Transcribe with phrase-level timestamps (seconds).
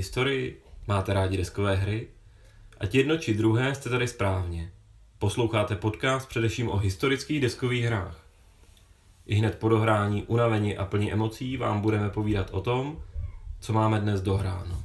[0.00, 0.62] Máte rádi historii?
[0.88, 2.08] Máte rádi deskové hry?
[2.80, 4.72] Ať jedno či druhé jste tady správně.
[5.18, 8.24] Posloucháte podcast především o historických deskových hrách.
[9.26, 13.02] I hned po dohrání, unavení a plní emocí vám budeme povídat o tom,
[13.60, 14.84] co máme dnes dohráno.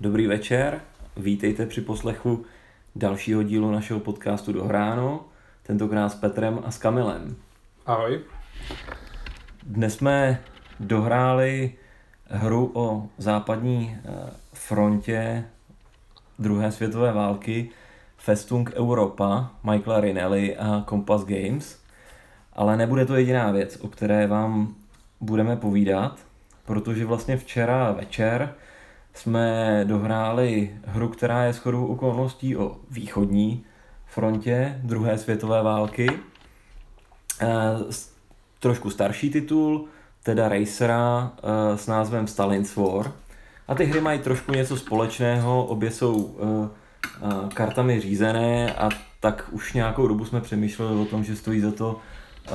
[0.00, 0.80] Dobrý večer,
[1.16, 2.44] vítejte při poslechu
[2.94, 5.24] dalšího dílu našeho podcastu Dohráno,
[5.62, 7.36] tentokrát s Petrem a s Kamilem.
[7.86, 8.20] Ahoj.
[9.62, 10.42] Dnes jsme
[10.80, 11.81] dohráli
[12.32, 15.44] hru o západní eh, frontě
[16.38, 17.70] druhé světové války
[18.16, 21.78] Festung Europa, Michaela Rinelli a Compass Games.
[22.52, 24.74] Ale nebude to jediná věc, o které vám
[25.20, 26.18] budeme povídat,
[26.64, 28.54] protože vlastně včera večer
[29.14, 33.64] jsme dohráli hru, která je shodou okolností o východní
[34.06, 36.06] frontě druhé světové války.
[37.40, 37.46] Eh,
[38.60, 39.88] trošku starší titul,
[40.22, 43.12] teda Racera uh, s názvem Stalin's War.
[43.68, 48.88] A ty hry mají trošku něco společného, obě jsou uh, uh, kartami řízené a
[49.20, 52.00] tak už nějakou dobu jsme přemýšleli o tom, že stojí za to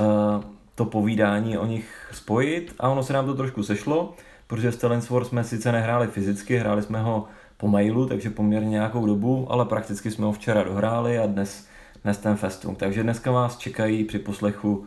[0.00, 4.14] uh, to povídání o nich spojit a ono se nám to trošku sešlo,
[4.46, 7.24] protože Stalin's War jsme sice nehráli fyzicky, hráli jsme ho
[7.56, 11.66] po mailu, takže poměrně nějakou dobu, ale prakticky jsme ho včera dohráli a dnes,
[12.04, 12.78] dnes ten Festung.
[12.78, 14.86] Takže dneska vás čekají při poslechu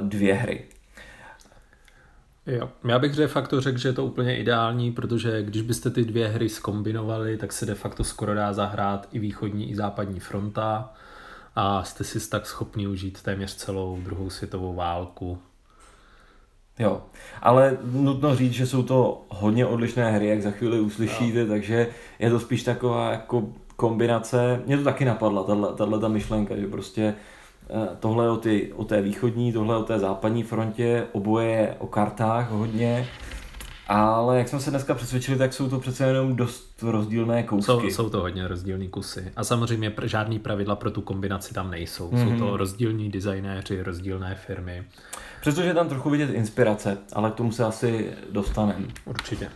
[0.00, 0.64] dvě hry.
[2.50, 2.68] Jo.
[2.84, 6.28] Já bych de facto řekl, že je to úplně ideální, protože když byste ty dvě
[6.28, 10.92] hry skombinovali, tak se de facto skoro dá zahrát i východní, i západní fronta
[11.56, 15.38] a jste si tak schopni užít téměř celou druhou světovou válku.
[16.78, 17.02] Jo,
[17.42, 21.46] ale nutno říct, že jsou to hodně odlišné hry, jak za chvíli uslyšíte, jo.
[21.46, 26.66] takže je to spíš taková jako kombinace, mě to taky napadla, tahle ta myšlenka, že
[26.66, 27.39] prostě Eh,
[28.00, 33.08] tohle o, ty, o té východní, tohle o té západní frontě, oboje o kartách hodně.
[33.92, 37.66] Ale jak jsme se dneska přesvědčili, tak jsou to přece jenom dost rozdílné kousky.
[37.66, 39.32] Jsou, jsou to hodně rozdílné kusy.
[39.36, 42.10] A samozřejmě žádný pravidla pro tu kombinaci tam nejsou.
[42.10, 42.24] Mm-hmm.
[42.24, 42.54] Jsou to mhm.
[42.54, 44.84] rozdílní designéři, rozdílné firmy.
[45.40, 48.86] Přestože je tam trochu vidět inspirace, ale k tomu se asi dostaneme.
[49.04, 49.50] Určitě.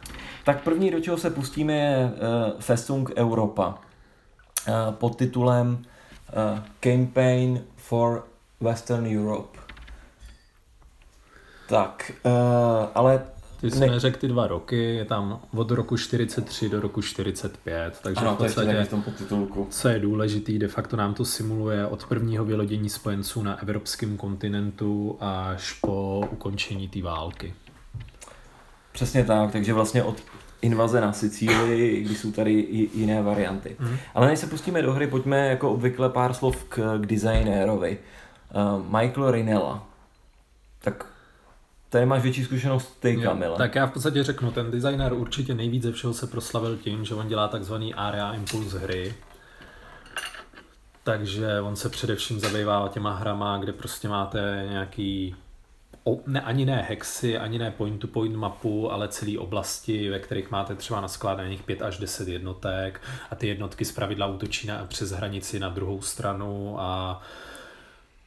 [0.44, 3.68] Tak první, do čeho se pustíme, je uh, Festung Europa.
[3.68, 8.24] Uh, pod titulem uh, Campaign for
[8.60, 9.58] Western Europe.
[11.68, 12.32] Tak, uh,
[12.94, 13.22] ale...
[13.60, 13.86] Ty jsi ne...
[13.86, 18.38] neřekl ty dva roky, je tam od roku 43 do roku 45, takže ano, v
[18.38, 19.66] podstatě, v tom podtitulku.
[19.70, 25.16] co je důležitý, de facto nám to simuluje od prvního vylodění spojenců na evropském kontinentu
[25.20, 27.54] až po ukončení té války.
[28.92, 30.20] Přesně tak, takže vlastně od
[30.64, 33.76] invaze na Sicílii, když jsou tady i jiné varianty.
[33.78, 33.96] Mm.
[34.14, 37.98] Ale než se pustíme do hry, pojďme jako obvykle pár slov k, k designérovi.
[38.54, 39.86] Uh, Michael Rinella.
[40.82, 41.06] Tak
[41.88, 43.56] tady máš větší zkušenost ty, Kamila.
[43.56, 47.14] Tak já v podstatě řeknu, ten designer určitě nejvíc ze všeho se proslavil tím, že
[47.14, 49.14] on dělá takzvaný area impulse hry.
[51.04, 55.36] Takže on se především zabývá těma hrama, kde prostě máte nějaký
[56.26, 61.00] ne, ani ne hexy, ani ne point-to-point mapu, ale celé oblasti, ve kterých máte třeba
[61.00, 63.00] naskládaných 5 až 10 jednotek
[63.30, 67.22] a ty jednotky zpravidla útočí na, přes hranici na druhou stranu a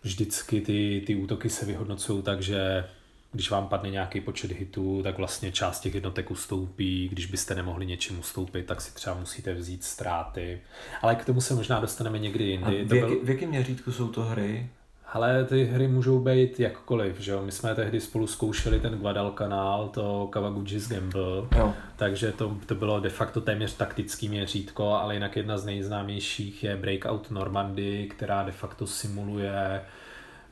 [0.03, 2.85] vždycky ty, ty útoky se vyhodnocují tak, že
[3.31, 7.09] když vám padne nějaký počet hitů, tak vlastně část těch jednotek ustoupí.
[7.11, 10.61] Když byste nemohli něčím ustoupit, tak si třeba musíte vzít ztráty.
[11.01, 12.81] Ale k tomu se možná dostaneme někdy jindy.
[12.81, 14.69] A v, jaký, v jakém měřítku jsou to hry?
[15.13, 17.41] Ale ty hry můžou být jakkoliv, že jo?
[17.45, 21.73] My jsme tehdy spolu zkoušeli ten Guadalcanal, to Kawaguchi's Gamble, jo.
[21.95, 26.77] takže to, to bylo de facto téměř taktický měřítko, ale jinak jedna z nejznámějších je
[26.77, 29.81] Breakout Normandy, která de facto simuluje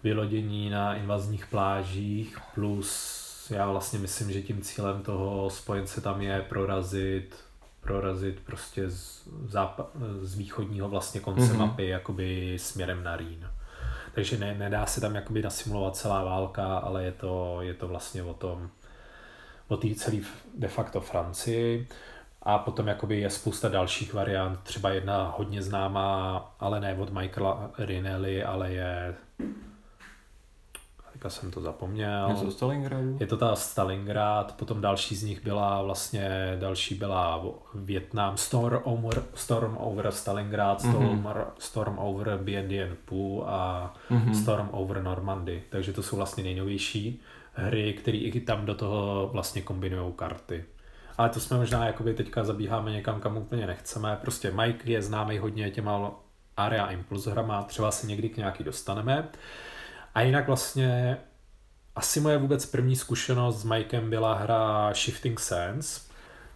[0.04, 6.46] vylodění na invazních plážích, plus já vlastně myslím, že tím cílem toho spojence tam je
[6.50, 7.36] prorazit
[7.81, 9.88] prorazit prostě z, zápa-
[10.22, 11.58] z východního vlastně konce mm-hmm.
[11.58, 13.48] mapy jakoby směrem na Rýn.
[14.15, 18.23] Takže ne, nedá se tam jakoby nasimulovat celá válka, ale je to, je to vlastně
[18.23, 18.69] o tom,
[19.67, 20.17] o té celé
[20.57, 21.88] de facto Francii.
[22.41, 27.71] A potom jakoby je spousta dalších variant, třeba jedna hodně známá, ale ne od Michaela
[27.77, 29.15] Rinelli, ale je
[31.25, 32.30] teďka jsem to zapomněl.
[32.30, 33.18] Je to Stalingradu?
[33.19, 39.24] Je to ta Stalingrad, potom další z nich byla vlastně, další byla Vietnam, Storm over,
[39.33, 40.92] Storm over Stalingrad, mhm.
[40.92, 41.45] Storm, mm-hmm.
[41.60, 44.42] Storm over Bien Dien Phu a mm-hmm.
[44.42, 45.63] Storm over Normandy.
[45.69, 47.22] Takže to jsou vlastně nejnovější
[47.54, 50.66] hry, které i tam do toho vlastně kombinují karty.
[51.18, 54.18] Ale to jsme možná jakoby teďka zabíháme někam, kam úplně nechceme.
[54.22, 56.12] Prostě Mike je známý hodně těma
[56.57, 59.30] Area Impulse hrama, třeba se někdy k nějaký dostaneme.
[60.15, 61.17] A jinak vlastně
[61.95, 66.07] asi moje vůbec první zkušenost s Mikem byla hra Shifting Sands,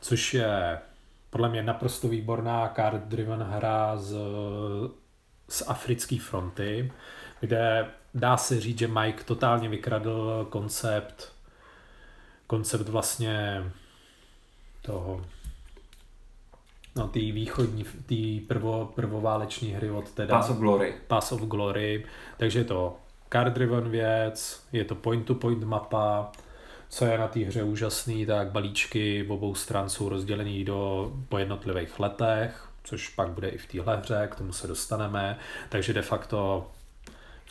[0.01, 0.79] což je
[1.29, 4.15] podle mě naprosto výborná card-driven hra z,
[5.49, 6.91] z africké fronty,
[7.39, 11.39] kde dá se říct, že Mike totálně vykradl koncept
[12.49, 13.63] koncept vlastně
[14.81, 15.21] toho
[16.95, 20.95] no ty východní, ty prvo, prvováleční hry od teda Pass of Glory.
[21.07, 22.05] Pass of Glory,
[22.37, 22.97] takže to
[23.29, 26.31] card driven věc, je to point to point mapa,
[26.89, 31.37] co je na té hře úžasný, tak balíčky v obou stran jsou rozdělený do, po
[31.37, 35.37] jednotlivých letech, což pak bude i v téhle hře, k tomu se dostaneme,
[35.69, 36.67] takže de facto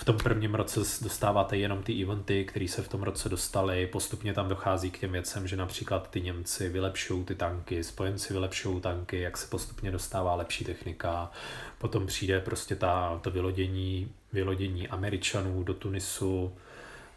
[0.00, 3.86] v tom prvním roce dostáváte jenom ty eventy, které se v tom roce dostaly.
[3.86, 8.80] Postupně tam dochází k těm věcem, že například ty Němci vylepšují ty tanky, spojenci vylepšují
[8.80, 11.30] tanky, jak se postupně dostává lepší technika.
[11.78, 16.52] Potom přijde prostě ta, to vylodění, vylodění Američanů do Tunisu.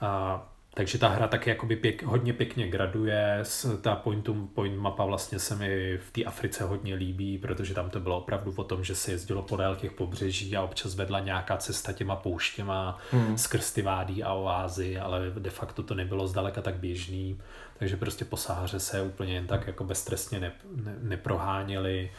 [0.01, 0.41] A
[0.73, 3.43] takže ta hra taky jakoby pěk, hodně pěkně graduje,
[3.81, 7.89] ta point to point mapa vlastně se mi v té Africe hodně líbí, protože tam
[7.89, 11.57] to bylo opravdu o tom, že se jezdilo podél těch pobřeží a občas vedla nějaká
[11.57, 13.37] cesta těma pouštěma hmm.
[13.37, 17.39] skrz ty vádí a oázy, ale de facto to nebylo zdaleka tak běžný,
[17.79, 22.11] takže prostě po Sáhaře se úplně jen tak jako beztrestně ne, ne, neproháněli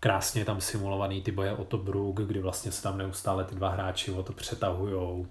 [0.00, 3.68] krásně tam simulovaný ty boje o to Brook, kdy vlastně se tam neustále ty dva
[3.68, 5.26] hráči o to přetahujou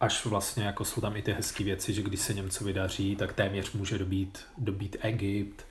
[0.00, 3.32] až vlastně jako jsou tam i ty hezké věci, že když se Němcovi daří, tak
[3.32, 5.66] téměř může dobít, dobít Egypt,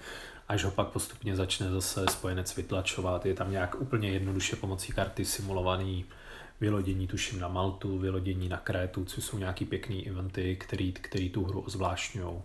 [0.47, 3.25] až ho pak postupně začne zase spojenec vytlačovat.
[3.25, 6.05] Je tam nějak úplně jednoduše pomocí karty simulovaný
[6.61, 11.45] vylodění tuším na Maltu, vylodění na Krétu, což jsou nějaký pěkný eventy, který, který tu
[11.45, 12.41] hru ozvláštňují.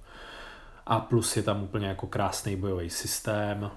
[0.86, 3.70] A plus je tam úplně jako krásný bojový systém,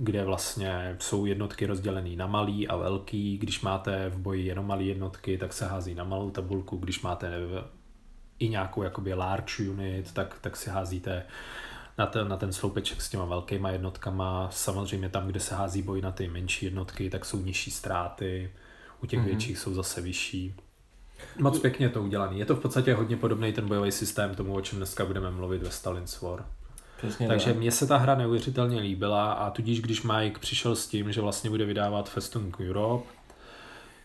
[0.00, 3.38] kde vlastně jsou jednotky rozdělené na malý a velký.
[3.38, 6.76] Když máte v boji jenom malé jednotky, tak se hází na malou tabulku.
[6.76, 7.32] Když máte
[8.38, 11.22] i nějakou jakoby large unit, tak, tak si házíte
[11.98, 14.48] na ten, na ten sloupeček s těma velkýma jednotkama.
[14.50, 18.52] Samozřejmě tam, kde se hází boj na ty menší jednotky, tak jsou nižší ztráty.
[19.02, 19.24] U těch mm-hmm.
[19.24, 20.54] větších jsou zase vyšší.
[21.38, 22.38] Moc pěkně to udělaný.
[22.38, 25.62] Je to v podstatě hodně podobný ten bojový systém tomu, o čem dneska budeme mluvit
[25.62, 26.44] ve Stalin's War.
[26.98, 31.12] Přesně Takže mně se ta hra neuvěřitelně líbila a tudíž, když Mike přišel s tím,
[31.12, 33.08] že vlastně bude vydávat Festung Europe,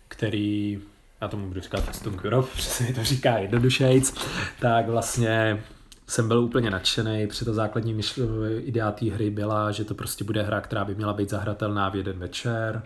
[0.07, 0.81] který,
[1.21, 4.13] já tomu budu říkat Festung Europe, přesně to říká jednodušejc,
[4.59, 5.63] tak vlastně
[6.07, 10.23] jsem byl úplně nadšený, protože ta základní myšl- idea té hry byla, že to prostě
[10.23, 12.83] bude hra, která by měla být zahratelná v jeden večer,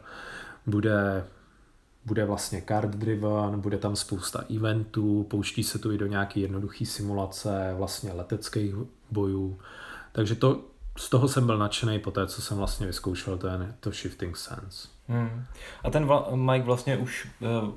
[0.66, 1.24] bude
[2.06, 6.86] bude vlastně card driven, bude tam spousta eventů, pouští se tu i do nějaké jednoduché
[6.86, 8.76] simulace vlastně leteckých
[9.12, 9.60] bojů,
[10.18, 10.62] takže to,
[10.98, 14.88] z toho jsem byl nadšený po té, co jsem vlastně vyzkoušel ten, to Shifting Sense.
[15.08, 15.44] Hmm.
[15.84, 17.70] A ten vla, Mike vlastně už uh,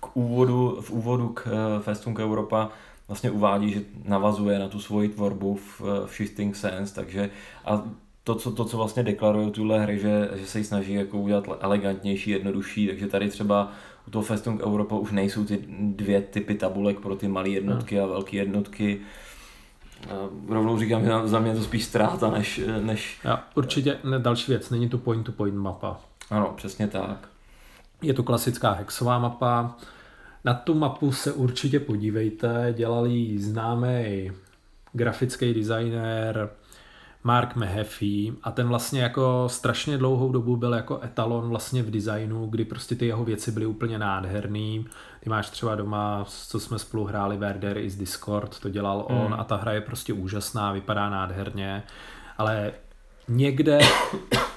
[0.00, 2.70] k úvodu, v úvodu k uh, Festung Europa
[3.08, 7.30] vlastně uvádí, že navazuje na tu svoji tvorbu v, uh, v Shifting Sense, takže
[7.64, 7.82] a
[8.24, 11.44] to, co, to, co vlastně deklarují tuhle hry, že, že se ji snaží jako udělat
[11.60, 13.72] elegantnější, jednodušší, takže tady třeba
[14.06, 18.06] u toho Festung Europa už nejsou ty dvě typy tabulek pro ty malé jednotky a
[18.06, 19.00] velké jednotky,
[20.48, 22.60] rovnou říkám, že za mě to spíš ztráta než...
[22.80, 23.20] než...
[23.24, 26.00] Já, určitě ne, další věc, není to point-to-point mapa.
[26.30, 27.28] Ano, přesně tak.
[28.02, 29.76] Je to klasická hexová mapa.
[30.44, 34.32] Na tu mapu se určitě podívejte, dělali známý
[34.92, 36.50] grafický designer
[37.24, 42.46] Mark Mahaffey a ten vlastně jako strašně dlouhou dobu byl jako etalon vlastně v designu,
[42.46, 44.86] kdy prostě ty jeho věci byly úplně nádherný.
[45.20, 49.26] Ty máš třeba doma, co jsme spolu hráli Werder i z Discord, to dělal on
[49.26, 49.40] hmm.
[49.40, 51.82] a ta hra je prostě úžasná, vypadá nádherně,
[52.38, 52.72] ale
[53.28, 53.78] někde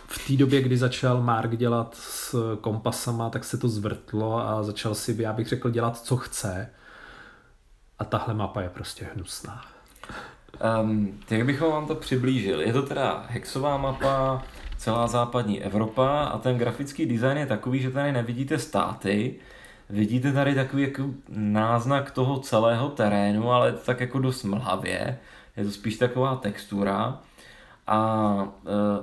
[0.08, 4.96] v té době, kdy začal Mark dělat s kompasama, tak se to zvrtlo a začal
[4.96, 6.70] si, já bych řekl, dělat, co chce.
[8.00, 9.71] A tahle mapa je prostě hnusná.
[10.82, 12.66] Um, jak bychom vám to přiblížili?
[12.66, 14.44] Je to teda hexová mapa,
[14.78, 19.36] celá západní Evropa a ten grafický design je takový, že tady nevidíte státy,
[19.90, 25.18] vidíte tady takový jako náznak toho celého terénu, ale tak jako dost mlhavě,
[25.58, 27.20] je to spíš taková textura.
[27.88, 28.48] A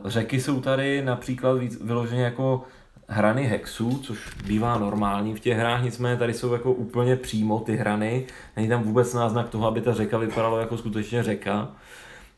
[0.05, 2.64] e, řeky jsou tady například víc vyloženě jako
[3.09, 7.77] hrany hexů, což bývá normální v těch hrách, nicméně tady jsou jako úplně přímo ty
[7.77, 11.69] hrany, není tam vůbec náznak toho, aby ta řeka vypadala jako skutečně řeka.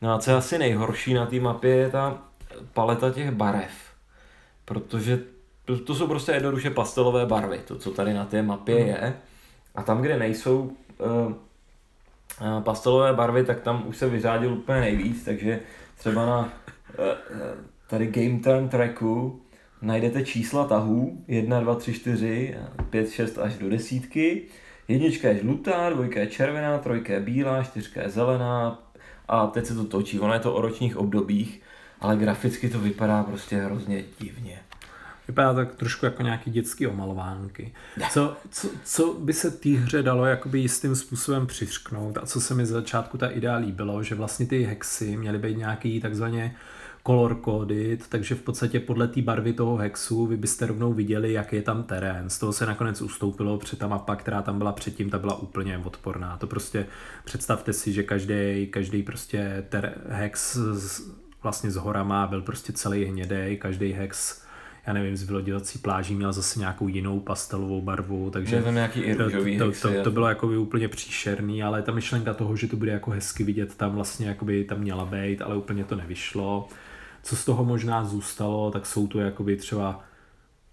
[0.01, 2.17] No a co je asi nejhorší na té mapě je ta
[2.73, 3.71] paleta těch barev,
[4.65, 5.19] protože
[5.65, 8.87] to, to jsou prostě jednoduše pastelové barvy, to, co tady na té mapě mm.
[8.87, 9.13] je.
[9.75, 11.33] A tam, kde nejsou uh,
[12.63, 15.59] pastelové barvy, tak tam už se vyřádil úplně nejvíc, takže
[15.97, 17.05] třeba na uh,
[17.87, 19.41] tady Game Turn tracku
[19.81, 22.55] najdete čísla tahů 1, 2, 3, 4,
[22.89, 24.41] 5, 6 až do desítky.
[24.87, 28.83] jednička je žlutá, dvojka je červená, trojka je bílá, čtyřka je zelená
[29.27, 30.19] a teď se to točí.
[30.19, 31.61] Ono je to o ročních obdobích,
[32.01, 34.59] ale graficky to vypadá prostě hrozně divně.
[35.27, 37.73] Vypadá tak trošku jako nějaký dětský omalovánky.
[38.11, 42.55] Co, co, co by se té hře dalo jakoby jistým způsobem přiřknout a co se
[42.55, 46.55] mi z začátku ta idea líbilo, že vlastně ty hexy měly být nějaký takzvaně
[47.03, 51.53] color coded, takže v podstatě podle té barvy toho hexu vy byste rovnou viděli, jak
[51.53, 52.29] je tam terén.
[52.29, 55.77] Z toho se nakonec ustoupilo, protože ta mapa, která tam byla předtím, ta byla úplně
[55.77, 56.37] odporná.
[56.37, 56.85] To prostě
[57.23, 61.01] představte si, že každý, každý prostě ter, hex z,
[61.43, 64.41] vlastně z horama byl prostě celý hnědý, každý hex
[64.87, 69.29] já nevím, z vyloděvací pláží měl zase nějakou jinou pastelovou barvu, takže tam nějaký to,
[69.59, 73.11] to, to, to, bylo jako úplně příšerný, ale ta myšlenka toho, že to bude jako
[73.11, 76.69] hezky vidět, tam vlastně jakoby tam měla být, ale úplně to nevyšlo.
[77.23, 80.03] Co z toho možná zůstalo, tak jsou to jakoby třeba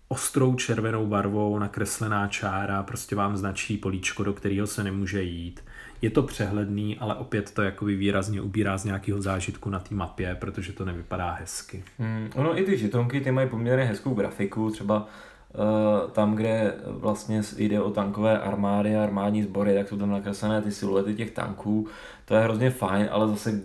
[0.09, 5.65] ostrou červenou barvou nakreslená čára, prostě vám značí políčko, do kterého se nemůže jít.
[6.03, 10.35] Je to přehledný, ale opět to jakoby výrazně ubírá z nějakého zážitku na té mapě,
[10.35, 11.85] protože to nevypadá hezky.
[11.99, 15.09] Hmm, ono i ty žetonky, ty mají poměrně hezkou grafiku, třeba
[15.55, 20.63] uh, tam, kde vlastně jde o tankové armády a armádní sbory, tak jsou tam nakreslené
[20.63, 21.87] ty siluety těch tanků,
[22.25, 23.63] to je hrozně fajn, ale zase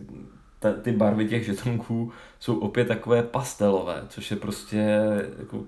[0.60, 2.12] ta, ty barvy těch žetonků
[2.44, 5.02] jsou opět takové pastelové, což je prostě
[5.40, 5.64] jako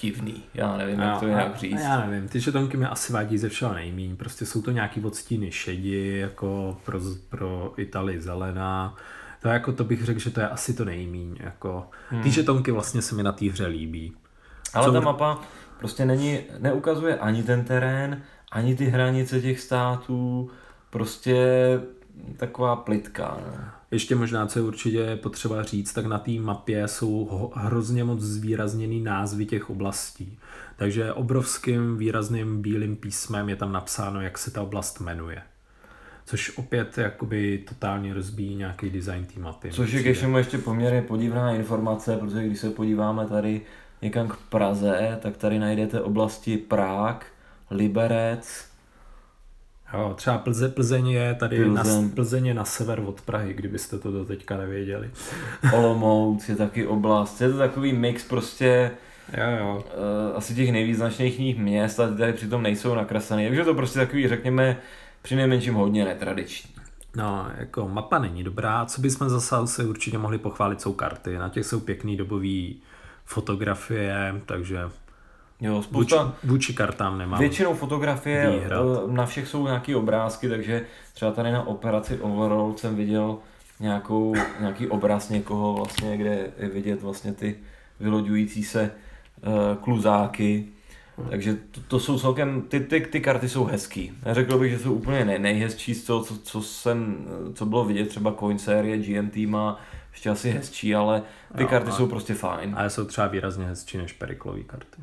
[0.00, 0.42] divný.
[0.54, 1.80] Já nevím, jak to nějak říct.
[1.80, 4.16] Já nevím, ty žetonky mi asi vadí ze všeho nejmíň.
[4.16, 8.96] Prostě jsou to nějaký odstíny šedi, jako pro, pro Itali zelená.
[9.42, 11.36] To je jako, to bych řekl, že to je asi to nejmíň.
[11.40, 11.86] Jako.
[12.08, 12.22] Hmm.
[12.22, 14.12] Ty žetonky vlastně se mi na té hře líbí.
[14.74, 14.92] Ale Co...
[14.92, 15.40] ta mapa
[15.78, 20.50] prostě není, neukazuje ani ten terén, ani ty hranice těch států.
[20.90, 21.46] Prostě
[22.36, 23.38] taková plitka.
[23.46, 23.79] Ne?
[23.90, 29.00] Ještě možná, co je určitě potřeba říct, tak na té mapě jsou hrozně moc zvýrazněný
[29.00, 30.38] názvy těch oblastí.
[30.76, 35.42] Takže obrovským výrazným bílým písmem je tam napsáno, jak se ta oblast jmenuje.
[36.24, 39.70] Což opět jakoby totálně rozbíjí nějaký design té mapy.
[39.70, 43.60] Což je ke ještě poměrně podivná informace, protože když se podíváme tady
[44.02, 47.26] někam k Praze, tak tady najdete oblasti Prák,
[47.70, 48.69] Liberec,
[49.94, 52.02] Jo, třeba Plze, Plzeň je tady Plzeň.
[52.04, 55.10] na, Plzeň je na sever od Prahy, kdybyste to do teďka nevěděli.
[55.72, 58.90] Olomouc je taky oblast, je to takový mix prostě
[59.36, 59.84] jo, jo.
[59.84, 63.46] Uh, asi těch nejvýznačnějších měst a ty tady přitom nejsou nakreslené.
[63.48, 64.76] Takže to prostě takový, řekněme,
[65.22, 66.70] při nejmenším hodně netradiční.
[67.16, 68.86] No, jako mapa není dobrá.
[68.86, 71.38] Co bychom zase se určitě mohli pochválit, jsou karty.
[71.38, 72.80] Na těch jsou pěkný dobový
[73.24, 74.80] fotografie, takže
[75.60, 76.24] Jo, spousta...
[76.24, 78.82] Vůči, vůči kartám nemám Většinou fotografie, výhrad.
[78.82, 83.38] Eh, na všech jsou nějaký obrázky, takže třeba tady na operaci Overall jsem viděl
[83.80, 87.56] nějakou, nějaký obraz někoho vlastně, kde je vidět vlastně ty
[88.00, 88.90] vyloďující se
[89.46, 90.66] uh, kluzáky.
[91.30, 94.12] Takže to, to jsou celkem, ty, ty, ty karty jsou hezký.
[94.26, 98.08] Neřekl bych, že jsou úplně nej, nejhezčí z toho, co, co, jsem, co bylo vidět,
[98.08, 101.22] třeba Coin série, GMT má ještě asi hezčí, ale
[101.56, 102.74] ty jo, karty a, jsou prostě fajn.
[102.78, 105.02] Ale jsou třeba výrazně hezčí než periklové karty.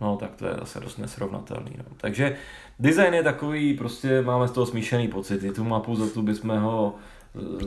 [0.00, 1.70] No tak to je zase dost nesrovnatelný.
[1.78, 1.84] No.
[1.96, 2.36] Takže
[2.78, 5.50] design je takový, prostě máme z toho smíšený pocity.
[5.52, 6.94] Tu mapu za tu bychom ho,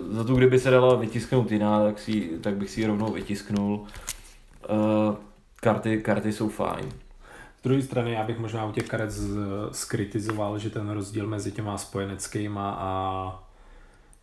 [0.09, 3.85] za tu kdyby se dala vytisknout jiná, tak, si, tak bych si ji rovnou vytisknul.
[4.69, 5.15] Uh,
[5.55, 6.91] karty, karty jsou fajn.
[7.59, 9.09] Z druhé strany já bych možná u těch karet
[9.71, 13.43] skritizoval, že ten rozdíl mezi těma spojeneckýma a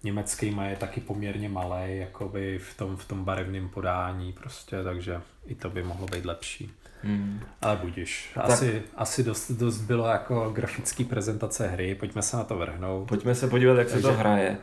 [0.05, 5.55] německýma je taky poměrně malý, jakoby v tom, v tom barevném podání prostě, takže i
[5.55, 6.71] to by mohlo být lepší.
[7.03, 7.41] Hmm.
[7.63, 8.33] Ale budíš.
[8.37, 8.83] Asi, tak.
[8.97, 13.09] asi dost, dost bylo jako grafický prezentace hry, pojďme se na to vrhnout.
[13.09, 14.03] Pojďme se podívat, jak Takže...
[14.03, 14.57] se to hraje.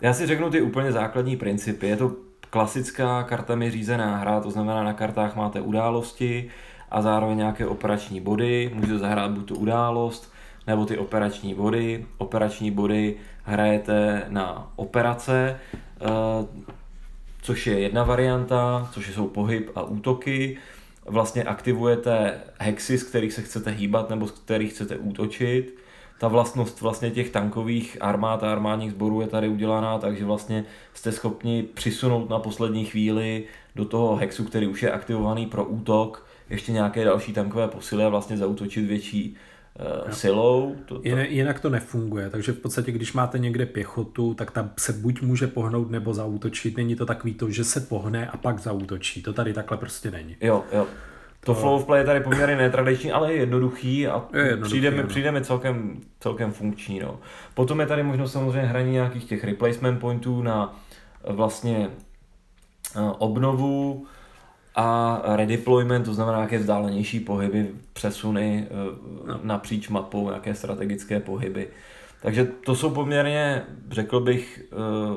[0.00, 1.88] Já si řeknu ty úplně základní principy.
[1.88, 2.12] Je to
[2.50, 6.50] klasická kartami řízená hra, to znamená na kartách máte události
[6.90, 8.70] a zároveň nějaké operační body.
[8.74, 10.32] Můžete zahrát buď tu událost,
[10.66, 12.06] nebo ty operační body.
[12.18, 16.46] Operační body hrajete na operace, eh,
[17.42, 20.58] což je jedna varianta, což jsou pohyb a útoky
[21.10, 25.74] vlastně aktivujete hexy, z kterých se chcete hýbat nebo z kterých chcete útočit.
[26.18, 30.64] Ta vlastnost vlastně těch tankových armád a armádních sborů je tady udělaná, takže vlastně
[30.94, 33.44] jste schopni přisunout na poslední chvíli
[33.76, 38.08] do toho hexu, který už je aktivovaný pro útok, ještě nějaké další tankové posily a
[38.08, 39.36] vlastně zautočit větší
[40.04, 40.76] uh, silou.
[40.86, 41.08] To, to...
[41.08, 45.46] Jinak to nefunguje, takže v podstatě, když máte někde pěchotu, tak tam se buď může
[45.46, 46.76] pohnout nebo zautočit.
[46.76, 49.22] Není to takový to, že se pohne a pak zautočí.
[49.22, 50.36] To tady takhle prostě není.
[50.40, 50.86] Jo, jo.
[51.44, 54.90] To flow of play je tady poměrně netradiční, ale je jednoduchý a je jednoduchý, přijde,
[54.90, 57.00] mi, přijde mi celkem, celkem funkční.
[57.00, 57.20] No.
[57.54, 60.76] Potom je tady možnost samozřejmě hraní nějakých těch replacement pointů na
[61.28, 61.90] vlastně
[62.96, 64.06] eh, obnovu
[64.74, 68.96] a redeployment, to znamená nějaké vzdálenější pohyby, přesuny eh,
[69.26, 69.40] no.
[69.42, 71.68] napříč mapou, nějaké strategické pohyby.
[72.22, 74.76] Takže to jsou poměrně, řekl bych, eh,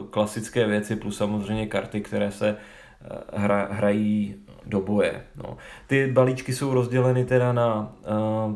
[0.09, 5.23] klasické věci, plus samozřejmě karty, které se eh, hra, hrají do boje.
[5.43, 5.57] No.
[5.87, 7.95] Ty balíčky jsou rozděleny teda na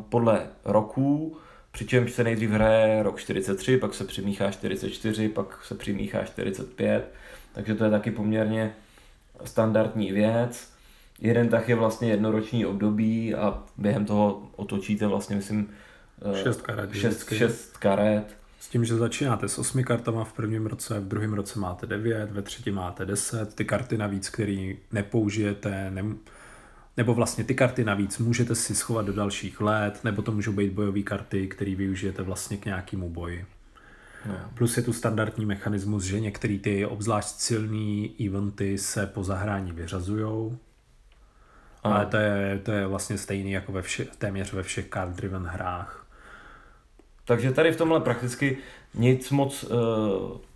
[0.08, 1.36] podle roků,
[1.72, 7.12] přičemž se nejdřív hraje rok 43, pak se přimíchá 44, pak se přimíchá 45,
[7.52, 8.72] takže to je taky poměrně
[9.44, 10.77] standardní věc.
[11.18, 15.68] Jeden tah je vlastně jednoroční období a během toho otočíte vlastně, myslím,
[16.32, 16.94] eh, šest karet.
[16.94, 18.36] Šest, šest karet.
[18.60, 22.32] S tím, že začínáte s osmi kartama v prvním roce, v druhém roce máte devět,
[22.32, 23.54] ve třetím máte deset.
[23.54, 26.04] Ty karty navíc, které nepoužijete, ne,
[26.96, 30.72] nebo vlastně ty karty navíc můžete si schovat do dalších let, nebo to můžou být
[30.72, 33.46] bojové karty, které využijete vlastně k nějakému boji.
[34.26, 34.34] No.
[34.54, 40.58] Plus je tu standardní mechanismus, že některé ty obzvlášť silné eventy se po zahrání vyřazují,
[41.84, 45.42] ale to je, to je vlastně stejný jako ve vše, téměř ve všech card driven
[45.42, 46.06] hrách.
[47.24, 48.58] Takže tady v tomhle prakticky
[48.94, 49.70] nic moc uh,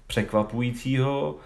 [0.06, 1.36] překvapujícího.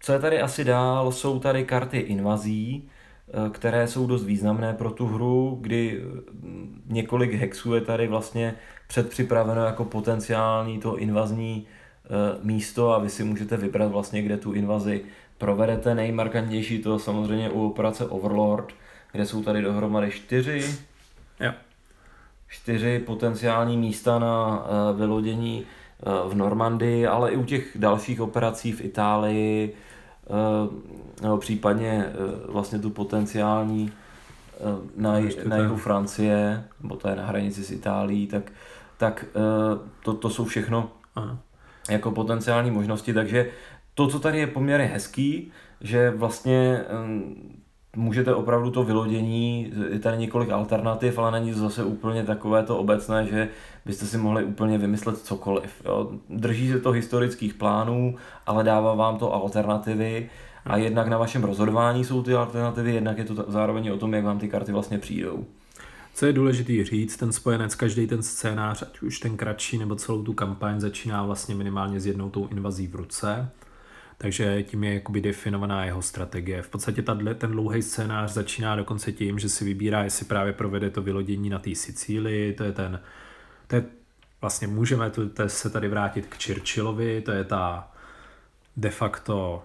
[0.00, 2.88] Co je tady asi dál, jsou tady karty invazí,
[3.26, 6.04] uh, které jsou dost významné pro tu hru, kdy
[6.86, 8.54] několik hexů je tady vlastně
[8.86, 14.52] předpřipraveno jako potenciální to invazní uh, místo a vy si můžete vybrat vlastně, kde tu
[14.52, 15.04] invazi
[15.38, 15.94] provedete.
[15.94, 18.72] Nejmarkantnější to samozřejmě u operace Overlord,
[19.12, 20.76] kde jsou tady dohromady čtyři,
[21.40, 21.52] jo.
[22.48, 25.64] čtyři potenciální místa na uh, vylodění
[26.24, 29.74] uh, v Normandii, ale i u těch dalších operací v Itálii,
[30.26, 30.72] uh,
[31.22, 33.92] nebo případně uh, vlastně tu potenciální
[34.60, 35.12] uh, na,
[35.44, 38.52] na jihu Francie, nebo to je na hranici s Itálií, tak,
[38.96, 41.38] tak uh, to, to jsou všechno Aha.
[41.90, 43.50] jako potenciální možnosti, takže
[43.94, 46.84] to, co tady je poměrně hezký, že vlastně
[47.96, 52.78] můžete opravdu to vylodění, je tady několik alternativ, ale není to zase úplně takové to
[52.78, 53.48] obecné, že
[53.86, 55.82] byste si mohli úplně vymyslet cokoliv.
[55.84, 56.10] Jo.
[56.30, 60.30] Drží se to historických plánů, ale dává vám to alternativy
[60.64, 64.24] a jednak na vašem rozhodování jsou ty alternativy, jednak je to zároveň o tom, jak
[64.24, 65.44] vám ty karty vlastně přijdou.
[66.14, 70.22] Co je důležité říct, ten spojenec, každý ten scénář, ať už ten kratší nebo celou
[70.22, 73.50] tu kampaň, začíná vlastně minimálně s jednou tou invazí v ruce
[74.18, 76.62] takže tím je jakoby definovaná jeho strategie.
[76.62, 80.90] V podstatě tato, ten dlouhý scénář začíná dokonce tím, že si vybírá, jestli právě provede
[80.90, 83.00] to vylodění na té Sicílii, to je ten,
[83.66, 83.84] to je,
[84.40, 87.92] vlastně můžeme to, to se tady vrátit k Churchillovi, to je ta
[88.76, 89.64] de facto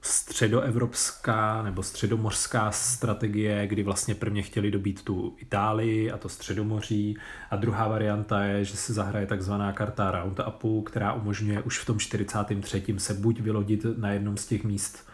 [0.00, 7.16] středoevropská nebo středomořská strategie, kdy vlastně prvně chtěli dobít tu Itálii a to středomoří
[7.50, 11.98] a druhá varianta je, že se zahraje takzvaná karta Roundupu, která umožňuje už v tom
[11.98, 12.84] 43.
[12.98, 15.08] se buď vylodit na jednom z těch míst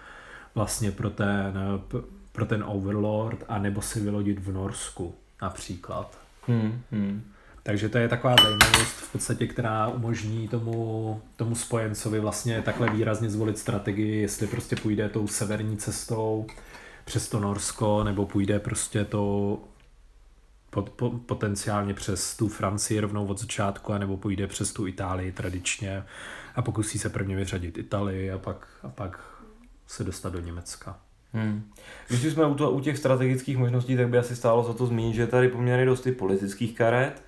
[0.55, 1.55] vlastně pro ten,
[2.33, 6.19] pro ten Overlord, anebo si vylodit v Norsku například.
[6.47, 7.34] Hmm, hmm.
[7.67, 13.31] Takže to je taková zajímavost v podstatě, která umožní tomu, tomu spojencovi vlastně takhle výrazně
[13.31, 16.47] zvolit strategii, jestli prostě půjde tou severní cestou
[17.05, 19.59] přes to Norsko, nebo půjde prostě to
[20.71, 26.05] pot, po, potenciálně přes tu Francii rovnou od začátku, nebo půjde přes tu Itálii tradičně
[26.55, 29.21] a pokusí se prvně vyřadit Itálii a pak, a pak
[29.87, 30.99] se dostat do Německa.
[31.33, 31.71] Hmm.
[32.09, 35.15] Když jsme u, to, u těch strategických možností, tak by asi stálo za to zmínit,
[35.15, 37.24] že tady poměrně dost politických karet,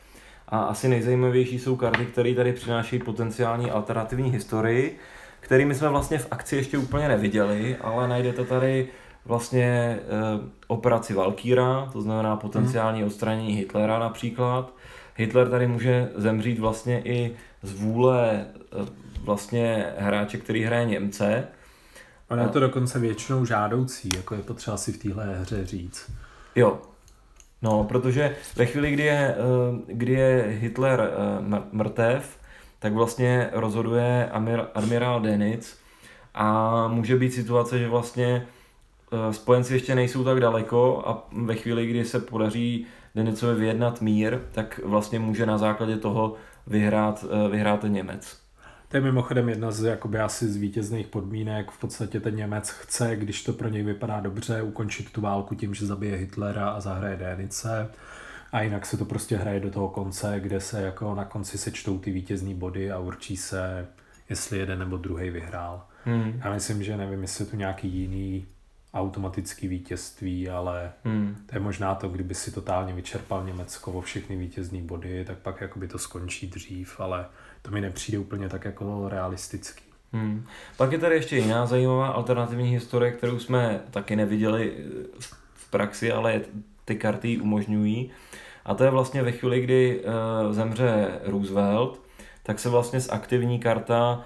[0.49, 4.99] a asi nejzajímavější jsou karty, které tady přinášejí potenciální alternativní historii,
[5.41, 8.89] kterými jsme vlastně v akci ještě úplně neviděli, ale najdete tady
[9.25, 10.01] vlastně e,
[10.67, 13.07] operaci Valkýra, to znamená potenciální hmm.
[13.07, 14.75] odstranění Hitlera například.
[15.17, 18.47] Hitler tady může zemřít vlastně i z vůle e,
[19.21, 21.49] vlastně hráče, který hraje Němce.
[22.31, 26.11] Ale je to dokonce většinou žádoucí, jako je potřeba si v téhle hře říct.
[26.57, 26.79] Jo,
[27.63, 32.39] No, protože ve chvíli, kdy je, eh, kdy je Hitler eh, mrtev,
[32.79, 34.31] tak vlastně rozhoduje
[34.75, 35.79] admirál Denic
[36.35, 38.47] a může být situace, že vlastně
[39.13, 44.39] eh, spojenci ještě nejsou tak daleko a ve chvíli, kdy se podaří Denicovi vyjednat mír,
[44.53, 46.35] tak vlastně může na základě toho
[46.67, 48.46] vyhrát, vyhrát Němec.
[48.89, 51.71] To je mimochodem jedna z jakoby asi z vítězných podmínek.
[51.71, 55.75] V podstatě ten Němec chce, když to pro něj vypadá dobře, ukončit tu válku tím,
[55.75, 57.89] že zabije Hitlera a zahraje Dénice.
[58.53, 61.99] A jinak se to prostě hraje do toho konce, kde se jako na konci sečtou
[61.99, 63.87] ty vítězní body a určí se,
[64.29, 65.87] jestli jeden nebo druhý vyhrál.
[66.05, 66.41] Hmm.
[66.45, 68.47] Já myslím, že nevím, jestli tu nějaký jiný
[68.95, 71.37] automatický vítězství, ale hmm.
[71.47, 75.61] to je možná to, kdyby si totálně vyčerpal Německo o všechny vítězný body, tak pak
[75.61, 77.27] jakoby to skončí dřív, ale
[77.67, 79.85] to mi nepřijde úplně tak jako realistický.
[80.13, 80.45] Hmm.
[80.77, 84.77] Pak je tady ještě jiná zajímavá alternativní historie, kterou jsme taky neviděli
[85.55, 86.41] v praxi, ale
[86.85, 88.11] ty karty umožňují.
[88.65, 92.01] A to je vlastně ve chvíli, kdy uh, zemře Roosevelt,
[92.43, 94.25] tak se vlastně z aktivní karta,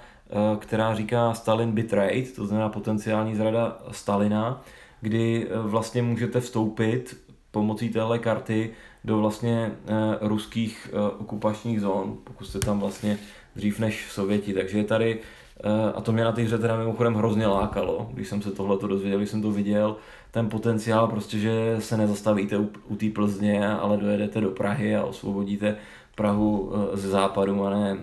[0.52, 4.62] uh, která říká Stalin betrayed, to znamená potenciální zrada Stalina,
[5.00, 7.16] kdy vlastně můžete vstoupit
[7.50, 8.70] pomocí téhle karty
[9.04, 9.72] do vlastně
[10.20, 13.18] uh, ruských uh, okupačních zón, pokud jste tam vlastně
[13.56, 14.54] dřív než Sověti.
[14.54, 15.20] Takže je tady
[15.64, 18.76] Eh, a to mě na té hře teda mimochodem hrozně lákalo, když jsem se tohle
[18.88, 19.96] dozvěděl, když jsem to viděl,
[20.30, 25.76] ten potenciál prostě, že se nezastavíte u, té Plzně, ale dojedete do Prahy a osvobodíte
[26.14, 27.98] Prahu eh, ze západu a, ne,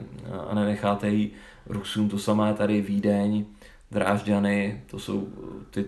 [0.50, 1.32] a nenecháte ji
[1.66, 2.10] Rusům.
[2.10, 3.46] To samé tady Vídeň,
[3.92, 5.28] Drážďany, to jsou
[5.70, 5.86] ty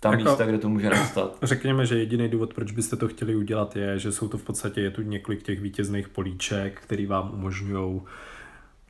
[0.00, 1.38] ta jako, místa, kde to může nastat.
[1.42, 4.80] Řekněme, že jediný důvod, proč byste to chtěli udělat, je, že jsou to v podstatě
[4.80, 8.00] je tu několik těch vítězných políček, který vám umožňují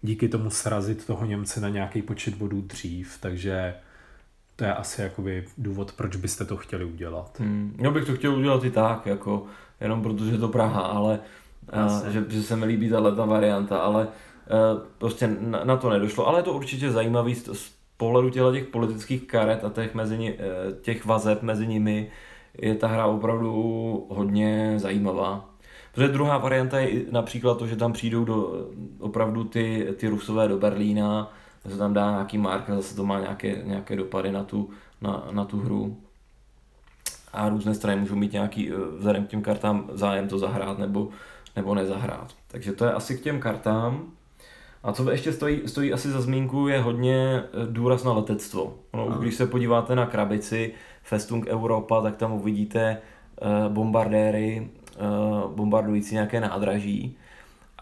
[0.03, 3.75] díky tomu srazit toho Němce na nějaký počet bodů dřív, takže
[4.57, 7.41] to je asi jakoby důvod, proč byste to chtěli udělat.
[7.41, 7.77] Hmm.
[7.79, 9.47] Já bych to chtěl udělat i tak, jako
[9.81, 11.21] jenom protože je to Praha, ale
[11.73, 14.09] a, že, že se mi líbí tahle ta varianta, ale a,
[14.99, 18.67] prostě na, na to nedošlo, ale je to určitě zajímavý z, z pohledu těchto těch
[18.67, 22.11] politických karet a těch, mezi, e, těch vazeb mezi nimi
[22.59, 23.53] je ta hra opravdu
[24.11, 25.51] hodně zajímavá.
[25.93, 28.67] Protože druhá varianta je například to, že tam přijdou do,
[28.99, 31.33] opravdu ty, ty Rusové do Berlína,
[31.69, 35.29] se tam dá nějaký mark a zase to má nějaké, nějaké dopady na tu, na,
[35.31, 35.97] na tu hru.
[37.33, 41.09] A různé strany můžou mít nějaký, eh, vzhledem k těm kartám, zájem to zahrát nebo,
[41.57, 42.35] nebo nezahrát.
[42.49, 44.13] Takže to je asi k těm kartám.
[44.83, 48.75] A co ještě stojí, stojí asi za zmínku, je hodně eh, důraz na letectvo.
[48.95, 52.81] No, když se podíváte na krabici Festung Europa, tak tam uvidíte
[53.43, 57.17] eh, bombardéry Eh, bombardující nějaké nádraží.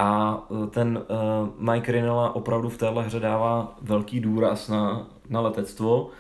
[0.01, 6.11] A ten uh, Mike Rinella opravdu v téhle hře dává velký důraz na, na letectvo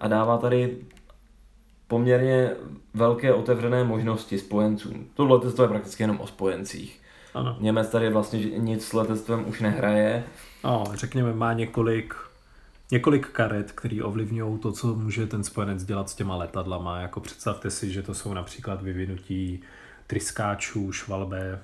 [0.00, 0.78] a dává tady
[1.88, 2.50] poměrně
[2.94, 5.06] velké otevřené možnosti spojencům.
[5.14, 7.00] To letectvo je prakticky jenom o spojencích.
[7.38, 7.56] Ano.
[7.60, 10.24] Němec tady vlastně nic s letectvem už nehraje.
[10.64, 12.14] No, řekněme, má několik
[12.90, 17.00] několik karet, který ovlivňují to, co může ten spojenec dělat s těma letadlama.
[17.00, 19.60] Jako představte si, že to jsou například vyvinutí
[20.06, 21.62] tryskáčů, švalbe,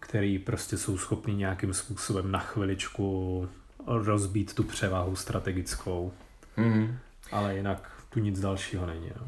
[0.00, 3.48] který prostě jsou schopni nějakým způsobem na chviličku
[3.86, 6.12] rozbít tu převahu strategickou.
[6.56, 6.98] Mm.
[7.32, 9.10] Ale jinak tu nic dalšího není.
[9.20, 9.26] No.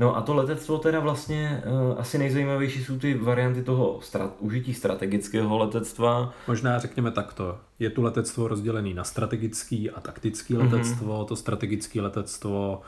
[0.00, 4.74] No a to letectvo teda vlastně uh, asi nejzajímavější jsou ty varianty toho strat, užití
[4.74, 6.32] strategického letectva.
[6.48, 7.58] Možná řekněme takto.
[7.78, 10.72] Je tu letectvo rozdělené na strategický a taktický mm-hmm.
[10.72, 11.24] letectvo.
[11.24, 12.80] To strategické letectvo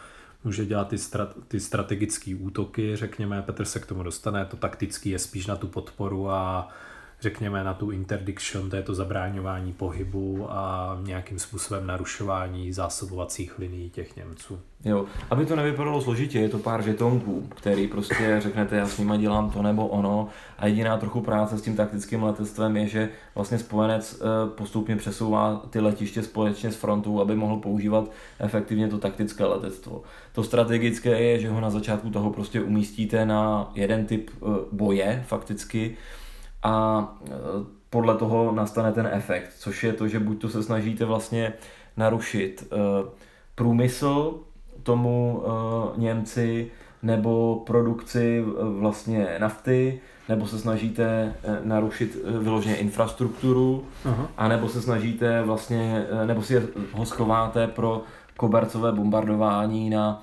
[0.45, 5.11] může dělat ty, strat, ty strategické útoky, řekněme, Petr se k tomu dostane, to taktický
[5.11, 6.69] je spíš na tu podporu a
[7.21, 13.91] řekněme na tu interdiction, to je to zabráňování pohybu a nějakým způsobem narušování zásobovacích linií
[13.91, 14.61] těch Němců.
[14.85, 19.17] Jo, aby to nevypadalo složitě, je to pár žetonků, který prostě řeknete, já s nima
[19.17, 20.29] dělám to nebo ono
[20.59, 25.63] a jediná trochu práce s tím taktickým letectvem je, že vlastně spojenec eh, postupně přesouvá
[25.71, 30.03] ty letiště společně s frontou, aby mohl používat efektivně to taktické letectvo.
[30.33, 35.25] To strategické je, že ho na začátku toho prostě umístíte na jeden typ eh, boje
[35.27, 35.97] fakticky,
[36.63, 37.31] a e,
[37.91, 41.53] podle toho nastane ten efekt, což je to, že buď to se snažíte vlastně
[41.97, 42.77] narušit e,
[43.55, 44.41] průmysl
[44.83, 46.71] tomu e, Němci,
[47.03, 48.45] nebo produkci
[48.79, 54.27] vlastně nafty, nebo se snažíte narušit vyloženě infrastrukturu, uh-huh.
[54.37, 58.03] a nebo se snažíte vlastně, nebo si ho schováte pro
[58.37, 60.23] kobercové bombardování na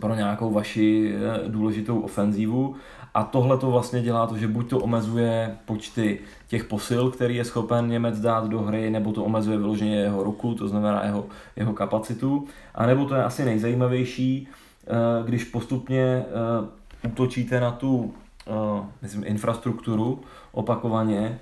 [0.00, 1.14] pro nějakou vaši
[1.48, 2.76] důležitou ofenzívu
[3.14, 7.44] a tohle to vlastně dělá to, že buď to omezuje počty těch posil, který je
[7.44, 11.72] schopen Němec dát do hry, nebo to omezuje vyloženě jeho ruku, to znamená jeho, jeho
[11.72, 12.46] kapacitu.
[12.74, 14.48] A nebo to je asi nejzajímavější,
[14.86, 14.90] eh,
[15.24, 18.14] když postupně eh, útočíte na tu
[18.46, 20.20] eh, myslím, infrastrukturu
[20.52, 21.38] opakovaně,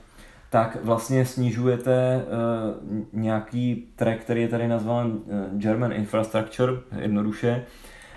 [0.51, 2.25] tak vlastně snižujete
[3.13, 5.19] nějaký track, který je tady nazván
[5.53, 7.65] German Infrastructure, jednoduše,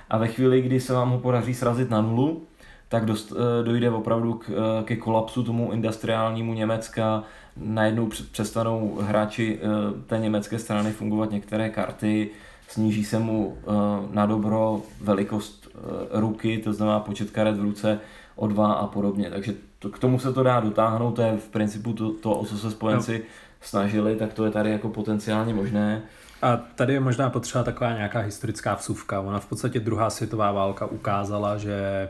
[0.10, 2.42] a ve chvíli, kdy se vám ho podaří srazit na nulu,
[2.90, 7.24] tak dost, eh, dojde opravdu k, eh, ke kolapsu tomu industriálnímu Německa.
[7.58, 9.68] Najednou přestanou hráči eh,
[10.08, 12.30] té německé strany fungovat některé karty,
[12.68, 13.58] sníží se mu
[14.12, 15.68] na dobro velikost
[16.12, 18.00] ruky, to znamená počet karet v ruce
[18.36, 19.30] o dva a podobně.
[19.30, 22.46] Takže to, k tomu se to dá dotáhnout, to je v principu to, to o
[22.46, 23.26] co se spojenci no.
[23.62, 26.02] snažili, tak to je tady jako potenciálně možné.
[26.42, 29.22] A tady je možná potřeba taková nějaká historická vsuvka.
[29.22, 32.10] Ona v podstatě druhá světová válka ukázala, že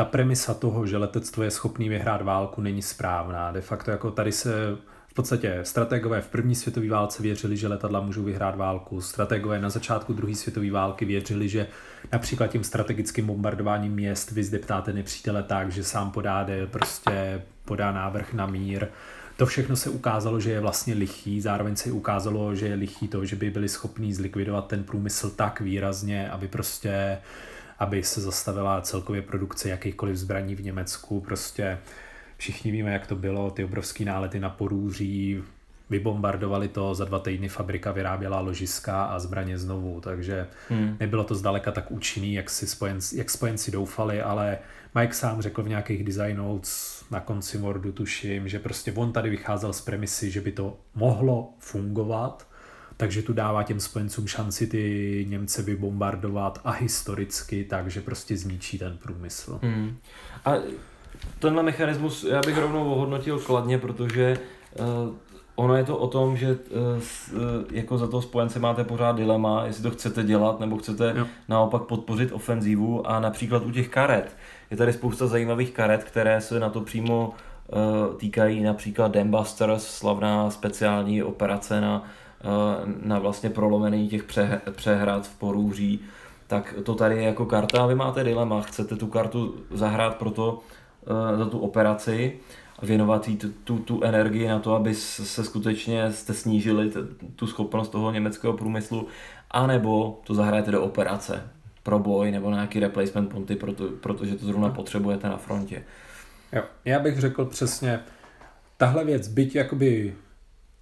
[0.00, 3.52] ta premisa toho, že letectvo je schopný vyhrát válku, není správná.
[3.52, 8.00] De facto jako tady se v podstatě strategové v první světové válce věřili, že letadla
[8.00, 9.00] můžou vyhrát válku.
[9.00, 11.66] Strategové na začátku druhé světové války věřili, že
[12.12, 18.32] například tím strategickým bombardováním měst vy zdeptáte nepřítele tak, že sám podá, prostě podá návrh
[18.34, 18.86] na mír.
[19.36, 23.24] To všechno se ukázalo, že je vlastně lichý, zároveň se ukázalo, že je lichý to,
[23.24, 27.18] že by byli schopní zlikvidovat ten průmysl tak výrazně, aby prostě
[27.80, 31.20] aby se zastavila celkově produkce jakýchkoliv zbraní v Německu.
[31.20, 31.78] Prostě
[32.36, 35.42] všichni víme, jak to bylo, ty obrovské nálety na porůří,
[35.90, 40.96] vybombardovali to, za dva týdny fabrika vyráběla ložiska a zbraně znovu, takže hmm.
[41.00, 44.58] nebylo to zdaleka tak účinný, jak, si spojenci, jak spojenci doufali, ale
[44.94, 49.30] Mike sám řekl v nějakých design notes na konci Wordu, tuším, že prostě on tady
[49.30, 52.49] vycházel z premisy, že by to mohlo fungovat,
[53.00, 58.98] takže tu dává těm spojencům šanci ty Němce vybombardovat a historicky, takže prostě zničí ten
[59.02, 59.58] průmysl.
[59.62, 59.96] Hmm.
[60.44, 60.52] A
[61.38, 64.38] tenhle mechanismus já bych rovnou ohodnotil kladně, protože
[64.78, 65.14] uh,
[65.54, 67.38] ono je to o tom, že uh,
[67.70, 71.26] jako za toho spojence máte pořád dilema, jestli to chcete dělat, nebo chcete jo.
[71.48, 74.36] naopak podpořit ofenzívu a například u těch karet.
[74.70, 77.32] Je tady spousta zajímavých karet, které se na to přímo
[78.16, 82.04] týkají, například Dembusters, slavná speciální operace na,
[83.02, 86.00] na vlastně prolomení těch pře, přehrad v Porůří,
[86.46, 90.60] tak to tady je jako karta a vy máte dilema, chcete tu kartu zahrát proto,
[91.06, 92.32] Eh, za tu operaci
[92.82, 96.92] věnovat jí tu, tu, tu energii na to, aby se skutečně jste snížili
[97.36, 99.06] tu schopnost toho německého průmyslu,
[99.50, 101.42] anebo to zahrajete do operace.
[101.82, 105.82] Pro boj nebo nějaký replacement ponty, proto, protože to zrovna potřebujete na frontě.
[106.52, 108.00] Jo, já bych řekl přesně,
[108.76, 110.16] tahle věc, byť jakoby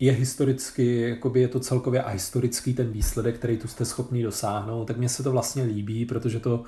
[0.00, 4.84] je historicky, jakoby je to celkově a historický ten výsledek, který tu jste schopný dosáhnout,
[4.84, 6.64] tak mně se to vlastně líbí, protože to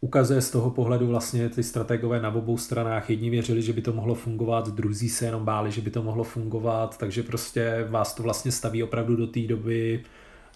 [0.00, 3.10] ukazuje z toho pohledu vlastně ty strategové na obou stranách.
[3.10, 6.24] Jedni věřili, že by to mohlo fungovat, druzí se jenom báli, že by to mohlo
[6.24, 10.04] fungovat, takže prostě vás to vlastně staví opravdu do té doby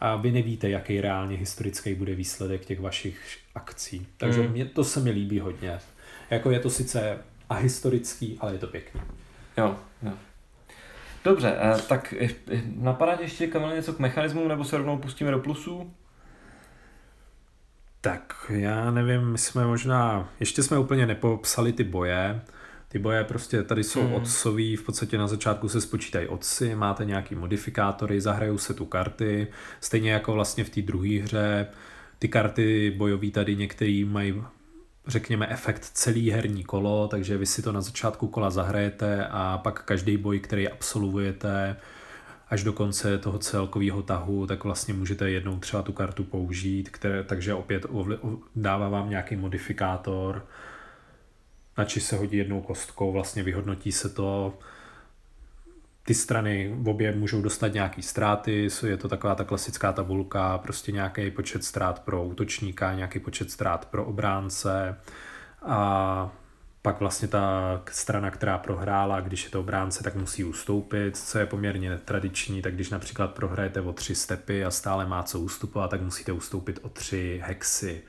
[0.01, 4.07] a vy nevíte, jaký reálně historický bude výsledek těch vašich akcí.
[4.17, 4.53] Takže mm.
[4.53, 5.79] mě, to se mi líbí hodně.
[6.31, 7.19] Jako je to sice
[7.51, 9.01] ahistorický, ale je to pěkný.
[9.59, 10.13] Jo, jo.
[11.25, 12.15] Dobře, eh, tak
[12.77, 15.93] napadá ještě Kamil něco k mechanismu, nebo se rovnou pustíme do plusů?
[18.01, 22.41] Tak já nevím, my jsme možná, ještě jsme úplně nepopsali ty boje,
[22.89, 24.15] ty boje prostě tady jsou hmm.
[24.15, 29.47] otcový, v podstatě na začátku se spočítají otci, máte nějaký modifikátory, zahrajou se tu karty,
[29.81, 31.67] stejně jako vlastně v té druhé hře.
[32.19, 34.43] Ty karty bojové tady některý mají
[35.09, 39.85] řekněme efekt celý herní kolo, takže vy si to na začátku kola zahrajete a pak
[39.85, 41.77] každý boj, který absolvujete,
[42.51, 47.25] až do konce toho celkového tahu, tak vlastně můžete jednou třeba tu kartu použít, které,
[47.25, 47.87] takže opět
[48.57, 50.47] dává vám nějaký modifikátor,
[51.79, 54.59] na či se hodí jednou kostkou, vlastně vyhodnotí se to,
[56.09, 60.93] ty strany v obě můžou dostat nějaký ztráty, je to taková ta klasická tabulka, prostě
[60.93, 64.97] nějaký počet ztrát pro útočníka, nějaký počet ztrát pro obránce
[65.63, 66.31] a
[66.83, 71.47] pak vlastně ta strana, která prohrála, když je to obránce, tak musí ustoupit, co je
[71.47, 76.01] poměrně netradiční, tak když například prohrajete o tři stepy a stále má co ustupovat, tak
[76.01, 78.03] musíte ustoupit o tři hexy.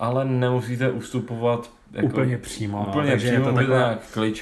[0.00, 2.78] Ale nemusíte ustupovat jako úplně přímo.
[2.78, 3.98] No, úplně no, takže přímo, je to, taková,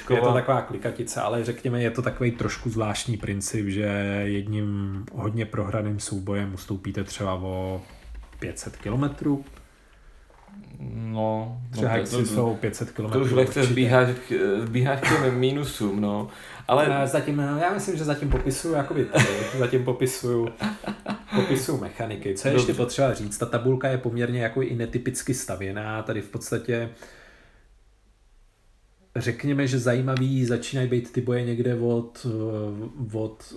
[0.09, 3.83] je to taková klikatice, ale řekněme, je to takový trošku zvláštní princip, že
[4.23, 7.81] jedním hodně prohraným soubojem ustoupíte třeba o
[8.39, 9.45] 500 kilometrů,
[10.93, 13.09] No, třeba no, to, to, jsou 500 km.
[13.09, 14.33] To už lehce zbíháš k,
[14.65, 16.27] zbíháš k těm mínusům, no.
[16.67, 17.07] Ale...
[17.07, 19.25] Zatím, já myslím, že zatím popisuju jakoby tady,
[19.57, 20.49] zatím popisuju,
[21.35, 22.35] popisuju mechaniky.
[22.35, 26.29] Co je ještě potřeba říct, ta tabulka je poměrně jako i netypicky stavěná, tady v
[26.29, 26.89] podstatě
[29.15, 32.27] řekněme, že zajímavý začínají být ty boje někde od,
[33.13, 33.53] od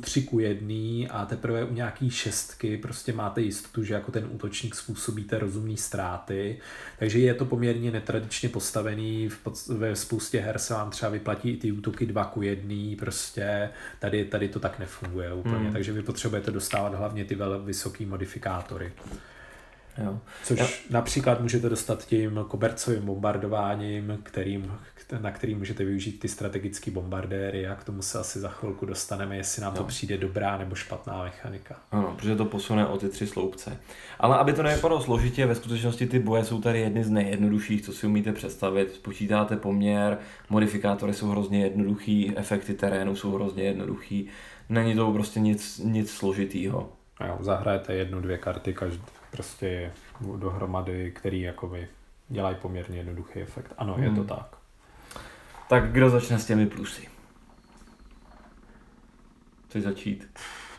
[0.00, 4.74] 3 ku 1 a teprve u nějaký šestky prostě máte jistotu, že jako ten útočník
[4.74, 6.58] způsobíte rozumné ztráty.
[6.98, 11.50] Takže je to poměrně netradičně postavený, v pod, ve spoustě her se vám třeba vyplatí
[11.50, 15.72] i ty útoky 2 ku 1, prostě tady, tady to tak nefunguje úplně, hmm.
[15.72, 18.92] takže vy potřebujete dostávat hlavně ty velmi vysoké modifikátory.
[19.98, 20.20] Jo.
[20.44, 20.66] Což jo.
[20.90, 24.72] například můžete dostat tím kobercovým bombardováním, kterým,
[25.20, 29.36] na který můžete využít ty strategické bombardéry a k tomu se asi za chvilku dostaneme,
[29.36, 29.78] jestli nám jo.
[29.78, 31.76] to přijde dobrá nebo špatná mechanika.
[31.92, 33.78] Ano, protože to posune o ty tři sloupce.
[34.18, 37.92] Ale aby to nevypadalo složitě, ve skutečnosti ty boje jsou tady jedny z nejjednodušších, co
[37.92, 38.94] si umíte představit.
[38.94, 40.18] Spočítáte poměr,
[40.50, 44.28] modifikátory jsou hrozně jednoduchý, efekty terénu jsou hrozně jednoduchý.
[44.68, 46.92] Není to prostě nic, nic složitýho.
[47.18, 49.92] A jo, zahrajete jednu, dvě karty každý, prostě
[50.36, 51.88] dohromady, který jakoby
[52.28, 53.72] dělají poměrně jednoduchý efekt.
[53.78, 54.04] Ano, hmm.
[54.04, 54.26] je to hmm.
[54.26, 54.53] tak.
[55.74, 57.08] Tak kdo začne s těmi plusy?
[59.68, 60.28] chceš začít?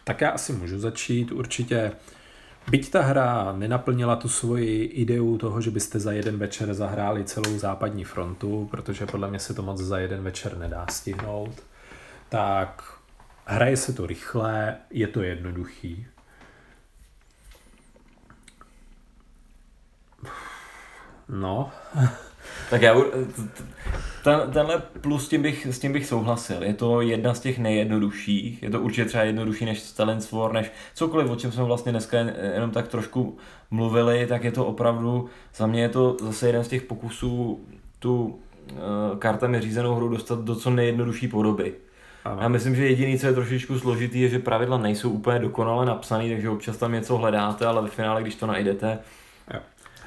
[0.04, 1.32] Tak já asi můžu začít.
[1.32, 1.92] Určitě
[2.70, 7.58] Byť ta hra nenaplnila tu svoji ideu toho, že byste za jeden večer zahráli celou
[7.58, 11.64] západní frontu, protože podle mě se to moc za jeden večer nedá stihnout,
[12.30, 12.84] tak
[13.46, 16.08] hraje se to rychle, je to jednoduchý.
[21.30, 21.72] No.
[22.70, 22.96] tak já
[24.24, 26.64] ten, tenhle plus s tím, bych, s tím bych souhlasil.
[26.64, 28.64] Je to jedna z těch nejjednodušších.
[28.64, 32.18] Je to určitě třeba jednodušší než Talents War, než cokoliv, o čem jsme vlastně dneska
[32.54, 33.38] jenom tak trošku
[33.72, 37.60] mluvili, tak je to opravdu, za mě je to zase jeden z těch pokusů
[38.00, 41.74] tu uh, kartami řízenou hru dostat do co nejjednodušší podoby.
[42.26, 42.42] Ano.
[42.42, 46.30] Já myslím, že jediný, co je trošičku složitý, je, že pravidla nejsou úplně dokonale napsané,
[46.30, 49.00] takže občas tam něco hledáte, ale ve finále, když to najdete.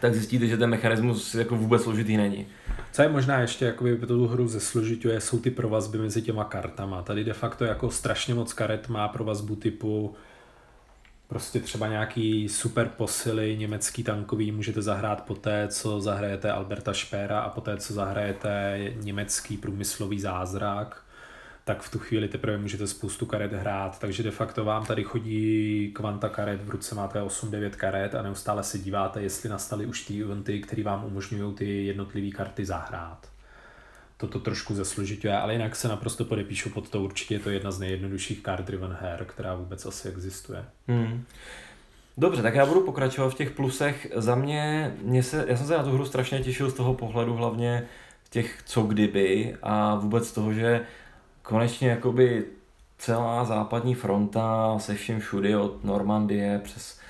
[0.01, 2.47] Tak zjistíte, že ten mechanismus jako vůbec složitý není.
[2.93, 7.03] Co je možná ještě jakoby tu hru zesložituje, jsou ty provazby mezi těma kartama.
[7.03, 10.15] Tady de facto jako strašně moc karet má provazbu typu
[11.29, 17.51] prostě třeba nějaký super posily německý tankový můžete zahrát poté, co zahrajete Alberta Špéra a
[17.51, 21.05] poté, co zahrajete německý průmyslový zázrak
[21.69, 25.91] tak v tu chvíli teprve můžete spoustu karet hrát, takže de facto vám tady chodí
[25.95, 30.23] kvanta karet, v ruce máte 8-9 karet a neustále se díváte, jestli nastaly už ty
[30.23, 33.29] eventy, které vám umožňují ty jednotlivé karty zahrát.
[34.17, 37.79] Toto trošku zesložituje, ale jinak se naprosto podepíšu pod to, určitě je to jedna z
[37.79, 40.65] nejjednodušších card driven her, která vůbec asi existuje.
[40.87, 41.25] Hmm.
[42.19, 44.07] Dobře, tak já budu pokračovat v těch plusech.
[44.17, 47.35] Za mě, mě se, já jsem se na tu hru strašně těšil z toho pohledu
[47.35, 47.87] hlavně
[48.31, 50.87] těch co kdyby a vůbec toho, že
[51.49, 52.45] konečně jakoby
[52.99, 57.01] celá západní fronta se vším všudy od Normandie přes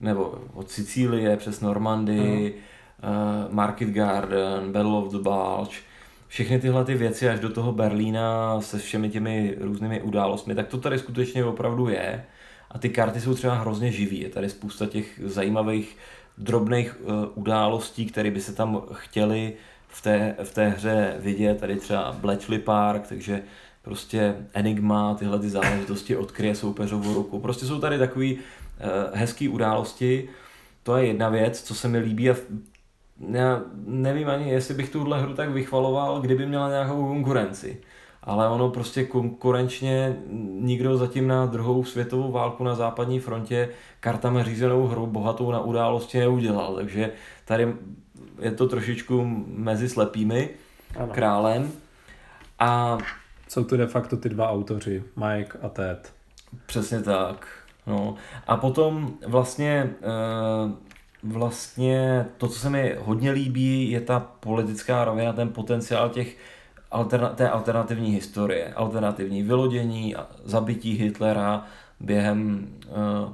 [0.00, 5.76] nebo od Sicílie přes Normandii, uh, Market Garden, Battle of the Bulge,
[6.28, 10.78] všechny tyhle ty věci až do toho Berlína se všemi těmi různými událostmi, tak to
[10.78, 12.24] tady skutečně opravdu je.
[12.70, 14.20] A ty karty jsou třeba hrozně živý.
[14.20, 15.96] Je tady spousta těch zajímavých
[16.38, 19.52] drobných uh, událostí, které by se tam chtěli
[19.88, 21.60] v té, v té hře vidět.
[21.60, 23.42] Tady třeba Bletchley Park, takže
[23.82, 27.40] prostě Enigma, tyhle ty záležitosti odkryje soupeřovou ruku.
[27.40, 28.38] Prostě jsou tady takové uh,
[29.12, 30.28] hezké události.
[30.82, 32.36] To je jedna věc, co se mi líbí a
[33.28, 37.80] já nevím ani, jestli bych tuhle hru tak vychvaloval, kdyby měla nějakou konkurenci.
[38.22, 40.16] Ale ono prostě konkurenčně
[40.60, 43.68] nikdo zatím na druhou světovou válku na západní frontě
[44.00, 46.74] kartami řízenou hru bohatou na události neudělal.
[46.74, 47.10] Takže
[47.44, 47.74] tady
[48.40, 50.50] je to trošičku mezi slepými
[50.96, 51.12] ano.
[51.12, 51.72] králem.
[52.58, 52.98] A
[53.50, 56.12] jsou to de facto ty dva autoři, Mike a Ted.
[56.66, 57.46] Přesně tak.
[57.86, 58.14] No.
[58.46, 60.72] A potom vlastně uh,
[61.22, 66.36] vlastně to, co se mi hodně líbí, je ta politická rovina, ten potenciál těch
[66.92, 71.64] alterna- té alternativní historie, alternativní vylodění, zabití Hitlera
[72.00, 73.32] během uh,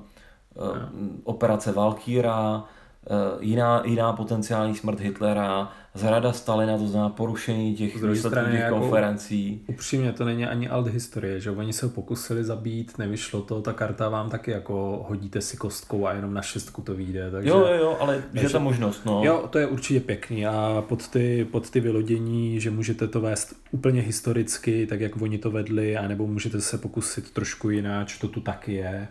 [0.69, 0.79] uh,
[1.25, 8.51] operace Valkýra, uh, jiná, jiná potenciální smrt Hitlera, zrada Stalina, to znamená porušení těch výsledků
[8.51, 9.61] těch jako konferencí.
[9.67, 14.09] Upřímně to není ani alt historie, že oni se pokusili zabít, nevyšlo to, ta karta
[14.09, 17.31] vám taky jako hodíte si kostkou a jenom na šestku to vyjde.
[17.31, 19.25] Takže, jo, jo, jo, ale takže, je ta možnost, no.
[19.25, 23.55] Jo, to je určitě pěkný a pod ty, pod ty vylodění, že můžete to vést
[23.71, 28.41] úplně historicky, tak jak oni to vedli, anebo můžete se pokusit trošku jinak, to tu
[28.41, 29.09] taky je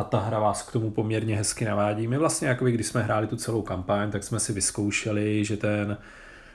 [0.00, 2.06] a ta hra vás k tomu poměrně hezky navádí.
[2.06, 5.96] My vlastně, jako když jsme hráli tu celou kampaň, tak jsme si vyzkoušeli, že ten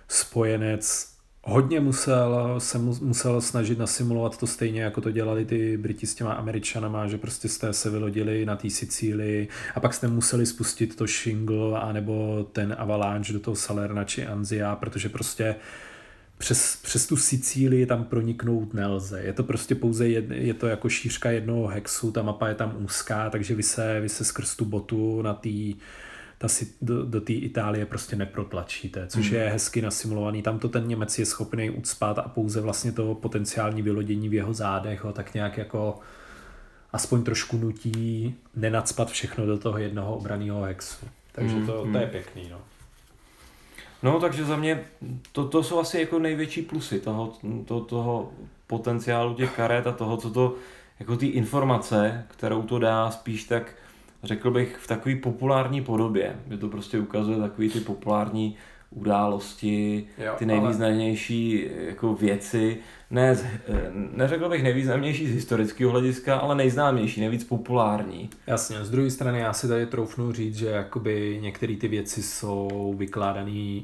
[0.08, 6.16] spojenec hodně musel, se musel snažit nasimulovat to stejně, jako to dělali ty Briti s
[6.16, 10.96] těma Američanama, že prostě jste se vylodili na té Sicílii a pak jste museli spustit
[10.96, 15.95] to Shingle anebo ten Avalanche do toho Salerna či Anzia, protože prostě uh,
[16.38, 19.21] přes, přes tu Sicílii tam proniknout nelze.
[19.21, 22.76] Je to prostě pouze, jed, je to jako šířka jednoho hexu, ta mapa je tam
[22.80, 25.76] úzká, takže vy se, vy se skrz tu botu na tý,
[26.38, 26.48] ta
[26.82, 29.36] do, do té Itálie prostě neprotlačíte, což mm.
[29.36, 30.41] je hezky nasimulovaný.
[30.41, 34.53] Tam to ten Němec je schopný ucpat a pouze vlastně to potenciální vylodění v jeho
[34.53, 35.99] zádech ho tak nějak jako
[36.93, 41.05] aspoň trošku nutí nenacpat všechno do toho jednoho obraného hexu.
[41.32, 42.12] Takže mm, to, to je mm.
[42.12, 42.49] pěkný.
[42.51, 42.62] No.
[44.04, 44.84] No, takže za mě
[45.32, 47.34] to, to jsou asi jako největší plusy toho,
[47.66, 48.32] to, toho
[48.68, 50.56] potenciálu těch karet a toho, co to,
[51.00, 53.76] jako ty informace, kterou to dá spíš tak,
[54.24, 58.56] řekl bych, v takové populární podobě, že to prostě ukazuje takové ty populární
[58.89, 61.84] události, jo, ty nejvýznamnější ale...
[61.84, 62.78] jako věci,
[63.16, 63.38] ne,
[64.11, 68.30] neřekl bych nejvýznamnější z historického hlediska, ale nejznámější, nejvíc populární.
[68.47, 72.95] Jasně, z druhé strany já si tady troufnu říct, že jakoby některé ty věci jsou
[72.97, 73.82] vykládané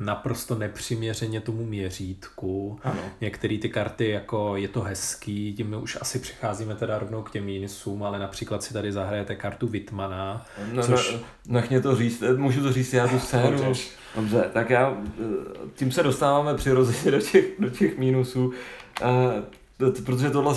[0.00, 2.78] naprosto nepřiměřeně tomu měřítku.
[2.82, 3.00] Ano.
[3.20, 7.30] Některé ty karty, jako je to hezký, tím my už asi přicházíme teda rovnou k
[7.30, 10.46] těm minusům, ale například si tady zahrajete kartu Vitmana.
[10.72, 11.12] No, což...
[11.12, 13.72] no, nech mě to říct, můžu to říct já tu scénu.
[14.16, 14.96] Dobře, tak já,
[15.74, 18.46] tím se dostáváme přirozeně do těch, do těch mínusů.
[18.46, 18.52] Uh,
[20.04, 20.54] protože tohle,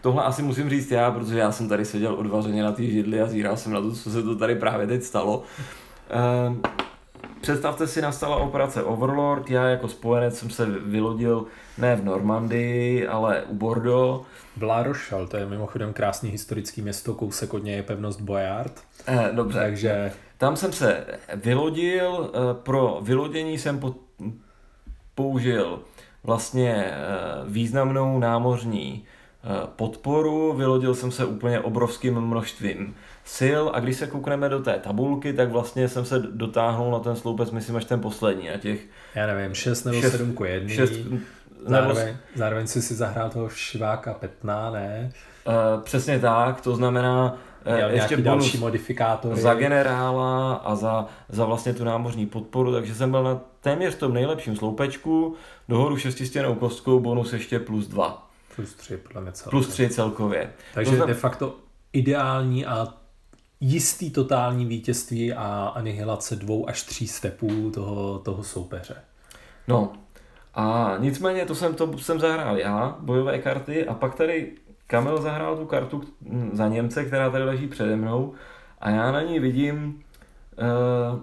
[0.00, 3.26] tohle asi musím říct já, protože já jsem tady seděl odvařeně na té židli a
[3.26, 5.42] zíral jsem na to, co se to tady právě teď stalo.
[7.46, 11.46] Představte si, nastala operace Overlord, já jako spojenec jsem se vylodil
[11.78, 14.26] ne v Normandii, ale u Bordeaux.
[14.56, 18.72] V La Rochelle, to je mimochodem krásný historický město, kousek od něj je pevnost Boyard.
[19.06, 20.12] Eh, dobře, takže...
[20.38, 23.94] Tam jsem se vylodil, eh, pro vylodění jsem po,
[25.14, 25.80] použil
[26.24, 26.94] vlastně eh,
[27.44, 32.94] významnou námořní eh, podporu, vylodil jsem se úplně obrovským množstvím
[33.36, 37.16] sil a když se koukneme do té tabulky, tak vlastně jsem se dotáhnul na ten
[37.16, 38.80] sloupec, myslím, až ten poslední, na těch...
[39.14, 40.74] Já nevím, 6 nebo 7 ku 1.
[40.74, 40.92] 6,
[41.66, 42.18] zároveň, nebo...
[42.34, 45.12] zároveň jsi si zahrál toho Šiváka Petna, ne?
[45.46, 49.40] Uh, přesně tak, to znamená, uh, ještě další modifikátory.
[49.40, 54.14] Za generála a za, za vlastně tu námořní podporu, takže jsem byl na téměř tom
[54.14, 55.34] nejlepším sloupečku,
[55.68, 58.30] dohoru šestistěnou kostkou, bonus ještě plus 2.
[58.56, 59.50] Plus 3 podle mě celkově.
[59.50, 60.52] Plus 3 celkově.
[60.74, 61.06] Takže to zna...
[61.06, 61.54] de facto
[61.92, 62.86] ideální a
[63.60, 68.96] jistý totální vítězství a anihilace dvou až tří stepů toho, toho soupeře.
[69.68, 69.92] No
[70.54, 74.52] a nicméně to jsem, to jsem zahrál já, bojové karty a pak tady
[74.86, 76.02] Kamil zahrál tu kartu
[76.52, 78.34] za Němce, která tady leží přede mnou
[78.78, 80.02] a já na ní vidím
[81.14, 81.20] uh,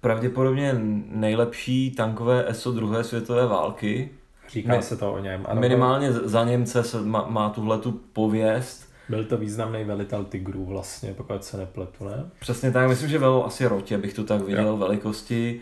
[0.00, 0.74] pravděpodobně
[1.08, 4.10] nejlepší tankové ESO druhé světové války.
[4.48, 5.46] Říká Mi, se to o něm.
[5.48, 10.64] Ano, minimálně za Němce se má, má tuhle tu pověst byl to významný velitel tigrů
[10.64, 12.30] vlastně, pokud se nepletu, ne?
[12.40, 14.76] Přesně tak, myslím, že velou asi rotě, bych to tak viděl, jo.
[14.76, 15.60] velikosti.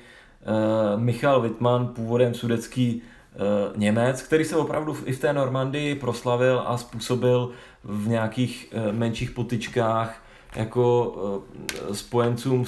[0.95, 6.63] Uh, Michal Wittmann, původem sudecký uh, Němec, který se opravdu i v té Normandii proslavil
[6.67, 7.51] a způsobil
[7.85, 10.23] v nějakých uh, menších potičkách
[10.57, 12.65] jako uh, spojencům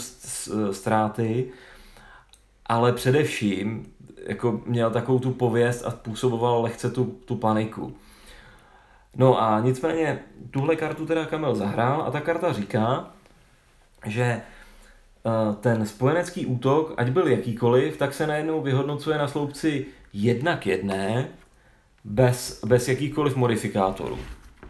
[0.71, 1.51] ztráty,
[2.67, 3.87] ale především
[4.27, 7.95] jako měl takovou tu pověst a způsoboval lehce tu, tu paniku.
[9.17, 10.19] No a nicméně
[10.51, 13.11] tuhle kartu teda Kamil zahrál a ta karta říká,
[14.07, 14.43] že eh,
[15.61, 21.29] ten spojenecký útok, ať byl jakýkoliv, tak se najednou vyhodnocuje na sloupci jedna k jedné,
[22.05, 24.19] bez, bez jakýkoliv modifikátorů.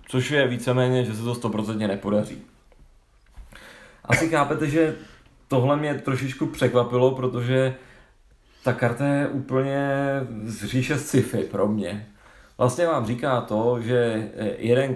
[0.09, 2.43] Což je víceméně, že se to stoprocentně nepodaří.
[4.05, 4.97] Asi chápete, že
[5.49, 7.75] tohle mě trošičku překvapilo, protože
[8.65, 9.89] ta karta je úplně
[10.45, 12.12] z říše sci-fi pro mě
[12.63, 14.95] vlastně vám říká to, že eh, jeden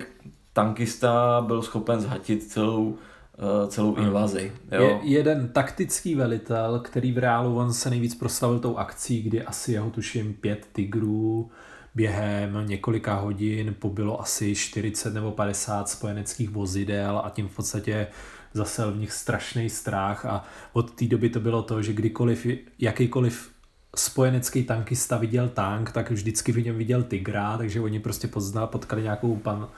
[0.52, 2.96] tankista byl schopen zhatit celou,
[3.38, 4.52] eh, celou invazi.
[4.72, 4.82] Jo?
[4.82, 9.72] Je jeden taktický velitel, který v reálu on se nejvíc proslavil tou akcí, kdy asi
[9.72, 11.50] jeho tuším pět tigrů
[11.94, 18.06] během několika hodin pobylo asi 40 nebo 50 spojeneckých vozidel a tím v podstatě
[18.52, 22.46] zase v nich strašný strach a od té doby to bylo to, že kdykoliv
[22.78, 23.50] jakýkoliv
[23.98, 29.02] spojenecký tankista viděl tank, tak vždycky v něm viděl tygra, takže oni prostě poznal, potkali
[29.02, 29.68] nějakou pan,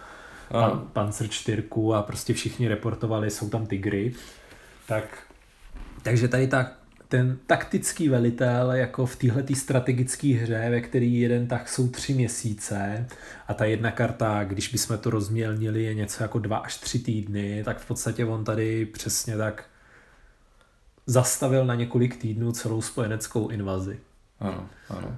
[0.49, 1.65] pan, Panzer 4
[1.95, 4.15] a prostě všichni reportovali, jsou tam tygry.
[4.87, 5.19] Tak,
[6.03, 6.71] takže tady ta,
[7.09, 13.07] ten taktický velitel jako v téhle strategické hře, ve který jeden tak jsou tři měsíce
[13.49, 17.63] a ta jedna karta, když bychom to rozmělnili, je něco jako dva až tři týdny,
[17.65, 19.65] tak v podstatě on tady přesně tak
[21.07, 24.01] zastavil na několik týdnů celou spojeneckou invazi.
[24.41, 25.17] Ano, ano.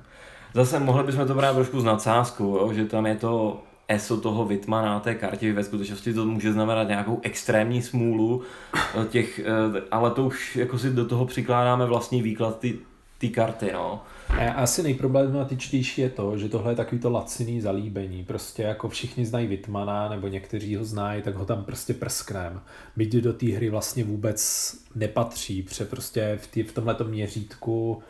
[0.54, 4.82] Zase mohli bychom to brát trošku s nadsázkou, že tam je to ESO toho Vitma
[4.82, 8.42] na té kartě, ve skutečnosti to může znamenat nějakou extrémní smůlu,
[8.74, 12.78] eh, těch, eh, ale to už jako si do toho přikládáme vlastní výklad ty,
[13.18, 13.70] ty karty.
[13.72, 14.02] No.
[14.28, 18.24] A asi nejproblematičtější je to, že tohle je takový to laciný zalíbení.
[18.24, 22.60] Prostě jako všichni znají Vitmana, nebo někteří ho znají, tak ho tam prostě prsknem.
[22.96, 28.02] Byť do té hry vlastně vůbec nepatří, protože prostě v, tý, v tomhle měřítku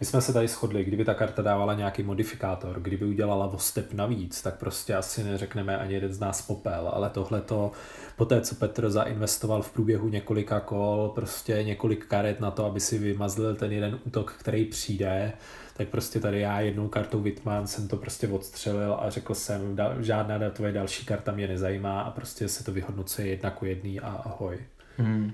[0.00, 3.92] my jsme se tady shodli, kdyby ta karta dávala nějaký modifikátor, kdyby udělala o step
[3.92, 7.72] navíc, tak prostě asi neřekneme ani jeden z nás popel, ale tohle to,
[8.16, 12.80] po té, co Petr zainvestoval v průběhu několika kol, prostě několik karet na to, aby
[12.80, 15.32] si vymazlil ten jeden útok, který přijde,
[15.76, 20.50] tak prostě tady já jednou kartou Vitman jsem to prostě odstřelil a řekl jsem, žádná
[20.50, 24.58] tvoje další karta mě nezajímá a prostě se to vyhodnocuje jedna ku jedný a ahoj.
[24.96, 25.32] Hmm.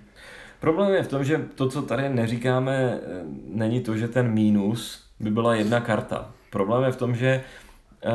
[0.62, 5.04] Problém je v tom, že to, co tady neříkáme, eh, není to, že ten mínus
[5.20, 6.30] by byla jedna karta.
[6.50, 8.10] Problém je v tom, že eh,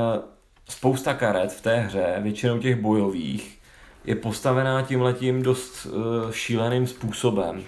[0.69, 3.59] spousta karet v té hře, většinou těch bojových,
[4.05, 7.63] je postavená tím letím dost eh, šíleným způsobem.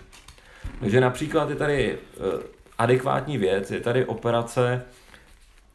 [0.79, 1.97] Takže například je tady
[2.77, 4.85] adekvátní věc, je tady operace,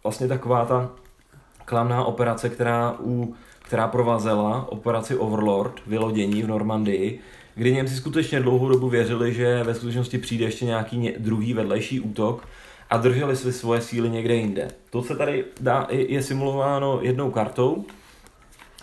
[0.02, 0.90] vlastně taková ta
[1.64, 7.20] klamná operace, která, u, která provazela operaci Overlord, vylodění v Normandii,
[7.54, 12.48] kdy Němci skutečně dlouhou dobu věřili, že ve skutečnosti přijde ještě nějaký druhý vedlejší útok
[12.90, 14.68] a drželi si svoje síly někde jinde.
[14.90, 17.84] To se tady dá, je simulováno jednou kartou,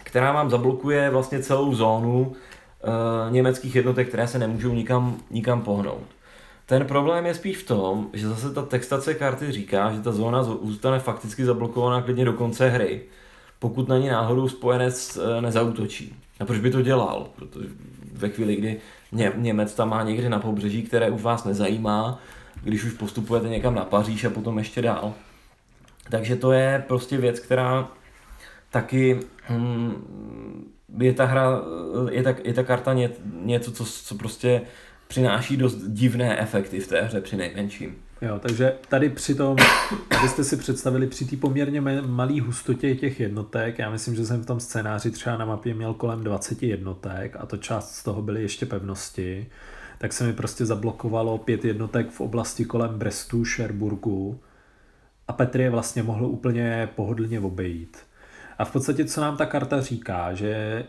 [0.04, 6.04] která vám zablokuje vlastně celou zónu e, německých jednotek, které se nemůžou nikam, nikam pohnout.
[6.66, 10.44] Ten problém je spíš v tom, že zase ta textace karty říká, že ta zóna
[10.44, 13.02] zůstane fakticky zablokovaná klidně do konce hry,
[13.62, 16.16] pokud na ní náhodou spojenec eh, nezautočí.
[16.40, 17.28] A proč by to dělal?
[17.36, 17.68] Protože
[18.14, 18.80] ve chvíli, kdy
[19.12, 22.20] Ně, Němec tam má někde na pobřeží, které už vás nezajímá,
[22.64, 25.14] když už postupujete někam na Paříž a potom ještě dál.
[26.10, 27.88] Takže to je prostě věc, která
[28.70, 29.94] taky hm,
[30.98, 31.62] je ta hra,
[32.12, 33.10] je ta, je ta karta ně,
[33.42, 34.62] něco, co, co prostě
[35.08, 37.96] přináší dost divné efekty v té hře při nejmenším.
[38.22, 39.58] Jo, takže tady při tom,
[40.20, 44.46] abyste si představili při té poměrně malé hustotě těch jednotek, já myslím, že jsem v
[44.46, 48.42] tom scénáři třeba na mapě měl kolem 20 jednotek a to část z toho byly
[48.42, 49.50] ještě pevnosti,
[49.98, 54.40] tak se mi prostě zablokovalo pět jednotek v oblasti kolem Brestu, Sherburgu
[55.28, 57.98] a Petr je vlastně mohl úplně pohodlně obejít.
[58.58, 60.84] A v podstatě, co nám ta karta říká, že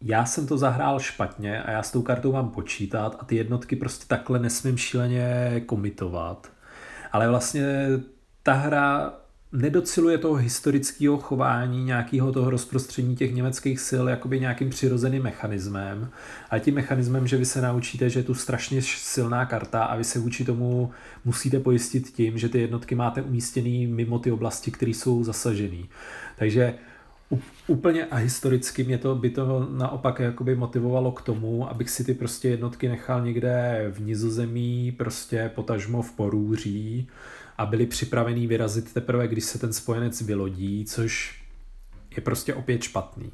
[0.00, 3.76] já jsem to zahrál špatně a já s tou kartou mám počítat a ty jednotky
[3.76, 6.55] prostě takhle nesmím šíleně komitovat.
[7.12, 7.86] Ale vlastně
[8.42, 9.12] ta hra
[9.52, 16.10] nedociluje toho historického chování, nějakého toho rozprostření těch německých sil jakoby nějakým přirozeným mechanismem.
[16.50, 20.04] A tím mechanismem, že vy se naučíte, že je tu strašně silná karta a vy
[20.04, 20.90] se vůči tomu
[21.24, 25.82] musíte pojistit tím, že ty jednotky máte umístěný mimo ty oblasti, které jsou zasažené.
[26.38, 26.74] Takže
[27.66, 32.14] úplně a historicky mě to by to naopak jakoby motivovalo k tomu, abych si ty
[32.14, 37.08] prostě jednotky nechal někde v Nizozemí, prostě potažmo v Porůří
[37.58, 41.42] a byli připravený vyrazit teprve, když se ten spojenec vylodí, což
[42.16, 43.32] je prostě opět špatný.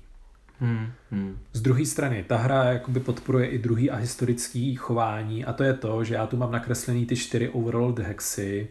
[0.61, 1.39] Hmm, hmm.
[1.53, 5.75] Z druhé strany, ta hra jakoby podporuje i druhý a historický chování a to je
[5.75, 8.69] to, že já tu mám nakreslený ty čtyři overall hexy,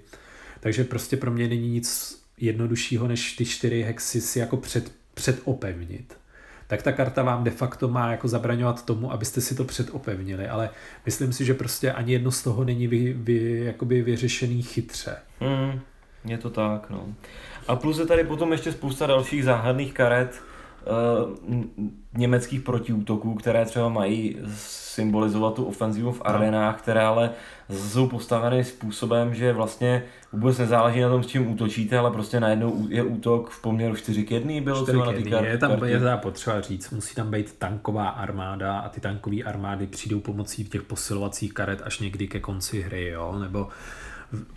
[0.59, 6.17] takže prostě pro mě není nic jednoduššího, než ty čtyři hexy si jako před předopevnit,
[6.67, 10.69] tak ta karta vám de facto má jako zabraňovat tomu, abyste si to předopevnili, ale
[11.05, 15.15] myslím si, že prostě ani jedno z toho není vy, vy, jakoby vyřešený chytře.
[15.39, 15.79] Mm,
[16.25, 17.05] je to tak, no.
[17.67, 20.41] A plus je tady potom ještě spousta dalších záhadných karet,
[21.49, 21.63] uh,
[22.17, 24.37] německých protiútoků, které třeba mají
[24.93, 27.29] symbolizovat tu ofenzivu v arenách, které ale
[27.69, 32.87] jsou postaveny způsobem, že vlastně vůbec nezáleží na tom, s čím útočíte, ale prostě najednou
[32.89, 35.39] je útok v poměru 4 k 1 bylo 4 k 1.
[35.39, 39.87] Je tam je teda potřeba říct, musí tam být tanková armáda a ty tankové armády
[39.87, 43.39] přijdou pomocí těch posilovacích karet až někdy ke konci hry, jo?
[43.39, 43.67] nebo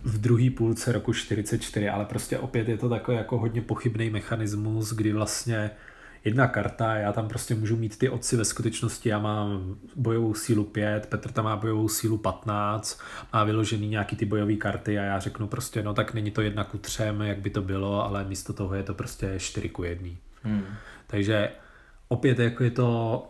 [0.04, 4.92] v druhé půlce roku 44, ale prostě opět je to takový jako hodně pochybný mechanismus,
[4.92, 5.70] kdy vlastně
[6.24, 10.64] jedna karta, já tam prostě můžu mít ty oci ve skutečnosti, já mám bojovou sílu
[10.64, 13.00] 5, Petr tam má bojovou sílu 15,
[13.32, 16.64] má vyložený nějaký ty bojové karty a já řeknu prostě, no tak není to jedna
[16.64, 20.08] ku třem, jak by to bylo, ale místo toho je to prostě 4 ku 1.
[20.42, 20.64] Hmm.
[21.06, 21.50] Takže
[22.08, 23.22] opět jako je to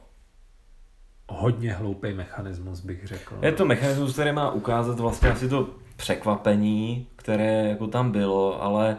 [1.28, 3.38] hodně hloupý mechanismus, bych řekl.
[3.42, 8.97] Je to mechanismus, který má ukázat vlastně asi to překvapení, které jako tam bylo, ale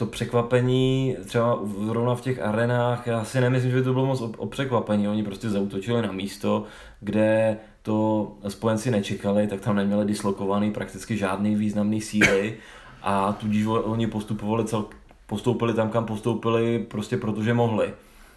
[0.00, 4.20] to překvapení třeba zrovna v těch arenách, já si nemyslím, že by to bylo moc
[4.20, 6.64] o, o překvapení, oni prostě zautočili na místo,
[7.00, 12.56] kde to spojenci nečekali, tak tam neměli dislokovaný prakticky žádný významný síly
[13.02, 14.84] a tudíž oni postupovali cel,
[15.26, 17.92] postoupili tam, kam postoupili, prostě protože mohli.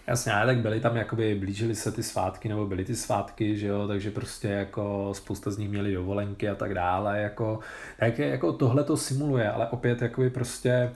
[0.07, 3.67] Jasně, ale tak byli tam, jakoby blížili se ty svátky, nebo byly ty svátky, že
[3.67, 7.59] jo, takže prostě jako spousta z nich měli dovolenky a tak dále, jako,
[7.99, 10.91] tak jako tohle to simuluje, ale opět jakoby prostě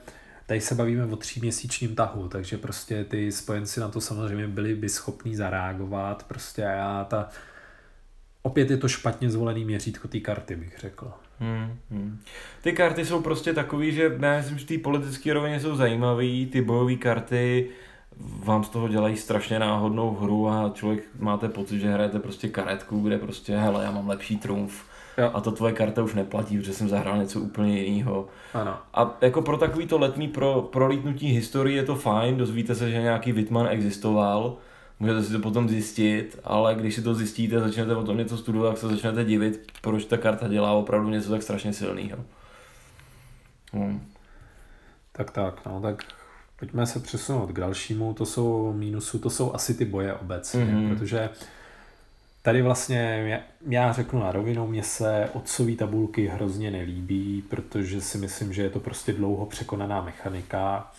[0.48, 4.88] Tady se bavíme o tříměsíčním tahu, takže prostě ty spojenci na to samozřejmě byli by
[4.88, 6.24] schopní zareagovat.
[6.28, 7.28] Prostě a já ta...
[8.42, 11.12] Opět je to špatně zvolený měřítko té karty, bych řekl.
[11.40, 12.18] Hmm, hmm.
[12.62, 16.62] Ty karty jsou prostě takový, že já myslím, že ty politické rovině jsou zajímavé, ty
[16.62, 17.70] bojové karty
[18.20, 23.00] vám z toho dělají strašně náhodnou hru a člověk máte pocit, že hrajete prostě karetku,
[23.00, 24.84] kde prostě hele, já mám lepší trumf
[25.18, 25.30] Jo.
[25.34, 28.28] A to tvoje karta už neplatí, protože jsem zahrál něco úplně jiného.
[28.54, 28.78] Ano.
[28.94, 33.02] A jako pro takový to letní pro, prolítnutí historii je to fajn, dozvíte se, že
[33.02, 34.56] nějaký Whitman existoval,
[35.00, 38.68] můžete si to potom zjistit, ale když si to zjistíte, začnete o tom něco studovat,
[38.68, 42.18] tak se začnete divit, proč ta karta dělá opravdu něco tak strašně silného.
[43.72, 44.00] Hmm.
[45.12, 46.04] Tak tak, no tak
[46.58, 50.88] pojďme se přesunout k dalšímu, to jsou mínusu, to jsou asi ty boje obecně, mm-hmm.
[50.88, 51.28] protože
[52.48, 58.52] Tady vlastně já řeknu na rovinu, mně se otcový tabulky hrozně nelíbí, protože si myslím,
[58.52, 60.92] že je to prostě dlouho překonaná mechanika.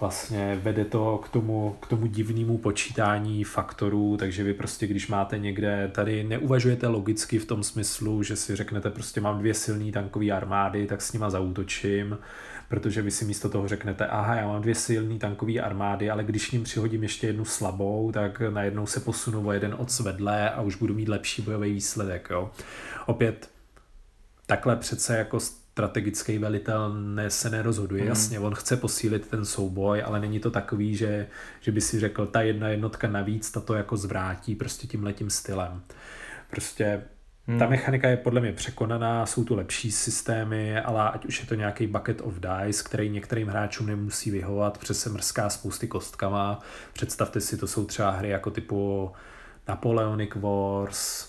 [0.00, 5.38] Vlastně vede to k tomu, k tomu divnému počítání faktorů, takže vy prostě, když máte
[5.38, 10.30] někde, tady neuvažujete logicky v tom smyslu, že si řeknete prostě mám dvě silné tankové
[10.30, 12.18] armády, tak s nima zautočím
[12.68, 16.50] protože vy si místo toho řeknete, aha, já mám dvě silné tankové armády, ale když
[16.50, 20.76] ním přihodím ještě jednu slabou, tak najednou se posunu o jeden od vedle a už
[20.76, 22.28] budu mít lepší bojový výsledek.
[22.30, 22.50] Jo.
[23.06, 23.50] Opět,
[24.46, 28.02] takhle přece jako strategický velitel ne, se nerozhoduje.
[28.02, 28.08] Mm.
[28.08, 31.26] Jasně, on chce posílit ten souboj, ale není to takový, že,
[31.60, 35.30] že by si řekl, ta jedna jednotka navíc, ta to jako zvrátí prostě tím letím
[35.30, 35.82] stylem.
[36.50, 37.02] Prostě
[37.48, 37.58] Hmm.
[37.58, 41.54] Ta mechanika je podle mě překonaná, jsou tu lepší systémy, ale ať už je to
[41.54, 46.60] nějaký bucket of dice, který některým hráčům nemusí vyhovat, přes se mrská spousty kostkama.
[46.92, 49.12] Představte si, to jsou třeba hry jako typu
[49.68, 51.28] Napoleonic Wars,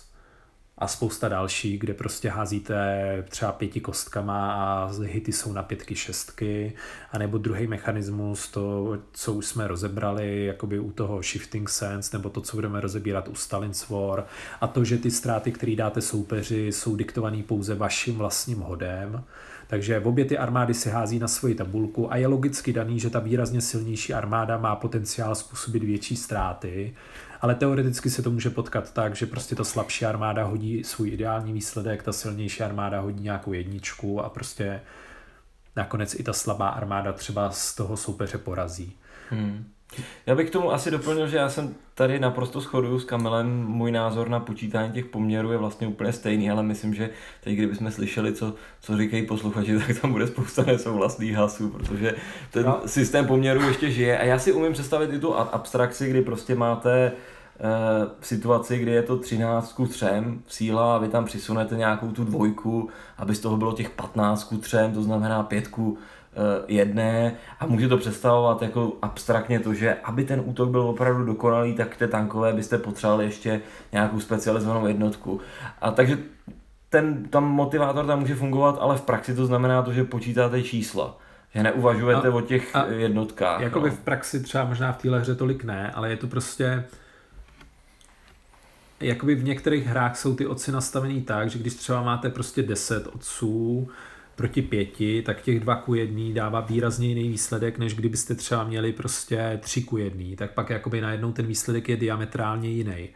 [0.78, 6.74] a spousta další, kde prostě házíte třeba pěti kostkama a hity jsou na pětky, šestky,
[7.12, 12.30] a nebo druhý mechanismus, to, co už jsme rozebrali jakoby u toho Shifting Sense, nebo
[12.30, 14.26] to, co budeme rozebírat u Stalin's War,
[14.62, 19.24] a to, že ty ztráty, které dáte soupeři, jsou diktované pouze vaším vlastním hodem,
[19.68, 23.20] takže obě ty armády si hází na svoji tabulku a je logicky daný, že ta
[23.20, 26.94] výrazně silnější armáda má potenciál způsobit větší ztráty,
[27.42, 31.54] ale teoreticky se to může potkat tak, že prostě ta slabší armáda hodí svůj ideální
[31.54, 34.82] výsledek, ta silnější armáda hodí nějakou jedničku a prostě
[35.76, 38.94] nakonec i ta slabá armáda třeba z toho soupeře porazí.
[39.30, 39.66] Hmm.
[40.26, 43.66] Já bych k tomu asi doplnil, že já jsem tady naprosto shoduju s Kamilem.
[43.66, 47.10] Můj názor na počítání těch poměrů je vlastně úplně stejný, ale myslím, že
[47.44, 52.16] teď, kdybychom slyšeli, co, co říkají posluchači, tak tam bude spousta nesouhlasných hasů, protože
[52.52, 52.82] ten no.
[52.86, 54.18] systém poměrů ještě žije.
[54.18, 57.12] A já si umím představit i tu abstrakci, kdy prostě máte
[57.60, 60.06] v eh, situaci, kdy je to 13 ku 3
[60.48, 64.58] síla a vy tam přisunete nějakou tu dvojku, aby z toho bylo těch 15 ku
[64.58, 65.98] 3, to znamená 5 ku
[66.68, 71.74] jedné a může to představovat jako abstraktně to, že aby ten útok byl opravdu dokonalý,
[71.74, 73.62] tak té tankové byste potřebovali ještě
[73.92, 75.42] nějakou specializovanou jednotku.
[75.82, 76.18] A takže
[76.90, 81.18] ten tam motivátor tam může fungovat, ale v praxi to znamená to, že počítáte čísla.
[81.56, 83.62] Že neuvažujete a, o těch a jednotkách.
[83.62, 83.96] Jakoby no.
[83.96, 86.84] v praxi třeba možná v téhle hře tolik ne, ale je to prostě
[89.00, 93.08] jakoby v některých hrách jsou ty oci nastavený tak, že když třeba máte prostě 10
[93.08, 93.90] otců,
[94.38, 98.94] proti pěti, tak těch dva ku jedný dává výrazně jiný výsledek, než kdybyste třeba měli
[98.94, 103.10] prostě tři ku jedný, tak pak jakoby najednou ten výsledek je diametrálně jiný.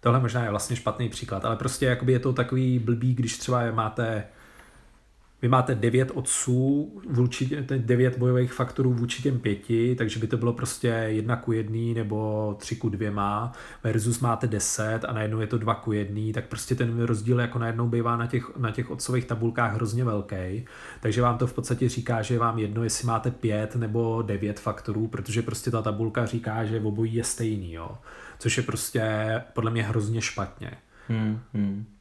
[0.00, 3.70] Tohle možná je vlastně špatný příklad, ale prostě jakoby je to takový blbý, když třeba
[3.70, 4.24] máte
[5.42, 10.52] vy máte devět otců, vůči, devět bojových faktorů vůči těm pěti, takže by to bylo
[10.52, 13.52] prostě jedna ku jedný nebo tři ku dvěma,
[13.84, 17.58] versus máte deset a najednou je to dva ku jedný, tak prostě ten rozdíl jako
[17.58, 20.64] najednou bývá na těch, na těch otcových tabulkách hrozně velký.
[21.00, 25.06] Takže vám to v podstatě říká, že vám jedno, jestli máte pět nebo devět faktorů,
[25.06, 27.98] protože prostě ta tabulka říká, že obojí je stejný, jo.
[28.38, 29.02] Což je prostě
[29.52, 30.70] podle mě hrozně špatně.
[31.08, 31.97] Hmm, hmm.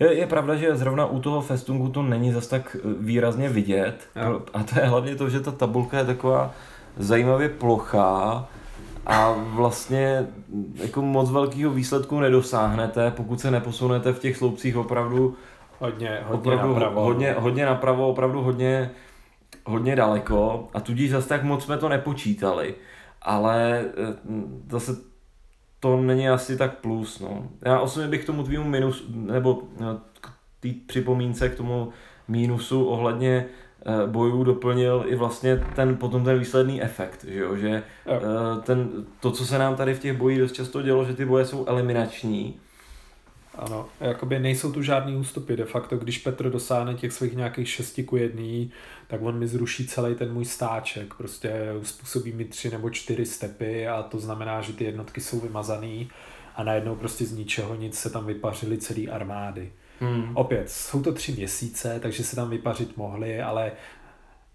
[0.00, 4.08] Je, je pravda, že zrovna u toho festungu to není zas tak eh, výrazně vidět.
[4.16, 4.42] Jo.
[4.54, 6.54] A to je hlavně to, že ta tabulka je taková
[6.96, 8.48] zajímavě plochá
[9.06, 10.26] a vlastně
[10.74, 15.36] jako moc velkého výsledku nedosáhnete, pokud se neposunete v těch sloupcích opravdu
[15.78, 17.04] hodně, hodně opravdu, napravo.
[17.04, 18.90] Hodně, hodně napravo, opravdu hodně,
[19.66, 22.74] hodně daleko a tudíž zase tak moc jsme to nepočítali.
[23.22, 24.14] Ale eh,
[24.70, 25.11] zase
[25.82, 27.20] to není asi tak plus.
[27.20, 27.48] No.
[27.64, 30.30] Já osobně bych k tomu tvýmu minus, nebo no, k
[30.60, 31.92] té připomínce k tomu
[32.28, 33.46] mínusu ohledně
[33.86, 37.56] eh, bojů doplnil i vlastně ten potom ten výsledný efekt, že, jo?
[37.56, 37.82] že.
[38.06, 41.24] Eh, ten, to, co se nám tady v těch bojích dost často dělo, že ty
[41.24, 42.60] boje jsou eliminační
[43.54, 45.56] ano, jakoby nejsou tu žádný ústupy.
[45.56, 48.70] De facto, když Petr dosáhne těch svých nějakých šesti ku jedný,
[49.12, 51.14] tak on mi zruší celý ten můj stáček.
[51.14, 51.52] Prostě
[51.82, 56.10] způsobí mi tři nebo čtyři stepy a to znamená, že ty jednotky jsou vymazaný
[56.56, 59.72] a najednou prostě z ničeho nic se tam vypařily celý armády.
[60.00, 60.36] Hmm.
[60.36, 63.72] Opět, jsou to tři měsíce, takže se tam vypařit mohli, ale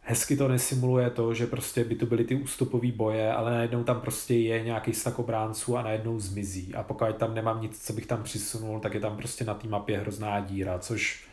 [0.01, 4.01] hezky to nesimuluje to, že prostě by to byly ty ústupové boje, ale najednou tam
[4.01, 6.75] prostě je nějaký stak obránců a najednou zmizí.
[6.75, 9.67] A pokud tam nemám nic, co bych tam přisunul, tak je tam prostě na té
[9.67, 11.27] mapě hrozná díra, což...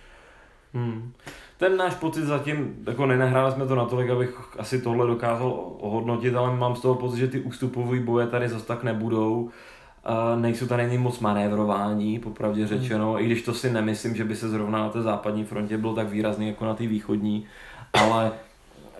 [0.74, 1.12] Hmm.
[1.58, 6.56] Ten náš pocit zatím, jako nenahráli jsme to natolik, abych asi tohle dokázal ohodnotit, ale
[6.56, 9.50] mám z toho pocit, že ty ústupové boje tady zase tak nebudou.
[10.08, 12.68] Uh, nejsou tady ani moc manévrování, popravdě hmm.
[12.68, 13.22] řečeno, hmm.
[13.22, 16.08] i když to si nemyslím, že by se zrovna na té západní frontě bylo tak
[16.08, 17.46] výrazný jako na té východní,
[17.92, 18.32] ale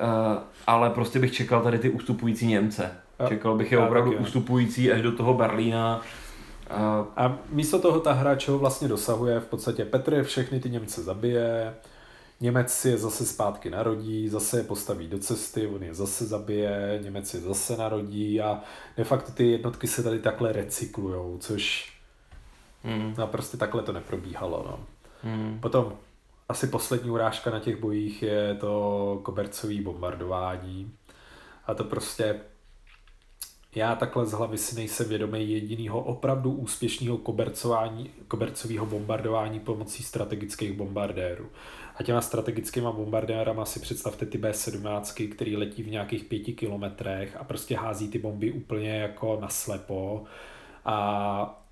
[0.01, 2.91] Uh, ale prostě bych čekal tady ty ustupující Němce.
[3.21, 3.29] Jo.
[3.29, 6.01] Čekal bych je opravdu taky, ustupující až do toho Berlína.
[6.75, 11.03] A, a místo toho ta hra čeho vlastně dosahuje, v podstatě Petr všechny ty Němce
[11.03, 11.75] zabije,
[12.41, 17.01] Němec si je zase zpátky narodí, zase je postaví do cesty, on je zase zabije,
[17.03, 18.61] Němec je zase narodí a
[18.97, 21.93] de facto ty jednotky se tady takhle recyklujou, což
[22.85, 23.15] mm.
[23.19, 24.65] no, prostě takhle to neprobíhalo.
[24.71, 24.81] No.
[25.31, 25.59] Mm.
[25.61, 25.93] Potom
[26.49, 30.93] asi poslední urážka na těch bojích je to kobercový bombardování.
[31.67, 32.41] A to prostě
[33.75, 37.19] já takhle z hlavy si nejsem vědomý jediného opravdu úspěšného
[38.29, 41.51] kobercového bombardování pomocí strategických bombardérů.
[41.97, 47.45] A těma strategickými bombardérama si představte ty B-17, který letí v nějakých pěti kilometrech a
[47.45, 50.25] prostě hází ty bomby úplně jako naslepo.
[50.85, 51.65] A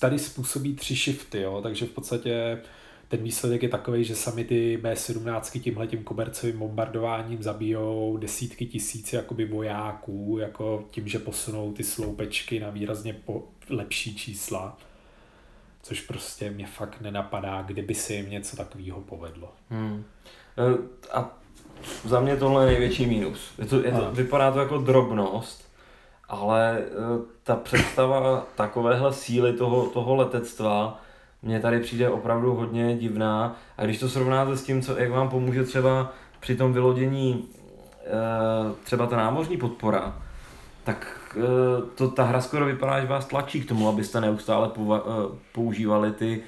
[0.00, 1.60] tady způsobí tři shifty, jo?
[1.62, 2.60] takže v podstatě
[3.08, 9.12] ten výsledek je takový, že sami ty B-17 tímhle tím kobercovým bombardováním zabijou desítky tisíc
[9.12, 14.78] jakoby vojáků, jako tím, že posunou ty sloupečky na výrazně po lepší čísla.
[15.82, 19.52] Což prostě mě fakt nenapadá, kdyby se jim něco takového povedlo.
[19.70, 20.04] Hmm.
[20.58, 21.38] E, a
[22.04, 23.52] za mě tohle je největší mínus.
[23.58, 25.68] Je to, je to, vypadá to jako drobnost,
[26.28, 26.84] ale e,
[27.42, 31.00] ta představa takovéhle síly toho, toho letectva
[31.42, 33.56] mně tady přijde opravdu hodně divná.
[33.78, 37.44] A když to srovnáte s tím, co, jak vám pomůže třeba při tom vylodění
[38.06, 40.16] e, třeba ta námořní podpora,
[40.84, 41.42] tak e,
[41.94, 45.02] to, ta hra skoro vypadá, že vás tlačí k tomu, abyste neustále pova, e,
[45.52, 46.42] používali ty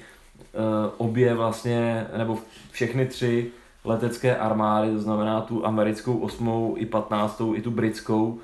[0.97, 2.37] obě vlastně, nebo
[2.71, 3.51] všechny tři
[3.85, 6.73] letecké armády, to znamená tu americkou 8.
[6.77, 7.41] i 15.
[7.53, 8.39] i tu britskou,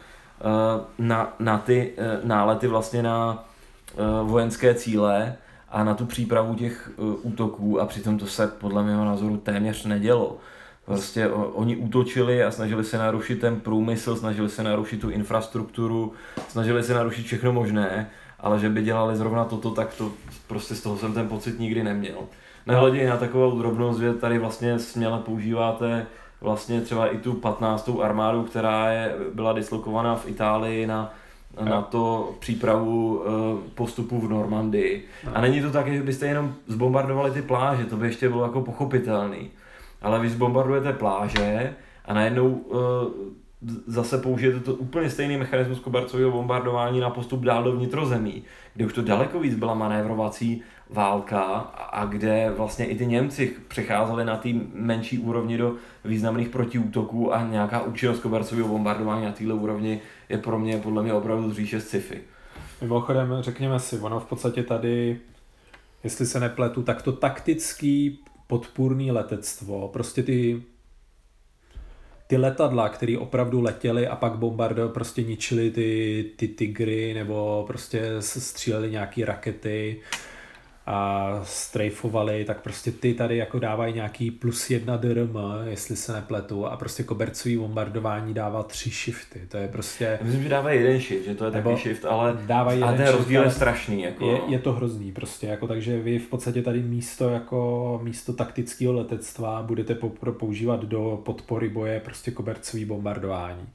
[1.00, 1.94] na, na ty
[2.24, 3.46] nálety vlastně na
[4.24, 5.38] vojenské cíle
[5.70, 9.86] a na tu přípravu těch uh, útoků a přitom to se podle mého názoru téměř
[9.86, 10.38] nedělo.
[10.86, 16.14] Prostě oni útočili a snažili se narušit ten průmysl, snažili se narušit tu infrastrukturu,
[16.50, 18.10] snažili se narušit všechno možné,
[18.40, 20.12] ale že by dělali zrovna toto, tak to
[20.48, 22.18] prostě z toho jsem ten pocit nikdy neměl.
[22.66, 26.08] Nehledě na takovou drobnost, že tady vlastně směle používáte
[26.42, 27.90] vlastně třeba i tu 15.
[28.02, 31.14] armádu, která je, byla dislokovaná v Itálii na
[31.64, 33.30] na to přípravu eh,
[33.76, 35.06] postupu v Normandii.
[35.34, 38.62] A není to tak, že byste jenom zbombardovali ty pláže, to by ještě bylo jako
[38.62, 39.50] pochopitelný.
[40.02, 41.74] Ale vy zbombardujete pláže
[42.06, 43.38] a najednou eh,
[43.88, 48.44] zase použijete to úplně stejný mechanismus kobercového bombardování na postup dál do vnitrozemí,
[48.74, 51.42] kde už to daleko víc byla manévrovací válka
[51.92, 55.76] a kde vlastně i ty Němci přecházeli na té menší úrovni do
[56.06, 61.14] významných protiútoků a nějaká účinnost kobercového bombardování na této úrovni je pro mě podle mě
[61.14, 62.22] opravdu z říše sci-fi.
[62.82, 65.20] Mimochodem, řekněme si, ono v podstatě tady,
[66.04, 70.64] jestli se nepletu, tak to taktický podpůrný letectvo, prostě ty
[72.28, 78.16] ty letadla, které opravdu letěly a pak bombardo prostě ničili ty, ty tigry nebo prostě
[78.20, 80.00] stříleli nějaké rakety,
[80.88, 86.66] a strejfovali, tak prostě ty tady jako dávají nějaký plus jedna DRM, jestli se nepletu,
[86.66, 90.18] a prostě kobercový bombardování dává tři shifty, to je prostě...
[90.20, 93.08] Já myslím, že dávají jeden shift, že to je takový shift, ale, dávají ale ten
[93.08, 94.04] rozdíl je strašný.
[94.04, 94.32] Jako...
[94.32, 98.94] Je, je, to hrozný prostě, jako, takže vy v podstatě tady místo jako místo taktického
[98.94, 99.98] letectva budete
[100.32, 103.70] používat do podpory boje prostě kobercový bombardování.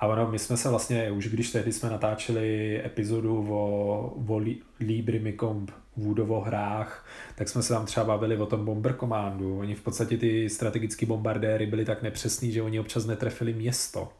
[0.00, 4.40] A ono, my jsme se vlastně, už když tehdy jsme natáčeli epizodu o, o
[4.80, 9.58] Libri Micomb Woodovo hrách, tak jsme se tam třeba bavili o tom Bomber Commandu.
[9.58, 14.12] Oni v podstatě ty strategické bombardéry byly tak nepřesný, že oni občas netrefili město.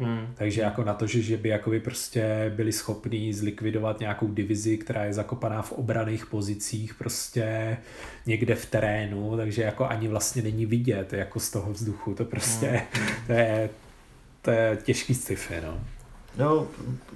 [0.00, 0.34] Hmm.
[0.34, 5.04] Takže jako na to, že, že by jakoby prostě byli schopní zlikvidovat nějakou divizi, která
[5.04, 7.76] je zakopaná v obraných pozicích prostě
[8.26, 12.82] někde v terénu, takže jako ani vlastně není vidět jako z toho vzduchu, to prostě
[12.92, 13.06] hmm.
[13.26, 13.70] to je,
[14.42, 15.80] to je těžký sci-fi, no.
[16.38, 16.66] No,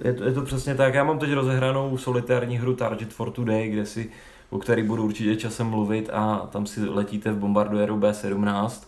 [0.05, 0.95] je to, je to přesně tak.
[0.95, 4.11] Já mám teď rozehranou solitární hru Target for Today, kde si,
[4.51, 8.87] o který budu určitě časem mluvit a tam si letíte v bombardéru B-17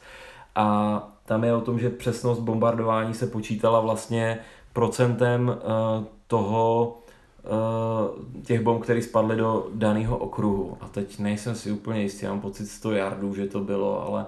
[0.55, 4.39] a tam je o tom, že přesnost bombardování se počítala vlastně
[4.73, 6.99] procentem uh, toho,
[7.45, 10.77] uh, těch bomb, které spadly do daného okruhu.
[10.81, 14.27] A teď nejsem si úplně jistý, mám pocit 100 yardů, že to bylo, ale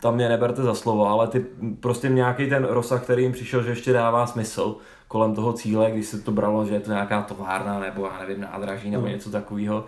[0.00, 1.46] tam mě neberte za slovo, ale ty
[1.80, 4.76] prostě nějaký ten rozsah, který jim přišel, že ještě dává smysl
[5.08, 8.40] kolem toho cíle, když se to bralo, že je to nějaká továrna nebo já nevím,
[8.40, 9.12] nádraží nebo mm.
[9.12, 9.84] něco takového.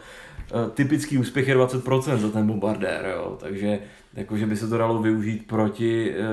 [0.53, 3.79] Eh, typický úspěch je 20% za ten bombardér, jo, takže
[4.15, 6.25] jakože by se to dalo využít proti eh,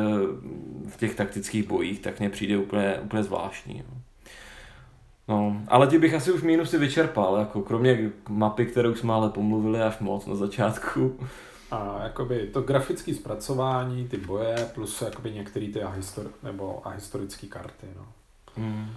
[0.87, 3.77] v těch taktických bojích, tak mně přijde úplně, úplně zvláštní.
[3.77, 3.97] Jo.
[5.27, 9.81] No, ale ti bych asi už mínusy vyčerpal, jako kromě mapy, kterou jsme ale pomluvili
[9.81, 11.19] až moc na začátku.
[11.75, 17.87] A jakoby to grafické zpracování, ty boje, plus jakoby některé ty ahistor, nebo ahistorické karty,
[17.97, 18.05] no.
[18.55, 18.87] Hmm.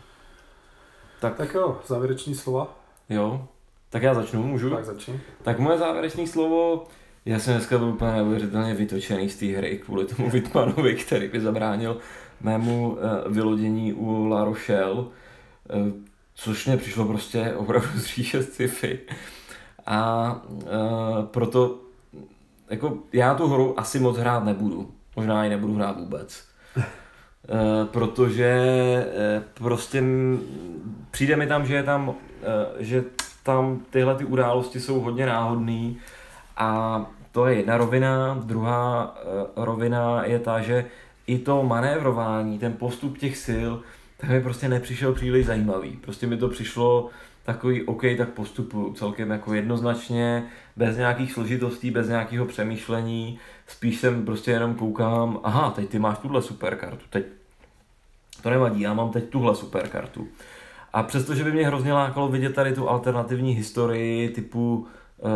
[1.20, 1.36] Tak.
[1.36, 2.78] tak jo, závěreční slova?
[3.08, 3.48] Jo,
[3.90, 4.70] tak já začnu, můžu?
[4.70, 5.20] Tak začni.
[5.42, 6.86] Tak moje závěrečné slovo,
[7.24, 11.40] já jsem dneska byl úplně neuvěřitelně vytočený z té hry kvůli tomu Vitmanovi, který by
[11.40, 11.98] zabránil
[12.40, 15.08] mému uh, vylodění u La Rochelle, uh,
[16.34, 18.98] což mě přišlo prostě opravdu z říše sci-fi.
[19.86, 21.87] A uh, proto
[22.70, 24.90] jako já tu hru asi moc hrát nebudu.
[25.16, 26.44] Možná ji nebudu hrát vůbec.
[26.76, 26.84] uh,
[27.90, 28.56] protože
[29.06, 30.02] uh, prostě
[31.10, 32.14] přijde mi tam, že je tam, uh,
[32.78, 33.04] že
[33.42, 35.94] tam tyhle ty události jsou hodně náhodné
[36.56, 38.40] a to je jedna rovina.
[38.44, 39.16] Druhá
[39.56, 40.84] uh, rovina je ta, že
[41.26, 43.72] i to manévrování, ten postup těch sil,
[44.16, 45.90] tak mi prostě nepřišel příliš zajímavý.
[45.90, 47.10] Prostě mi to přišlo
[47.44, 50.46] takový OK, tak postupu celkem jako jednoznačně,
[50.78, 56.18] bez nějakých složitostí, bez nějakého přemýšlení, spíš jsem prostě jenom koukám, aha, teď ty máš
[56.18, 57.24] tuhle superkartu, teď
[58.42, 60.28] to nevadí, já mám teď tuhle superkartu.
[60.92, 64.86] A přestože by mě hrozně lákalo vidět tady tu alternativní historii typu
[65.18, 65.30] uh,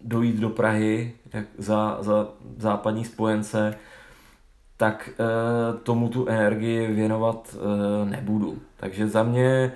[0.00, 3.74] dojít do Prahy jak za, za západní spojence,
[4.76, 8.58] tak uh, tomu tu energii věnovat uh, nebudu.
[8.76, 9.72] Takže za mě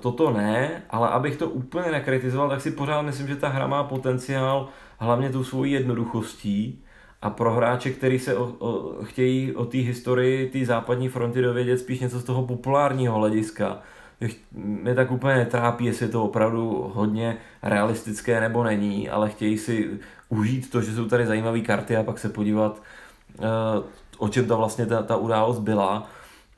[0.00, 3.84] toto ne, ale abych to úplně nekritizoval, tak si pořád myslím, že ta hra má
[3.84, 6.84] potenciál hlavně tou svojí jednoduchostí
[7.22, 11.78] a pro hráče, který se o, o, chtějí o té historii té západní fronty dovědět
[11.78, 13.78] spíš něco z toho populárního hlediska,
[14.50, 19.90] mě tak úplně netrápí, jestli je to opravdu hodně realistické nebo není, ale chtějí si
[20.28, 22.82] užít to, že jsou tady zajímavé karty a pak se podívat,
[23.38, 23.82] Eh,
[24.18, 26.06] o čem ta vlastně ta, ta událost byla,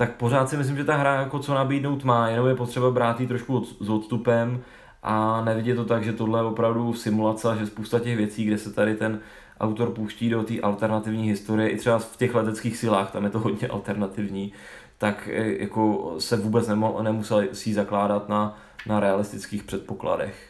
[0.00, 3.20] tak pořád si myslím, že ta hra jako co nabídnout má, jenom je potřeba brát
[3.20, 4.62] ji trošku od, s odstupem
[5.02, 8.72] a nevidět to tak, že tohle je opravdu simulace, že spousta těch věcí, kde se
[8.72, 9.20] tady ten
[9.60, 13.38] autor pouští do té alternativní historie, i třeba v těch leteckých silách, tam je to
[13.38, 14.52] hodně alternativní,
[14.98, 16.68] tak eh, jako se vůbec
[17.02, 20.49] nemusel si zakládat na, na realistických předpokladech.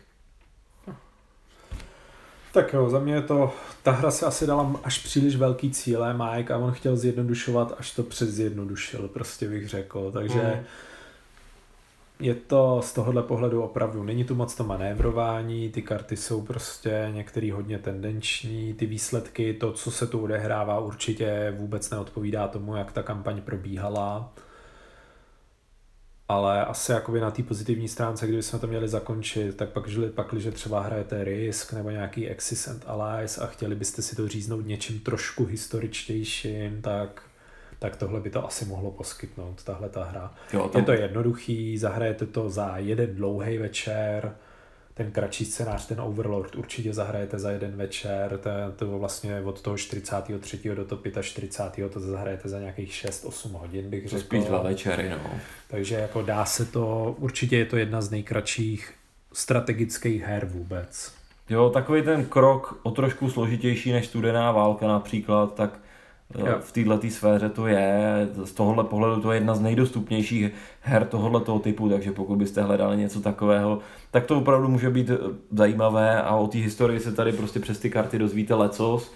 [2.53, 6.15] Tak jo, za mě je to, ta hra se asi dala až příliš velký cíle
[6.15, 10.65] Mike a on chtěl zjednodušovat, až to přes zjednodušil, prostě bych řekl, takže mm.
[12.21, 17.11] je to z tohohle pohledu opravdu, není tu moc to manévrování, ty karty jsou prostě
[17.15, 22.93] některý hodně tendenční, ty výsledky, to, co se tu odehrává, určitě vůbec neodpovídá tomu, jak
[22.93, 24.33] ta kampaň probíhala
[26.31, 30.11] ale asi jakoby na té pozitivní stránce, kdyby jsme to měli zakončit, tak pak, žili,
[30.11, 34.29] pak když třeba hrajete Risk nebo nějaký Axis and Allies a chtěli byste si to
[34.29, 37.23] říznout něčím trošku historičtějším, tak
[37.79, 40.35] tak tohle by to asi mohlo poskytnout, tahle ta hra.
[40.53, 40.81] Jo, tam...
[40.81, 44.37] Je to jednoduchý, zahrajete to za jeden dlouhý večer,
[45.01, 49.77] ten kratší scénář, ten Overlord určitě zahrajete za jeden večer, to, to vlastně od toho
[49.77, 50.75] 43.
[50.75, 51.93] do toho 45.
[51.93, 54.23] to zahrajete za nějakých 6-8 hodin, bych řekl.
[54.23, 55.31] Spíš dva večery, no.
[55.69, 58.95] Takže jako dá se to, určitě je to jedna z nejkratších
[59.33, 61.13] strategických her vůbec.
[61.51, 65.79] Jo, takový ten krok o trošku složitější než studená válka například, tak
[66.61, 70.51] V této sféře to je, z tohohle pohledu to je jedna z nejdostupnějších
[70.81, 73.79] her tohoto typu, takže pokud byste hledali něco takového,
[74.11, 75.11] tak to opravdu může být
[75.51, 79.13] zajímavé a o té historii se tady prostě přes ty karty dozvíte lecos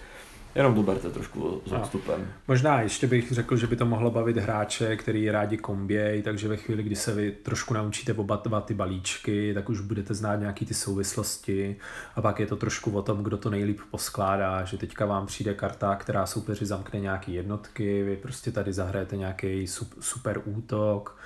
[0.55, 2.27] Jenom to berte trošku s odstupem.
[2.47, 6.57] Možná ještě bych řekl, že by to mohlo bavit hráče, který rádi kombějí, takže ve
[6.57, 10.73] chvíli, kdy se vy trošku naučíte obatovat ty balíčky, tak už budete znát nějaký ty
[10.73, 11.75] souvislosti
[12.15, 15.53] a pak je to trošku o tom, kdo to nejlíp poskládá, že teďka vám přijde
[15.53, 19.67] karta, která soupeři zamkne nějaký jednotky, vy prostě tady zahrajete nějaký
[19.99, 21.17] super útok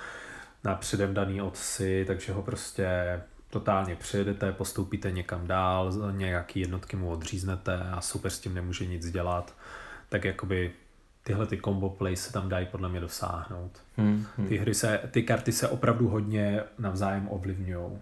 [0.64, 3.20] na předem daný odsi, takže ho prostě
[3.50, 9.10] totálně přejedete, postoupíte někam dál, nějaký jednotky mu odříznete a super s tím nemůže nic
[9.10, 9.54] dělat,
[10.08, 10.72] tak jakoby
[11.22, 13.72] tyhle ty combo play se tam dají podle mě dosáhnout.
[13.96, 14.48] Hmm, hmm.
[14.48, 17.98] Ty, hry se, ty karty se opravdu hodně navzájem ovlivňují.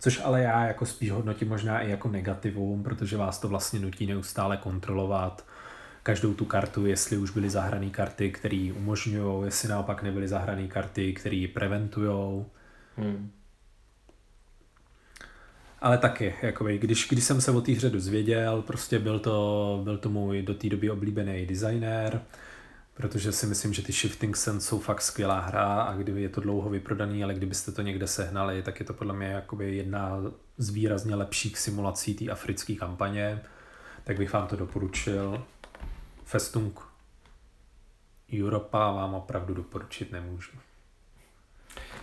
[0.00, 4.06] Což ale já jako spíš hodnotím možná i jako negativum, protože vás to vlastně nutí
[4.06, 5.44] neustále kontrolovat
[6.02, 11.12] každou tu kartu, jestli už byly zahrané karty, které umožňují, jestli naopak nebyly zahrané karty,
[11.12, 12.44] které preventují.
[12.96, 13.30] Hmm.
[15.80, 19.98] Ale taky, jakoby, když, když jsem se o té hře dozvěděl, prostě byl to, byl
[19.98, 22.22] to můj do té doby oblíbený designér,
[22.94, 26.40] protože si myslím, že ty Shifting Sense jsou fakt skvělá hra a kdyby je to
[26.40, 30.20] dlouho vyprodaný, ale kdybyste to někde sehnali, tak je to podle mě jakoby jedna
[30.58, 33.40] z výrazně lepších simulací té africké kampaně,
[34.04, 35.44] tak bych vám to doporučil.
[36.24, 36.80] Festung
[38.40, 40.52] Europa vám opravdu doporučit nemůžu.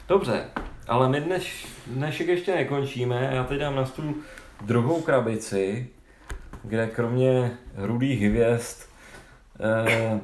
[0.08, 0.46] Dobře,
[0.88, 1.44] ale my dnes,
[1.88, 3.30] dnešek ještě nekončíme.
[3.34, 4.16] Já teď dám na stůl
[4.62, 5.90] druhou krabici,
[6.64, 8.78] kde kromě rudých hvězd
[9.60, 10.20] eh,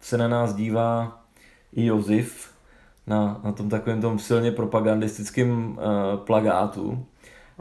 [0.00, 1.22] se na nás dívá
[1.72, 2.54] i Josif.
[3.06, 7.06] na, na tom takovém tom silně propagandistickém uh, plagátu.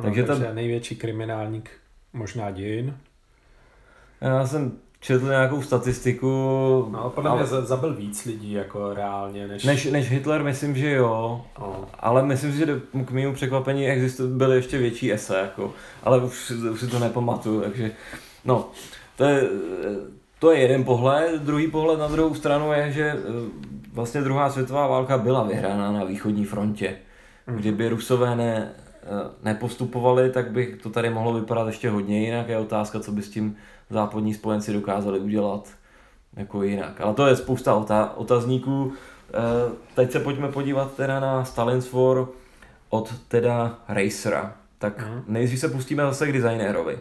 [0.01, 0.53] Takže, takže ta...
[0.53, 1.69] největší kriminálník
[2.13, 2.97] možná dějin.
[4.21, 6.27] Já jsem četl nějakou statistiku.
[6.91, 7.39] No, podle ale...
[7.39, 9.63] mě zabil víc lidí jako reálně, než...
[9.63, 11.45] Než, než Hitler, myslím, že jo.
[11.59, 11.85] No.
[11.99, 15.73] Ale myslím si, že k mému překvapení existují byly ještě větší ese, jako.
[16.03, 17.91] Ale už, už si to nepamatuju, takže...
[18.45, 18.69] No,
[19.17, 19.49] to je,
[20.39, 21.41] to je jeden pohled.
[21.41, 23.21] Druhý pohled na druhou stranu je, že eh,
[23.93, 26.95] vlastně druhá světová válka byla vyhrána na východní frontě.
[27.47, 27.57] Hmm.
[27.57, 28.71] Kdyby Rusové ne,
[29.03, 29.07] eh,
[29.43, 32.49] nepostupovali, tak by to tady mohlo vypadat ještě hodně jinak.
[32.49, 33.55] Je otázka, co by s tím
[33.89, 35.69] západní spojenci dokázali udělat
[36.35, 37.01] jako jinak.
[37.01, 37.75] Ale to je spousta
[38.15, 38.93] otazníků.
[39.29, 42.25] Eh, teď se pojďme podívat teda na Stalin's War
[42.89, 44.53] od teda Racera.
[44.77, 45.23] Tak mm.
[45.27, 46.99] nejdřív se pustíme zase k designérovi.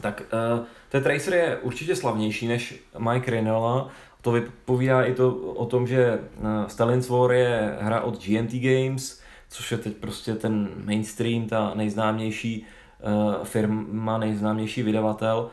[0.00, 3.88] Tak uh, ten Tracer je určitě slavnější než Mike Rinella.
[4.22, 6.18] To vypovídá i to o tom, že
[6.66, 12.66] Stalin's War je hra od GMT Games, což je teď prostě ten mainstream, ta nejznámější
[12.66, 12.77] Eh,
[13.44, 15.50] firma, nejznámější vydavatel,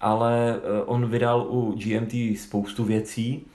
[0.00, 3.46] ale eh, on vydal u GMT spoustu věcí.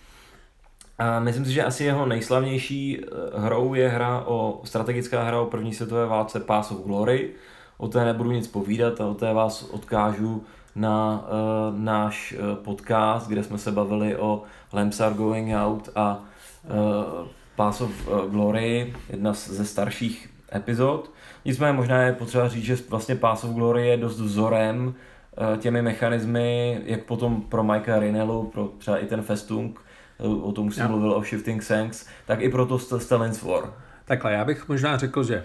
[0.99, 3.05] A myslím si, že asi jeho nejslavnější eh,
[3.39, 7.29] hrou je hra o strategická hra o první světové válce Pass of Glory.
[7.77, 10.43] O té nebudu nic povídat a o té vás odkážu
[10.75, 16.19] na uh, náš uh, podcast, kde jsme se bavili o Lamps Are Going Out a
[16.63, 17.91] uh, Pass of
[18.29, 21.11] Glory, jedna ze starších epizod.
[21.45, 25.81] Nicméně možná je potřeba říct, že vlastně Pass of Glory je dost vzorem eh, těmi
[25.81, 29.81] mechanismy, jak potom pro Mikea Rinellu, pro třeba i ten Festung,
[30.19, 33.73] eh, o tom už jsem mluvil o Shifting Sanks, tak i pro to Stellan's War.
[34.05, 35.43] Takhle, já bych možná řekl, že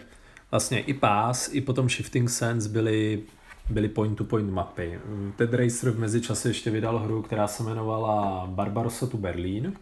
[0.50, 3.22] vlastně i Pass, i potom Shifting Sands byly
[3.70, 5.00] byly point-to-point mapy.
[5.36, 9.72] Ted Racer v mezičase ještě vydal hru, která se jmenovala Barbarossa to Berlin.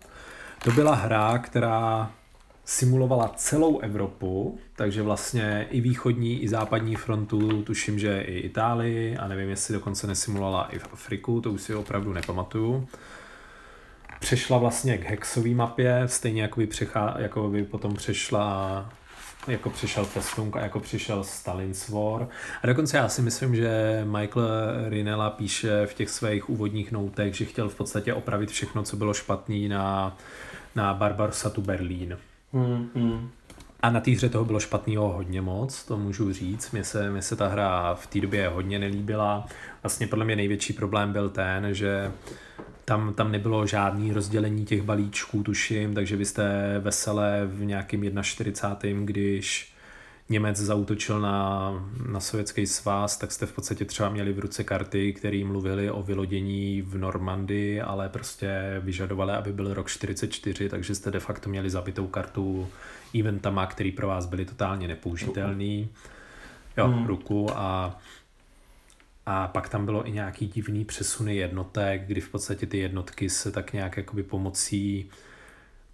[0.64, 2.10] To byla hra, která
[2.64, 9.28] simulovala celou Evropu, takže vlastně i východní, i západní frontu, tuším, že i Itálii a
[9.28, 12.88] nevím, jestli dokonce nesimulovala i v Afriku, to už si opravdu nepamatuju.
[14.20, 18.90] Přešla vlastně k hexové mapě, stejně jako by, přechá, jako by potom přešla
[19.48, 22.28] jako přišel Festung a jako přišel Stalin's War.
[22.62, 24.48] A dokonce já si myslím, že Michael
[24.88, 29.14] Rinella píše v těch svých úvodních noutech, že chtěl v podstatě opravit všechno, co bylo
[29.14, 30.16] špatný na,
[30.76, 32.18] na Barbarossa Berlín.
[32.54, 33.30] Hmm, hmm.
[33.80, 36.70] A na té hře toho bylo špatného hodně moc, to můžu říct.
[36.70, 39.46] Mně se, mně se ta hra v té době hodně nelíbila.
[39.82, 42.12] Vlastně podle mě největší problém byl ten, že
[42.84, 49.04] tam, tam nebylo žádný rozdělení těch balíčků, tuším, takže vy jste veselé v nějakým 41.
[49.04, 49.73] když
[50.28, 51.70] Němec zautočil na,
[52.08, 56.02] na sovětský svaz, tak jste v podstatě třeba měli v ruce karty, které mluvili o
[56.02, 61.70] vylodění v Normandii, ale prostě vyžadovali, aby byl rok 44, takže jste de facto měli
[61.70, 62.68] zabitou kartu
[63.20, 65.88] eventama, který pro vás byly totálně nepoužitelný.
[66.76, 67.06] Jo, hmm.
[67.06, 67.98] ruku a
[69.26, 73.52] a pak tam bylo i nějaký divný přesuny jednotek, kdy v podstatě ty jednotky se
[73.52, 75.10] tak nějak jakoby pomocí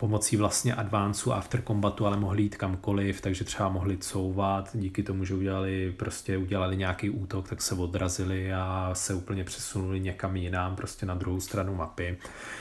[0.01, 5.25] pomocí vlastně advancu after combatu, ale mohli jít kamkoliv, takže třeba mohli couvat, díky tomu,
[5.25, 10.77] že udělali, prostě udělali nějaký útok, tak se odrazili a se úplně přesunuli někam jinam,
[10.77, 12.19] prostě na druhou stranu mapy.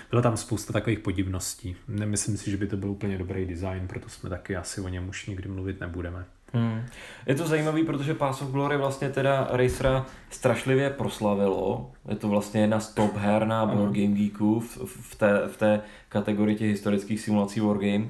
[0.10, 1.76] Bylo tam spousta takových podivností.
[1.88, 5.10] Nemyslím si, že by to byl úplně dobrý design, proto jsme taky asi o něm
[5.10, 6.26] už nikdy mluvit nebudeme.
[6.54, 6.86] Hmm.
[7.26, 11.92] Je to zajímavý, protože Pass of Glory vlastně teda Racera strašlivě proslavilo.
[12.10, 15.58] Je to vlastně jedna z top her na Board Game Geeku v, v, té, v
[15.58, 18.06] té kategorii těch historických simulací Wargame.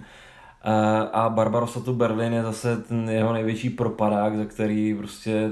[1.14, 5.50] A Barbarossa to Berlin je zase ten jeho největší propadák, za který prostě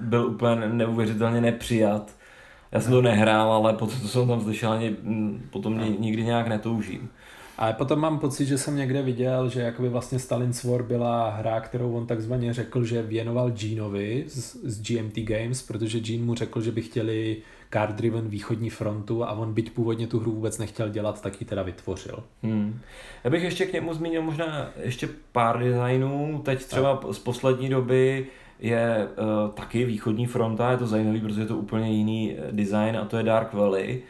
[0.00, 2.16] byl úplně neuvěřitelně nepřijat.
[2.72, 4.96] Já jsem to nehrál, ale potom, co jsem tam slyšel, ani
[5.50, 7.10] potom nikdy nějak netoužím.
[7.62, 11.60] Ale potom mám pocit, že jsem někde viděl, že jakoby vlastně Stalin's War byla hra,
[11.60, 16.60] kterou on takzvaně řekl, že věnoval Geneovi z, z GMT Games, protože Gene mu řekl,
[16.60, 17.36] že by chtěli
[17.72, 21.46] card driven východní frontu a on byť původně tu hru vůbec nechtěl dělat, tak ji
[21.46, 22.24] teda vytvořil.
[22.42, 22.80] Hmm.
[23.24, 26.42] Já bych ještě k němu zmínil možná ještě pár designů.
[26.44, 28.26] Teď třeba z poslední doby
[28.60, 32.96] je uh, taky východní fronta, je to zajímavý, protože je to úplně jiný eh, design
[32.96, 34.02] a to je Dark Valley,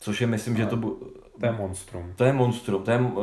[0.00, 0.58] což je myslím, a...
[0.58, 2.12] že to bu- to je monstrum.
[2.16, 3.14] To je monstrum, to je uh,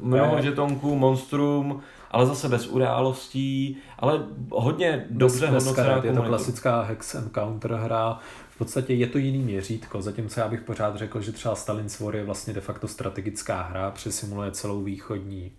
[0.00, 0.42] mnoho je...
[0.42, 7.72] žetonků, monstrum, ale zase bez událostí, ale hodně dobře hodnocená Je to klasická Hex Encounter
[7.72, 8.18] hra,
[8.50, 12.16] v podstatě je to jiný měřítko, zatímco já bych pořád řekl, že třeba Stalin's War
[12.16, 15.52] je vlastně de facto strategická hra, přesimuluje celou východní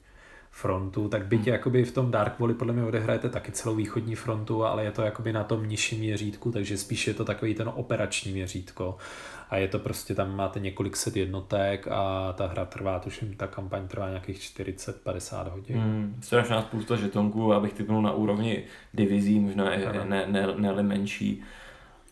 [0.56, 1.54] frontu, tak byť hmm.
[1.54, 5.02] jakoby v tom Dark Valley podle mě odehrajete taky celou východní frontu, ale je to
[5.02, 8.98] jakoby na tom nižším měřítku, takže spíš je to takový ten operační měřítko
[9.50, 13.48] a je to prostě, tam máte několik set jednotek a ta hra trvá, tuším, ta
[13.48, 15.78] kampaň trvá nějakých 40-50 hodin.
[15.78, 21.44] Hmm, strašná spousta žetonků, abych typnul na úrovni divizí, možná je, ne, ne, ne, menší.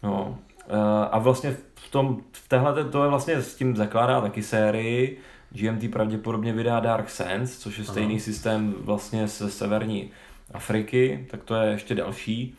[0.03, 0.37] No.
[0.67, 5.17] Eh, a vlastně v tom, v téhle, to je vlastně s tím zakládá taky sérii,
[5.52, 8.24] GMT pravděpodobně vydá Dark Sense, což je stejný Aha.
[8.24, 10.12] systém vlastně ze severní
[10.54, 12.56] Afriky, tak to je ještě další.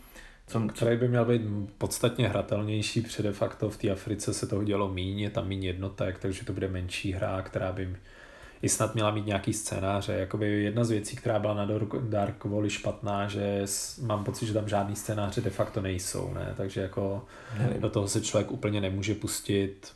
[0.47, 0.61] Co...
[0.61, 1.43] Který by měl být
[1.78, 6.18] podstatně hratelnější, protože de facto v té Africe se toho dělo je tam méně jednotek,
[6.18, 7.97] takže to bude menší hra, která by
[8.62, 10.12] i snad měla mít nějaký scénáře.
[10.12, 11.68] Jakoby jedna z věcí, která byla na
[12.01, 13.62] Dark Valley špatná, že
[14.03, 16.55] mám pocit, že tam žádný scénáře de facto nejsou, ne?
[16.57, 17.24] takže jako
[17.59, 17.80] Nevím.
[17.80, 19.93] do toho se člověk úplně nemůže pustit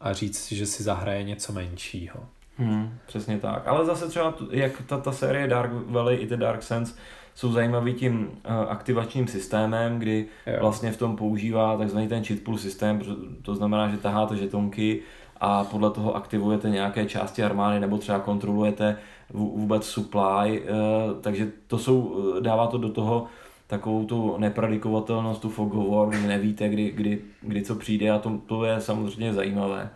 [0.00, 2.20] a říct si, že si zahraje něco menšího.
[2.58, 3.68] Hmm, přesně tak.
[3.68, 6.94] Ale zase třeba, jak ta, ta série Dark Valley i The Dark Sense
[7.34, 10.56] jsou zajímavý tím uh, aktivačním systémem, kdy jo.
[10.60, 13.00] vlastně v tom používá takzvaný ten cheat pool systém,
[13.42, 15.00] to znamená, že taháte žetonky
[15.40, 18.96] a podle toho aktivujete nějaké části armády nebo třeba kontrolujete
[19.30, 23.26] vůbec supply, uh, takže to jsou, eh, dává to do toho
[23.68, 25.72] takovou tu nepredikovatelnost, tu fog
[26.08, 29.90] kdy nevíte, kdy, kdy, kdy co přijde a to, to je samozřejmě zajímavé.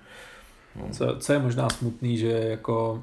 [0.76, 0.88] No.
[0.92, 3.02] Co, co je možná smutný, že jako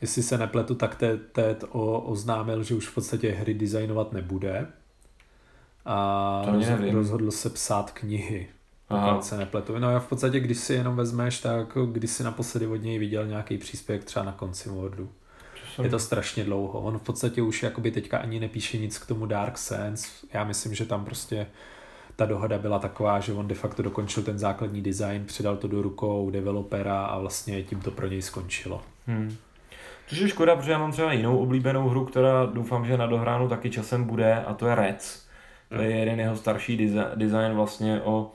[0.00, 1.02] jestli se nepletu, tak
[1.32, 1.64] Ted
[2.04, 4.66] oznámil, že už v podstatě hry designovat nebude
[5.84, 8.48] a roz, rozhodl se psát knihy.
[8.88, 9.78] Pokud se nepletu.
[9.78, 13.26] No já v podstatě, když si jenom vezmeš, tak když si naposledy od něj viděl
[13.26, 15.10] nějaký příspěvek třeba na konci Wordu.
[15.82, 16.80] Je to strašně dlouho.
[16.80, 20.08] On v podstatě už jakoby teďka ani nepíše nic k tomu Dark Sense.
[20.32, 21.46] Já myslím, že tam prostě
[22.16, 25.82] ta dohoda byla taková, že on de facto dokončil ten základní design, předal to do
[25.82, 28.82] rukou developera a vlastně tím to pro něj skončilo.
[29.06, 29.36] Hmm.
[30.06, 33.48] Což je škoda, protože já mám třeba jinou oblíbenou hru, která doufám, že na dohránu
[33.48, 35.24] taky časem bude a to je Reds.
[35.68, 38.30] To je jeden jeho starší design vlastně o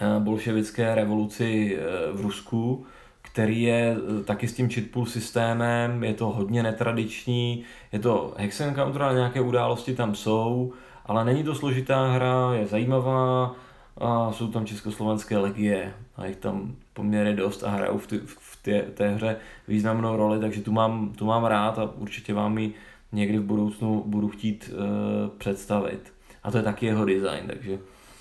[0.00, 2.86] eh, bolševické revoluci eh, v Rusku,
[3.32, 7.62] který je eh, taky s tím cheatpool systémem, je to hodně netradiční,
[7.92, 10.72] je to hex encounter, nějaké události tam jsou,
[11.06, 13.54] ale není to složitá hra, je zajímavá
[13.96, 18.58] a jsou tam československé legie a jich tam poměrně dost a hrajou v, ty, v
[18.62, 19.36] té, té hře
[19.68, 22.74] významnou roli, takže tu mám, tu mám rád a určitě vám ji
[23.12, 26.12] někdy v budoucnu budu chtít uh, představit.
[26.42, 27.78] A to je taky jeho design, takže...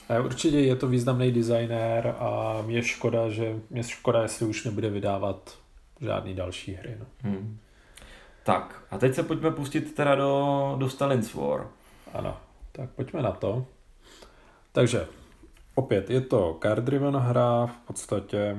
[0.09, 4.89] A určitě je to významný designér a mě škoda, že mě škoda, jestli už nebude
[4.89, 5.57] vydávat
[6.01, 6.97] žádný další hry.
[6.99, 7.05] No.
[7.21, 7.59] Hmm.
[8.43, 11.67] Tak, a teď se pojďme pustit teda do, do Stalin's War.
[12.13, 12.37] Ano,
[12.71, 13.65] tak pojďme na to.
[14.71, 15.07] Takže
[15.75, 18.57] opět je to card driven hra, v podstatě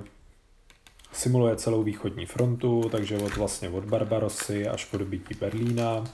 [1.13, 6.05] simuluje celou východní frontu, takže od vlastně od Barbarosy až po dobytí Berlína.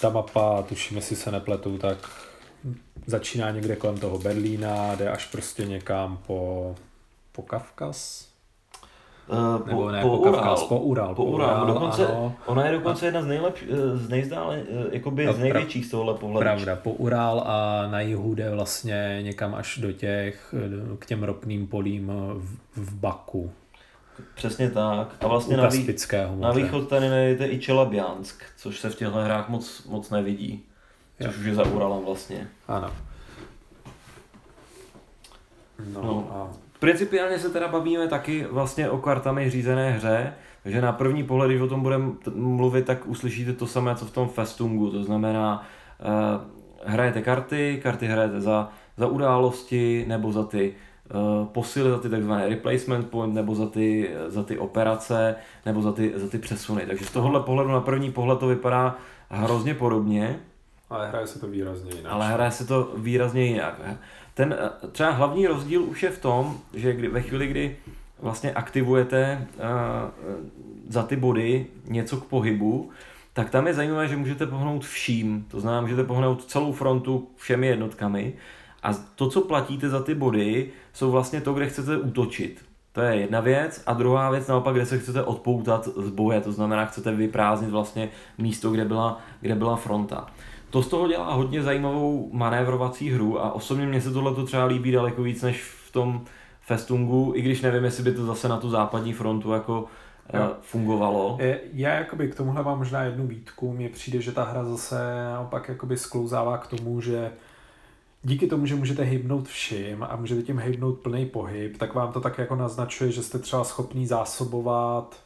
[0.00, 1.98] Ta mapa, tuším, jestli se nepletu, tak
[3.06, 6.74] začíná někde kolem toho Berlína, jde až prostě někam po,
[7.32, 8.28] po Kavkaz,
[9.28, 11.14] Uh, Nebo ne, po, po, Kavkaz, po Ural.
[11.14, 12.34] Po Ural, Ural dokonce, ano.
[12.46, 15.90] Ona je dokonce a, jedna z nejlepších, eh, z nejzdále, eh, jakoby z největších z
[15.90, 16.40] tohohle pohledu.
[16.40, 20.54] Pravda, po Ural a na jihu jde vlastně někam až do těch,
[20.98, 23.50] k těm ropným polím v, v Baku.
[24.34, 25.16] Přesně tak.
[25.20, 25.86] A vlastně na, vý,
[26.38, 30.62] na východ tady najdete i Čelabjansk, což se v těchto hrách moc, moc nevidí.
[31.22, 32.48] Což už je za Uralem vlastně.
[32.68, 32.90] Ano.
[35.92, 36.28] No, no.
[36.32, 41.50] A Principiálně se teda bavíme taky vlastně o kartami řízené hře, takže na první pohled,
[41.50, 45.66] když o tom budeme mluvit, tak uslyšíte to samé, co v tom Festungu, to znamená,
[46.00, 50.74] uh, hrajete karty, karty hrajete za, za události nebo za ty
[51.14, 55.34] uh, posily, za ty takzvané replacement point, nebo za ty, za ty operace,
[55.66, 56.86] nebo za ty, za ty přesuny.
[56.86, 58.96] Takže z tohohle pohledu na první pohled to vypadá
[59.30, 60.40] hrozně podobně.
[60.94, 62.12] Ale hraje se to výrazně jinak.
[62.12, 63.80] Ale hraje se to výrazně jinak.
[64.34, 67.76] Ten eh, třeba hlavní rozdíl už je v tom, že kdy, ve chvíli, kdy
[68.18, 69.62] vlastně aktivujete uh,
[70.88, 72.90] za ty body něco k pohybu,
[73.32, 75.46] tak tam je zajímavé, že můžete pohnout vším.
[75.50, 78.34] To znamená, můžete pohnout celou frontu všemi jednotkami.
[78.82, 82.64] A to, co platíte za ty body, jsou vlastně to, kde chcete útočit.
[82.92, 83.82] To je jedna věc.
[83.86, 86.40] A druhá věc naopak, kde se chcete odpoutat z boje.
[86.40, 88.08] To znamená, chcete vyprázdnit vlastně
[88.38, 90.26] místo, kde byla, kde byla fronta.
[90.74, 94.92] To z toho dělá hodně zajímavou manévrovací hru a osobně mě se tohle třeba líbí
[94.92, 96.24] daleko víc než v tom
[96.60, 99.84] Festungu, i když nevím, jestli by to zase na tu západní frontu jako
[100.32, 100.56] eh, jo.
[100.60, 101.38] fungovalo.
[101.72, 103.72] Já jakoby k tomuhle mám možná jednu výtku.
[103.72, 104.96] Mně přijde, že ta hra zase
[105.32, 107.32] naopak jakoby sklouzává k tomu, že
[108.22, 112.20] díky tomu, že můžete hybnout vším a můžete tím hybnout plný pohyb, tak vám to
[112.20, 115.23] tak jako naznačuje, že jste třeba schopný zásobovat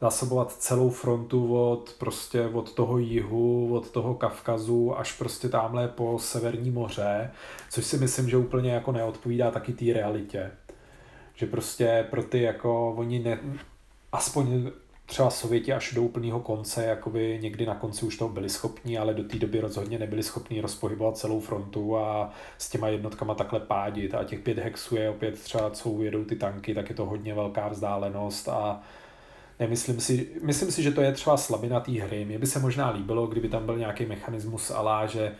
[0.00, 6.18] zásobovat celou frontu od prostě od toho jihu, od toho Kavkazu až prostě tamhle po
[6.18, 7.30] Severní moře,
[7.70, 10.50] což si myslím, že úplně jako neodpovídá taky té realitě.
[11.34, 13.38] Že prostě pro ty jako oni ne,
[14.12, 14.70] aspoň
[15.06, 19.14] třeba Sověti až do úplného konce, jakoby někdy na konci už toho byli schopní, ale
[19.14, 24.14] do té doby rozhodně nebyli schopní rozpohybovat celou frontu a s těma jednotkama takhle pádit
[24.14, 27.34] a těch pět hexů je opět třeba, co ujedou ty tanky, tak je to hodně
[27.34, 28.82] velká vzdálenost a
[29.60, 32.24] Nemyslím si, myslím si, že to je třeba slabina té hry.
[32.24, 35.32] Mně by se možná líbilo, kdyby tam byl nějaký mechanismus alá, že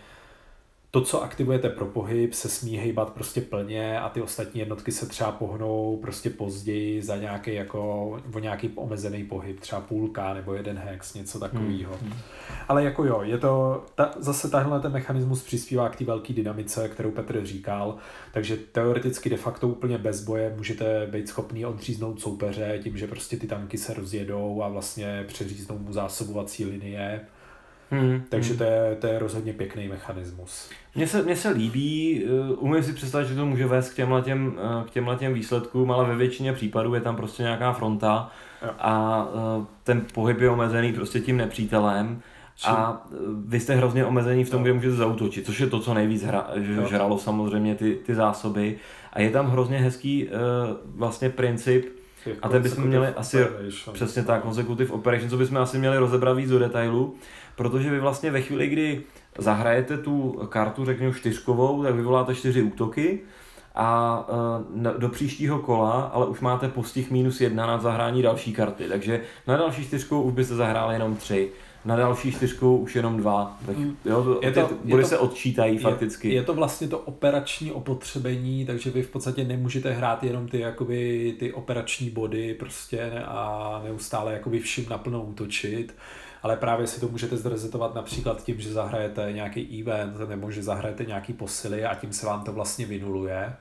[0.91, 5.07] to, co aktivujete pro pohyb, se smí hejbat prostě plně a ty ostatní jednotky se
[5.07, 10.79] třeba pohnou prostě později za nějaký jako, o nějaký omezený pohyb, třeba půlka nebo jeden
[10.79, 11.97] hex, něco takového.
[12.01, 12.11] Hmm.
[12.11, 12.21] hmm.
[12.69, 16.89] Ale jako jo, je to, ta, zase tahle ten mechanismus přispívá k té velké dynamice,
[16.89, 17.97] kterou Petr říkal,
[18.33, 23.37] takže teoreticky de facto úplně bez boje můžete být schopný odříznout soupeře tím, že prostě
[23.37, 27.21] ty tanky se rozjedou a vlastně přeříznou mu zásobovací linie
[27.91, 28.59] Hmm, Takže hmm.
[28.59, 30.71] To, je, to je rozhodně pěkný mechanismus.
[30.95, 34.23] Mně se, mně se líbí, uh, umím si představit, že to může vést k těmhle,
[34.23, 38.31] těm, uh, k těmhle těm výsledkům, ale ve většině případů je tam prostě nějaká fronta
[38.63, 38.71] jo.
[38.79, 39.25] a
[39.57, 42.23] uh, ten pohyb je omezený prostě tím nepřítelem.
[42.65, 43.07] A
[43.47, 46.51] vy jste hrozně omezený v tom, kde můžete zautočit, což je to, co nejvíc hra,
[46.57, 48.79] že žralo samozřejmě ty, ty zásoby.
[49.13, 50.33] A je tam hrozně hezký uh,
[50.85, 51.99] vlastně princip,
[52.43, 53.47] a ten bychom měli asi,
[53.93, 57.15] přesně tak, consecutive operation, co bychom asi měli rozebrat víc do detailu,
[57.59, 59.01] protože vy vlastně ve chvíli, kdy
[59.39, 63.21] zahrajete tu kartu, řekněme čtyřkovou, tak vyvoláte čtyři útoky
[63.75, 64.27] a
[64.87, 69.21] e, do příštího kola, ale už máte postih minus jedna na zahrání další karty, takže
[69.47, 71.51] na další čtyřkou už byste zahráli jenom tři
[71.85, 73.59] na další čtyřku už jenom dva.
[73.67, 73.97] Tak, mm.
[74.05, 76.35] jo, to, je to, ty body je to, se odčítají je, fakticky.
[76.35, 81.35] Je to vlastně to operační opotřebení, takže vy v podstatě nemůžete hrát jenom ty, jakoby,
[81.39, 85.95] ty operační body prostě a neustále jakoby všim naplno útočit
[86.43, 91.05] ale právě si to můžete zrezetovat například tím, že zahrajete nějaký event nebo že zahrajete
[91.05, 93.53] nějaký posily a tím se vám to vlastně vynuluje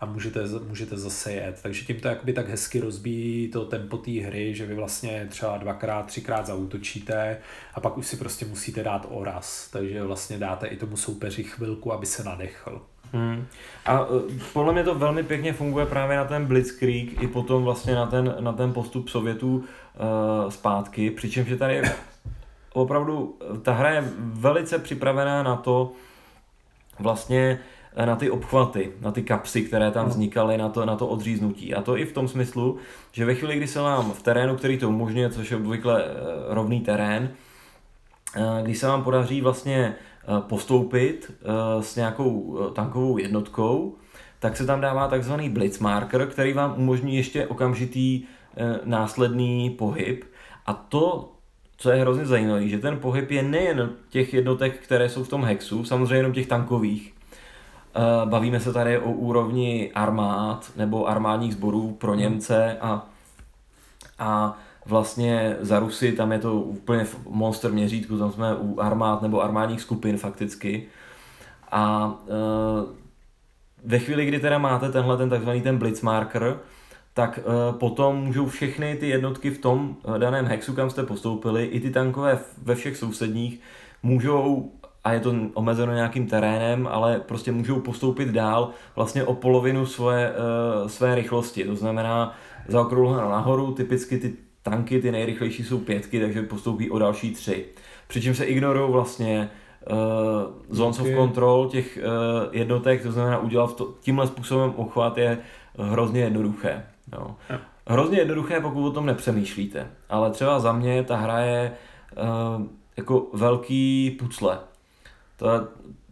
[0.00, 1.58] a můžete, můžete zase jet.
[1.62, 5.58] Takže tím to jakoby tak hezky rozbíjí to tempo té hry, že vy vlastně třeba
[5.58, 7.38] dvakrát, třikrát zautočíte
[7.74, 9.68] a pak už si prostě musíte dát oraz.
[9.70, 12.82] Takže vlastně dáte i tomu soupeři chvilku, aby se nadechl.
[13.12, 13.46] Hmm.
[13.86, 14.22] A uh,
[14.52, 18.36] podle mě to velmi pěkně funguje právě na ten Blitzkrieg i potom vlastně na ten,
[18.40, 21.82] na ten postup Sovětů uh, zpátky, přičemž je tady
[22.82, 25.92] opravdu, ta hra je velice připravená na to,
[26.98, 27.60] vlastně
[28.04, 30.10] na ty obchvaty, na ty kapsy, které tam no.
[30.10, 31.74] vznikaly, na to, na to odříznutí.
[31.74, 32.76] A to i v tom smyslu,
[33.12, 36.14] že ve chvíli, kdy se vám v terénu, který to umožňuje, což je obvykle eh,
[36.54, 37.30] rovný terén,
[38.36, 41.32] eh, když se vám podaří vlastně eh, postoupit
[41.80, 43.94] s nějakou tankovou jednotkou,
[44.38, 48.24] tak se tam dává takzvaný blitzmarker, který vám umožní ještě okamžitý
[48.84, 50.24] následný pohyb.
[50.66, 51.32] A to,
[51.76, 55.44] co je hrozně zajímavé, že ten pohyb je nejen těch jednotek, které jsou v tom
[55.44, 57.16] hexu, samozřejmě jenom těch tankových,
[57.96, 62.20] Eh, bavíme se tady o úrovni armád nebo armádních sborů pro hmm.
[62.20, 63.06] Němce a,
[64.18, 69.22] a vlastně za Rusy tam je to úplně v monster měřítku, tam jsme u armád
[69.22, 70.86] nebo armádních skupin fakticky.
[71.70, 72.32] A e,
[73.84, 76.58] ve chvíli, kdy teda máte tenhle ten takzvaný ten blitzmarker,
[77.16, 81.80] tak e, potom můžou všechny ty jednotky v tom daném hexu, kam jste postoupili, i
[81.80, 83.60] ty tankové ve všech sousedních,
[84.02, 84.72] můžou
[85.04, 90.32] a je to omezeno nějakým terénem, ale prostě můžou postoupit dál vlastně o polovinu své,
[90.32, 91.64] uh, své rychlosti.
[91.64, 92.34] To znamená
[92.68, 97.64] zaokrouhleno nahoru, typicky ty tanky, ty nejrychlejší jsou pětky, takže postoupí o další tři.
[98.08, 99.50] Přičemž se ignorují vlastně
[99.90, 99.96] uh,
[100.70, 101.12] zones okay.
[101.12, 105.38] of control těch uh, jednotek, to znamená udělat to, tímhle způsobem ochvat je
[105.78, 106.82] hrozně jednoduché.
[107.12, 107.36] Jo.
[107.86, 109.86] Hrozně jednoduché, pokud o tom nepřemýšlíte.
[110.08, 111.72] Ale třeba za mě ta hra je
[112.58, 112.66] uh,
[112.96, 114.58] jako velký pucle.
[115.36, 115.46] To,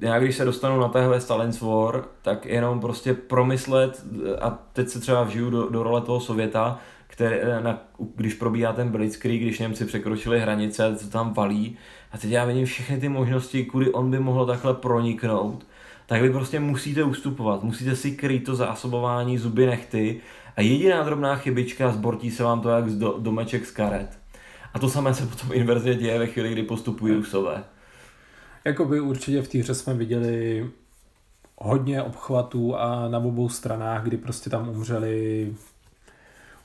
[0.01, 4.05] já když se dostanu na téhle Stalin's War, tak jenom prostě promyslet,
[4.41, 7.79] a teď se třeba vžiju do, do role toho Sověta, který, na,
[8.15, 11.77] když probíhá ten Blitzkrieg, když Němci překročili hranice, co tam valí,
[12.13, 15.67] a teď já vidím všechny ty možnosti, kudy on by mohl takhle proniknout,
[16.07, 20.21] tak vy prostě musíte ustupovat, musíte si krýt to zásobování zuby nechty
[20.57, 24.19] a jediná drobná chybička zbortí se vám to jak z do, domeček z karet.
[24.75, 27.65] A to samé se potom inverzně děje ve chvíli, kdy postupují Rusové.
[28.65, 30.67] Jakoby určitě v té hře jsme viděli
[31.57, 35.55] hodně obchvatů a na obou stranách, kdy prostě tam umřeli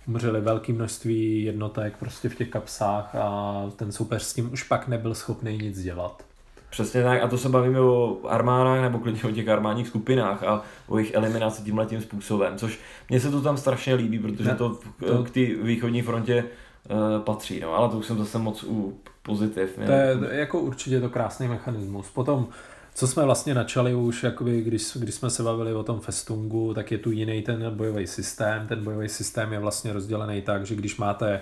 [0.08, 4.88] umřeli velké množství jednotek prostě v těch kapsách a ten soupeř s tím už pak
[4.88, 6.29] nebyl schopný nic dělat.
[6.70, 10.64] Přesně tak, a to se bavíme o armádách nebo klidně o těch armádních skupinách a
[10.88, 12.80] o jejich eliminaci tímhle tím způsobem, což
[13.10, 16.44] mně se to tam strašně líbí, protože to, to k té východní frontě
[17.24, 19.80] patří, no, ale to už jsem zase moc u pozitiv.
[19.86, 22.10] To je jako určitě to krásný mechanismus.
[22.10, 22.48] Potom
[22.96, 26.92] co jsme vlastně načali už, jakoby, když, když jsme se bavili o tom festungu, tak
[26.92, 28.68] je tu jiný ten bojový systém.
[28.68, 31.42] Ten bojový systém je vlastně rozdělený tak, že když máte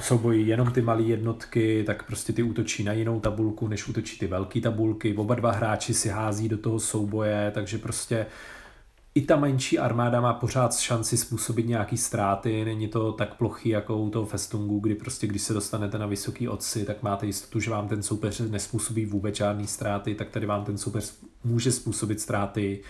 [0.00, 4.26] souboji jenom ty malé jednotky, tak prostě ty útočí na jinou tabulku, než útočí ty
[4.26, 5.14] velké tabulky.
[5.14, 8.26] Oba dva hráči si hází do toho souboje, takže prostě
[9.14, 13.98] i ta menší armáda má pořád šanci způsobit nějaký ztráty, není to tak plochý jako
[13.98, 17.70] u toho festungu, kdy prostě když se dostanete na vysoký odsy, tak máte jistotu, že
[17.70, 21.14] vám ten soupeř nespůsobí vůbec žádný ztráty, tak tady vám ten soupeř
[21.44, 22.80] může způsobit ztráty,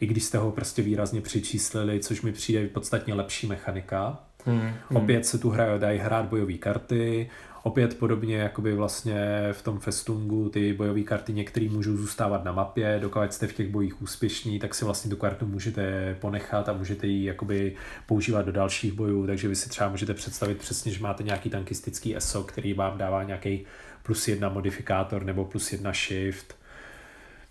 [0.00, 4.18] i když jste ho prostě výrazně přičíslili, což mi přijde podstatně lepší mechanika.
[4.46, 4.96] Hmm, hmm.
[4.96, 7.30] Opět se tu hrají, dají hrát bojové karty,
[7.64, 12.98] Opět podobně jakoby vlastně v tom festungu ty bojové karty některé můžou zůstávat na mapě,
[13.02, 17.06] dokud jste v těch bojích úspěšní, tak si vlastně tu kartu můžete ponechat a můžete
[17.06, 17.74] ji jakoby
[18.06, 22.16] používat do dalších bojů, takže vy si třeba můžete představit přesně, že máte nějaký tankistický
[22.16, 23.64] ESO, který vám dává nějaký
[24.02, 26.56] plus jedna modifikátor nebo plus jedna shift,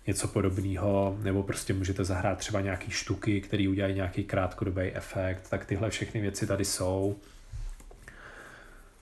[0.06, 5.64] něco podobného, nebo prostě můžete zahrát třeba nějaký štuky, které udělají nějaký krátkodobý efekt, tak
[5.64, 7.16] tyhle všechny věci tady jsou.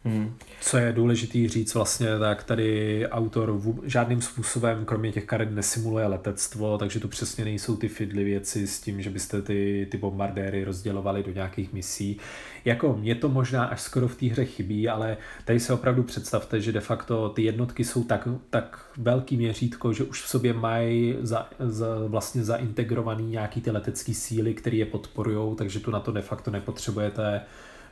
[0.04, 0.34] Hmm.
[0.60, 6.06] Co je důležitý říct vlastně, tak tady autor v, žádným způsobem, kromě těch karet, nesimuluje
[6.06, 10.64] letectvo, takže tu přesně nejsou ty fidly věci s tím, že byste ty, ty bombardéry
[10.64, 12.16] rozdělovali do nějakých misí.
[12.64, 16.60] Jako mě to možná až skoro v té hře chybí, ale tady se opravdu představte,
[16.60, 21.16] že de facto ty jednotky jsou tak, tak velký měřítko, že už v sobě mají
[21.20, 26.12] za, za, vlastně zaintegrovaný nějaký ty letecké síly, které je podporují, takže tu na to
[26.12, 27.40] de facto nepotřebujete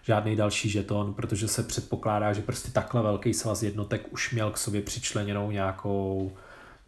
[0.03, 4.59] žádný další žeton, protože se předpokládá, že prostě takhle velký svaz jednotek už měl k
[4.59, 6.33] sobě přičleněnou nějakou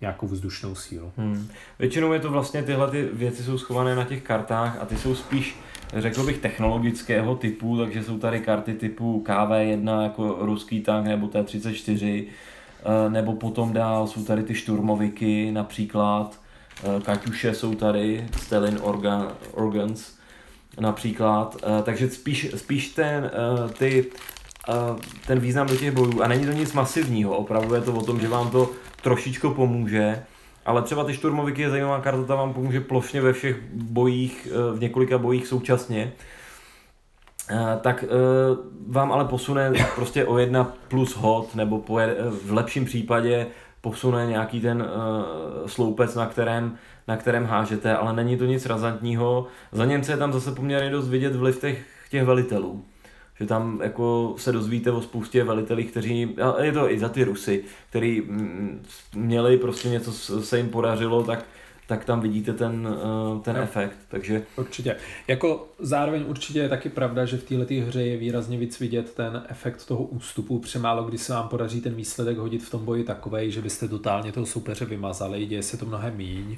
[0.01, 1.13] nějakou vzdušnou sílu.
[1.17, 1.49] Hmm.
[1.79, 5.15] Většinou je to vlastně tyhle ty věci jsou schované na těch kartách a ty jsou
[5.15, 5.57] spíš,
[5.97, 12.25] řekl bych, technologického typu, takže jsou tady karty typu KV1 jako ruský tank nebo T-34,
[12.85, 16.41] eh, nebo potom dál jsou tady ty šturmoviky například,
[16.85, 20.20] eh, Kaťuše jsou tady, Stalin Organ, Organs,
[20.81, 23.31] například, uh, takže spíš, spíš ten,
[23.63, 24.07] uh, ty,
[24.69, 26.23] uh, ten význam do těch bojů.
[26.23, 28.71] A není to nic masivního, opravdu je to o tom, že vám to
[29.03, 30.23] trošičku pomůže,
[30.67, 34.81] ale třeba ty šturmoviky je zajímavá karta, ta vám pomůže plošně ve všech bojích, v
[34.81, 36.13] několika bojích současně,
[37.81, 38.05] tak
[38.87, 41.85] vám ale posune prostě o jedna plus hod, nebo
[42.45, 43.47] v lepším případě
[43.81, 44.89] posune nějaký ten
[45.67, 46.77] sloupec, na kterém
[47.11, 49.47] na kterém hážete, ale není to nic razantního.
[49.73, 52.85] Za Němce je tam zase poměrně dost vidět vliv těch, těch velitelů.
[53.41, 57.25] Že tam jako se dozvíte o spoustě velitelích, kteří, a je to i za ty
[57.25, 60.13] Rusy, kteří mm, měli prostě něco
[60.43, 61.45] se jim podařilo, tak
[61.91, 63.63] tak tam vidíte ten, eh, ten no.
[63.63, 63.97] efekt.
[64.09, 64.43] Takže...
[64.57, 64.97] Určitě.
[65.29, 69.45] Jako zároveň určitě je taky pravda, že v této hře je výrazně víc vidět ten
[69.49, 70.59] efekt toho ústupu.
[70.59, 74.33] Přemálo kdy se vám podaří ten výsledek hodit v tom boji takovej, že byste totálně
[74.33, 76.57] toho soupeře vymazali, děje se to mnohem míň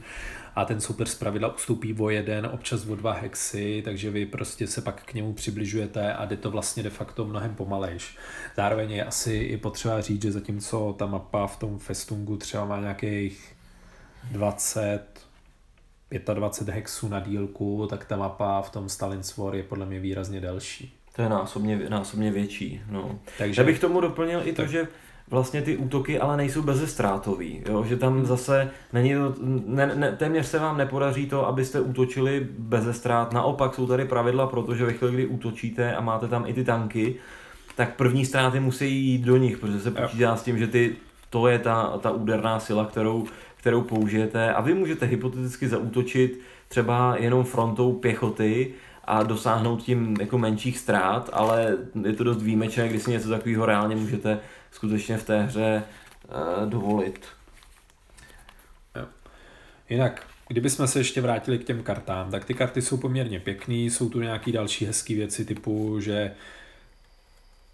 [0.57, 4.67] a ten super z pravidla ustupí o jeden, občas o dva hexy, takže vy prostě
[4.67, 8.17] se pak k němu přibližujete a jde to vlastně de facto mnohem pomalejš.
[8.57, 12.81] Zároveň je asi i potřeba říct, že zatímco ta mapa v tom festungu třeba má
[12.81, 13.55] nějakých
[14.31, 15.12] 20,
[16.35, 20.41] 25 hexů na dílku, tak ta mapa v tom Stalin's War je podle mě výrazně
[20.41, 20.95] delší.
[21.17, 22.81] To je násobně, násobně větší.
[22.91, 23.19] No.
[23.39, 24.71] Takže Já bych tomu doplnil i to, tak.
[24.71, 24.89] že
[25.31, 27.85] vlastně ty útoky ale nejsou bezestrátový, jo?
[27.85, 29.35] že tam zase není to,
[29.67, 34.85] ne, ne, téměř se vám nepodaří to, abyste útočili bezestrát, naopak jsou tady pravidla, protože
[34.85, 37.15] ve chvíli, kdy útočíte a máte tam i ty tanky,
[37.77, 40.97] tak první ztráty musí jít do nich, protože se počítá s tím, že ty,
[41.31, 43.27] to je ta, ta úderná sila, kterou,
[43.63, 48.75] kterou použijete a vy můžete hypoteticky zaútočit třeba jenom frontou pěchoty
[49.05, 53.67] a dosáhnout tím jako menších ztrát, ale je to dost výjimečné, když si něco takového
[53.67, 54.39] reálně můžete
[54.71, 57.27] skutečně v té hře uh, dovolit.
[59.91, 64.09] Jinak, kdybychom se ještě vrátili k těm kartám, tak ty karty jsou poměrně pěkný, jsou
[64.09, 66.35] tu nějaký další hezké věci typu, že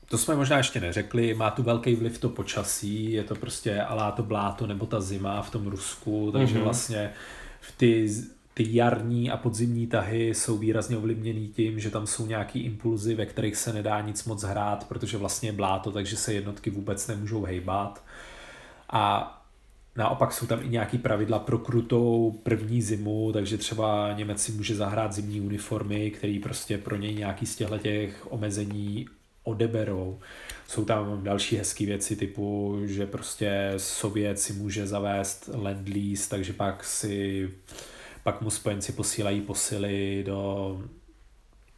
[0.08, 4.10] to jsme možná ještě neřekli, má tu velký vliv to počasí, je to prostě alá
[4.10, 6.62] to bláto nebo ta zima v tom Rusku, takže mm-hmm.
[6.62, 7.12] vlastně
[7.60, 8.08] v ty,
[8.54, 13.26] ty jarní a podzimní tahy jsou výrazně ovlivněný tím, že tam jsou nějaký impulzy, ve
[13.26, 17.42] kterých se nedá nic moc hrát, protože vlastně je bláto, takže se jednotky vůbec nemůžou
[17.42, 18.04] hejbat.
[18.90, 19.34] A
[19.96, 24.74] Naopak jsou tam i nějaký pravidla pro krutou první zimu, takže třeba Němec si může
[24.74, 29.06] zahrát zimní uniformy, který prostě pro něj nějaký z těchto těch omezení
[29.48, 30.18] odeberou.
[30.68, 36.52] Jsou tam další hezké věci typu, že prostě Sovět si může zavést land lease, takže
[36.52, 37.48] pak si
[38.22, 40.80] pak mu spojenci posílají posily do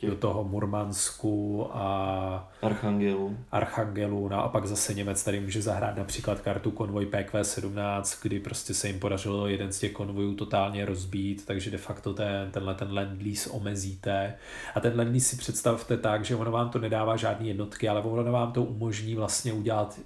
[0.08, 3.36] do toho Murmansku a Archangelu.
[3.52, 8.74] Archangelu, no a pak zase Němec tady může zahrát například kartu konvoj PQ-17, kdy prostě
[8.74, 12.94] se jim podařilo jeden z těch konvojů totálně rozbít, takže de facto ten, tenhle ten
[12.94, 14.34] land lease omezíte.
[14.74, 18.00] A ten land lease si představte tak, že ono vám to nedává žádné jednotky, ale
[18.00, 20.00] ono vám to umožní vlastně udělat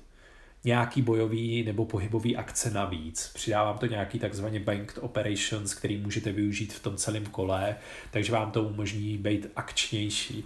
[0.64, 3.30] nějaký bojový nebo pohybový akce navíc.
[3.34, 7.76] Přidávám to nějaký takzvaně banked operations, který můžete využít v tom celém kole,
[8.10, 10.44] takže vám to umožní být akčnější.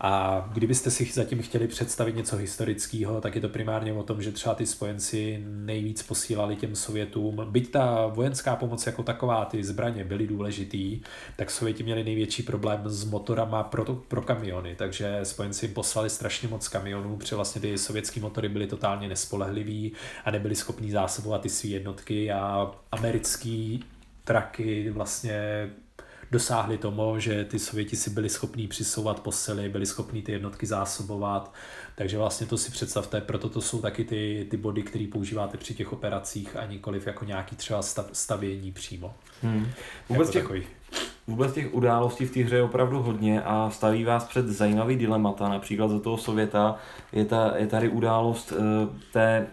[0.00, 4.32] A kdybyste si zatím chtěli představit něco historického, tak je to primárně o tom, že
[4.32, 7.46] třeba ty spojenci nejvíc posílali těm Sovětům.
[7.50, 11.00] Byť ta vojenská pomoc jako taková, ty zbraně byly důležitý,
[11.36, 16.10] tak Sověti měli největší problém s motorama pro, to, pro kamiony, takže spojenci jim poslali
[16.10, 19.92] strašně moc kamionů, protože vlastně ty sovětské motory byly totálně nespolehlivý
[20.24, 23.84] a nebyli schopní zásobovat ty své jednotky a americký
[24.24, 25.70] traky vlastně
[26.30, 31.52] dosáhli tomu, že ty Sověti si byli schopní přisouvat posily, byli schopní ty jednotky zásobovat,
[31.94, 35.74] takže vlastně to si představte, proto to jsou taky ty, ty body, které používáte při
[35.74, 39.14] těch operacích a nikoliv jako nějaký třeba stav, stavění přímo.
[39.42, 39.68] Hmm.
[40.08, 40.66] Vůbec, jako těch,
[41.26, 45.48] vůbec těch událostí v té hře je opravdu hodně a staví vás před zajímavý dilemata.
[45.48, 46.76] Například za toho Sověta
[47.12, 48.58] je, ta, je tady událost uh,
[49.12, 49.46] té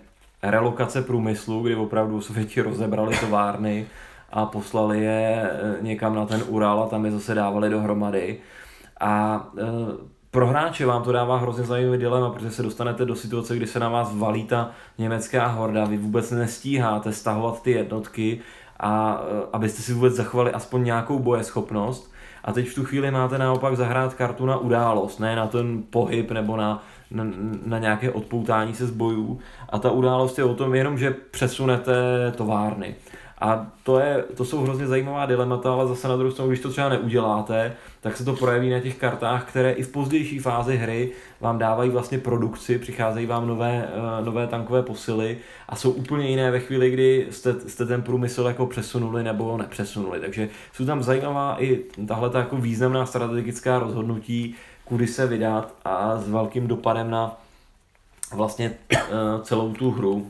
[0.43, 3.87] relokace průmyslu, kdy opravdu Sověti rozebrali továrny
[4.33, 8.39] a poslali je eh, někam na ten Ural a tam je zase dávali dohromady.
[8.99, 9.63] A e,
[10.31, 13.79] pro hráče vám to dává hrozně zajímavý dilema, protože se dostanete do situace, kdy se
[13.79, 18.39] na vás valí ta německá horda, vy vůbec nestíháte stahovat ty jednotky
[18.79, 22.13] a e, abyste si vůbec zachovali aspoň nějakou bojeschopnost.
[22.43, 26.31] A teď v tu chvíli máte naopak zahrát kartu na událost, ne na ten pohyb
[26.31, 27.23] nebo na, na,
[27.65, 29.39] na nějaké odpoutání se z bojů.
[29.69, 31.93] A ta událost je o tom jenom, že přesunete
[32.35, 32.95] továrny.
[33.43, 36.69] A to, je, to jsou hrozně zajímavá dilemata, ale zase na druhou stranu, když to
[36.69, 41.11] třeba neuděláte, tak se to projeví na těch kartách, které i v pozdější fázi hry
[41.41, 43.89] vám dávají vlastně produkci, přicházejí vám nové,
[44.19, 45.37] uh, nové tankové posily
[45.69, 50.19] a jsou úplně jiné ve chvíli, kdy jste, jste ten průmysl jako přesunuli nebo nepřesunuli.
[50.19, 54.55] Takže jsou tam zajímavá i tahle jako významná strategická rozhodnutí,
[54.85, 57.37] kudy se vydat a s velkým dopadem na
[58.33, 58.99] vlastně uh,
[59.41, 60.27] celou tu hru.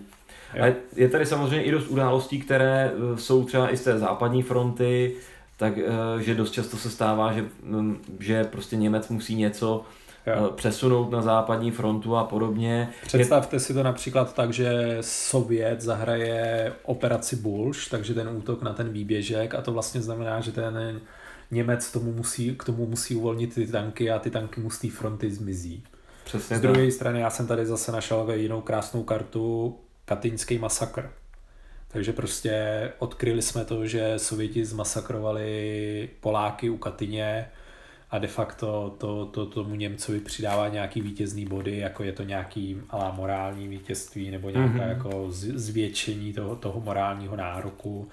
[0.62, 4.44] A je tady samozřejmě i dost událostí, které eh, jsou třeba i z té západní
[4.44, 5.16] fronty,
[5.58, 5.74] tak
[6.28, 9.86] eh, dost často se stává, že, mm, že prostě Němec musí něco
[10.28, 10.34] jo.
[10.50, 12.90] Eh, přesunout na západní frontu a podobně.
[13.06, 18.90] Představte si to například tak, že Sovět zahraje operaci Bulš, takže ten útok na ten
[18.90, 21.02] výběžek a to vlastně znamená, že ten
[21.52, 24.90] Němec tomu musí, k tomu musí uvolnit ty tanky a ty tanky mu z té
[24.90, 25.84] fronty zmizí.
[26.24, 29.76] Přesně Z druhé strany já jsem tady zase našel jinou krásnou kartu,
[30.06, 31.12] katyňský masakr.
[31.88, 37.46] Takže prostě odkryli jsme to, že Sověti zmasakrovali Poláky u Katyně
[38.12, 42.82] a de facto to, to tomu Němcovi přidává nějaký vítězný body, jako je to nějaký
[42.90, 44.90] alá morální vítězství nebo nějaké mm-hmm.
[44.90, 48.10] jako zvětšení toho, toho morálního nároku.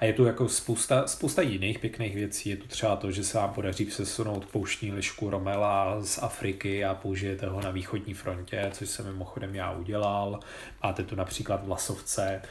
[0.00, 2.50] A je tu jako spousta, spousta jiných pěkných věcí.
[2.50, 6.94] Je tu třeba to, že se vám podaří přesunout pouštní lišku Romela z Afriky a
[6.94, 10.40] použijete ho na východní frontě, což jsem mimochodem já udělal.
[10.82, 12.42] Máte tu například Vlasovce.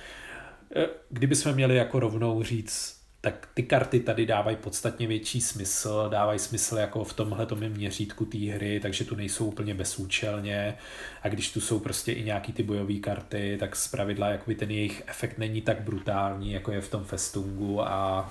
[0.75, 2.94] E, kdybychom měli jako rovnou říct,
[3.25, 8.37] tak ty karty tady dávají podstatně větší smysl, dávají smysl jako v tomhle měřítku té
[8.37, 10.77] hry, takže tu nejsou úplně bezúčelně
[11.23, 15.03] a když tu jsou prostě i nějaký ty bojové karty, tak zpravidla jakoby ten jejich
[15.07, 18.29] efekt není tak brutální, jako je v tom Festungu a,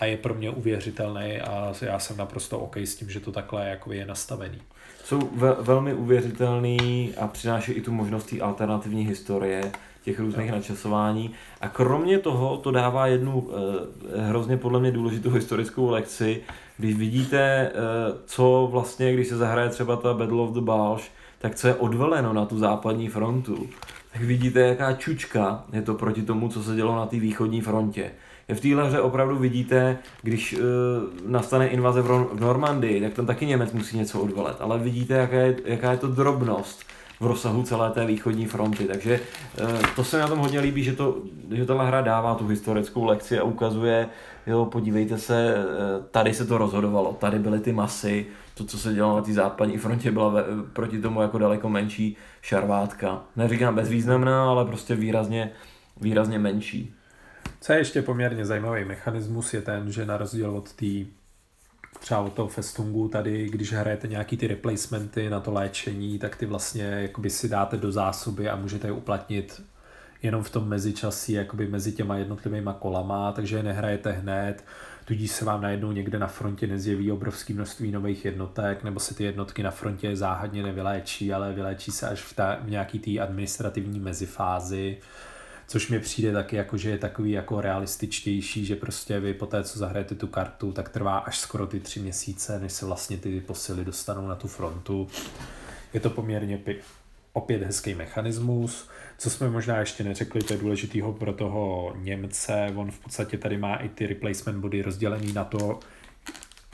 [0.00, 3.68] a je pro mě uvěřitelný a já jsem naprosto OK s tím, že to takhle
[3.68, 4.62] jako je nastavený.
[5.04, 9.72] Jsou ve, velmi uvěřitelný a přináší i tu možnost alternativní historie,
[10.06, 10.56] těch různých no.
[10.56, 11.30] načasování.
[11.60, 16.42] A kromě toho to dává jednu eh, hrozně podle mě důležitou historickou lekci,
[16.78, 17.72] když vidíte, eh,
[18.26, 21.02] co vlastně, když se zahraje třeba ta Battle of the Bulge,
[21.38, 23.68] tak co je odveleno na tu západní frontu,
[24.12, 28.10] tak vidíte, jaká čučka je to proti tomu, co se dělo na té východní frontě.
[28.54, 30.60] V téhle hře opravdu vidíte, když uh,
[31.30, 35.36] nastane invaze v, v Normandii, tak tam taky Němec musí něco odvelet, ale vidíte, jaká
[35.36, 36.86] je, jaká je to drobnost
[37.20, 38.84] v rozsahu celé té východní fronty.
[38.84, 39.20] Takže
[39.58, 41.16] eh, to se mi na tom hodně líbí, že, to,
[41.50, 44.08] že tahle hra dává tu historickou lekci a ukazuje,
[44.46, 45.64] jo, podívejte se, eh,
[46.10, 49.78] tady se to rozhodovalo, tady byly ty masy, to, co se dělalo na té západní
[49.78, 53.24] frontě, byla ve, proti tomu jako daleko menší šarvátka.
[53.36, 55.52] Neříkám bezvýznamná, ale prostě výrazně,
[56.00, 56.94] výrazně menší.
[57.60, 60.86] Co je ještě poměrně zajímavý mechanismus je ten, že na rozdíl od té
[62.06, 66.46] třeba od toho festungu tady, když hrajete nějaký ty replacementy na to léčení, tak ty
[66.46, 69.62] vlastně jakoby si dáte do zásoby a můžete je uplatnit
[70.22, 74.64] jenom v tom mezičasí, jakoby mezi těma jednotlivýma kolama, takže je nehrajete hned,
[75.04, 79.24] tudíž se vám najednou někde na frontě nezjeví obrovské množství nových jednotek, nebo se ty
[79.24, 84.00] jednotky na frontě záhadně nevyléčí, ale vyléčí se až v, ta, v nějaký té administrativní
[84.00, 84.98] mezifázi,
[85.66, 89.64] což mi přijde taky jako, že je takový jako realističtější, že prostě vy po té,
[89.64, 93.40] co zahrajete tu kartu, tak trvá až skoro ty tři měsíce, než se vlastně ty
[93.40, 95.08] posily dostanou na tu frontu.
[95.94, 96.60] Je to poměrně
[97.32, 98.88] opět hezký mechanismus.
[99.18, 103.58] Co jsme možná ještě neřekli, to je důležitýho pro toho Němce, on v podstatě tady
[103.58, 105.80] má i ty replacement body rozdělený na to,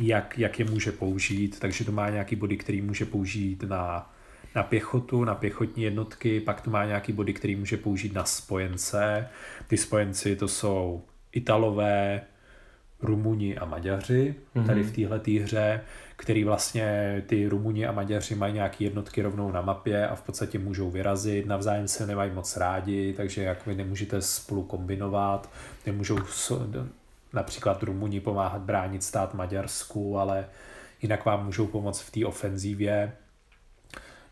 [0.00, 4.11] jak, jak je může použít, takže to má nějaký body, který může použít na,
[4.54, 9.28] na pěchotu, na pěchotní jednotky, pak to má nějaký body, který může použít na spojence.
[9.66, 11.02] Ty spojenci to jsou
[11.32, 12.20] Italové,
[13.02, 14.66] Rumuni a Maďaři mm-hmm.
[14.66, 15.80] tady v téhle hře
[16.22, 20.58] který vlastně ty Rumuni a Maďaři mají nějaké jednotky rovnou na mapě a v podstatě
[20.58, 25.50] můžou vyrazit, navzájem se nemají moc rádi, takže jak vy nemůžete spolu kombinovat,
[25.86, 26.18] nemůžou
[27.32, 30.46] například Rumuni pomáhat bránit stát Maďarsku, ale
[31.02, 33.12] jinak vám můžou pomoct v té ofenzívě.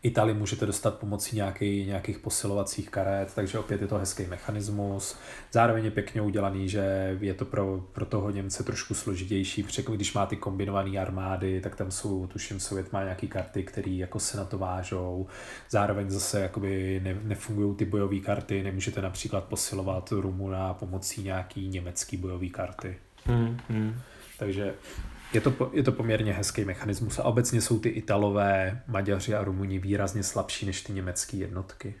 [0.03, 5.17] Itali můžete dostat pomocí nějaký, nějakých posilovacích karet, takže opět je to hezký mechanismus.
[5.51, 10.13] Zároveň je pěkně udělaný, že je to pro, pro toho Němce trošku složitější, protože když
[10.13, 14.37] má ty kombinované armády, tak tam jsou, tuším, Sovět má nějaké karty, které jako se
[14.37, 15.27] na to vážou.
[15.69, 22.17] Zároveň zase jakoby ne, nefungují ty bojové karty, nemůžete například posilovat Rumuna pomocí nějaký německý
[22.17, 22.97] bojové karty.
[23.25, 23.95] Hmm, hmm.
[24.39, 24.73] Takže
[25.33, 29.79] je to, je to poměrně hezký mechanismus a obecně jsou ty Italové, Maďaři a Rumuni
[29.79, 31.95] výrazně slabší než ty německé jednotky.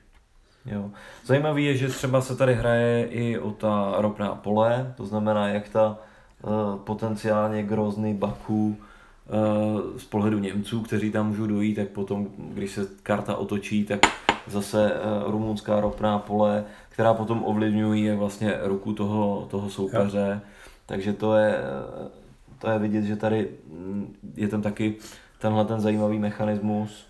[0.65, 0.91] Jo.
[1.25, 5.69] Zajímavé je, že třeba se tady hraje i o ta ropná pole, to znamená, jak
[5.69, 5.97] ta
[6.41, 12.71] uh, potenciálně grozný Baku uh, z pohledu Němců, kteří tam můžou dojít, tak potom, když
[12.71, 13.99] se karta otočí, tak
[14.47, 20.41] zase uh, rumunská ropná pole, která potom ovlivňují vlastně ruku toho, toho soupeře.
[20.43, 20.49] Jo.
[20.85, 21.57] Takže to je
[22.61, 24.95] to je vidět, že tady mm, je tam taky
[25.39, 27.07] tenhle ten zajímavý mechanismus.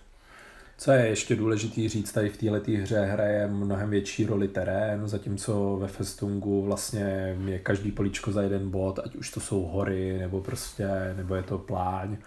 [0.78, 5.78] Co je ještě důležitý říct, tady v této hře hraje mnohem větší roli terén, zatímco
[5.78, 10.42] ve Festungu vlastně je každý políčko za jeden bod, ať už to jsou hory, nebo
[10.42, 10.88] prostě,
[11.18, 12.18] nebo je to pláň,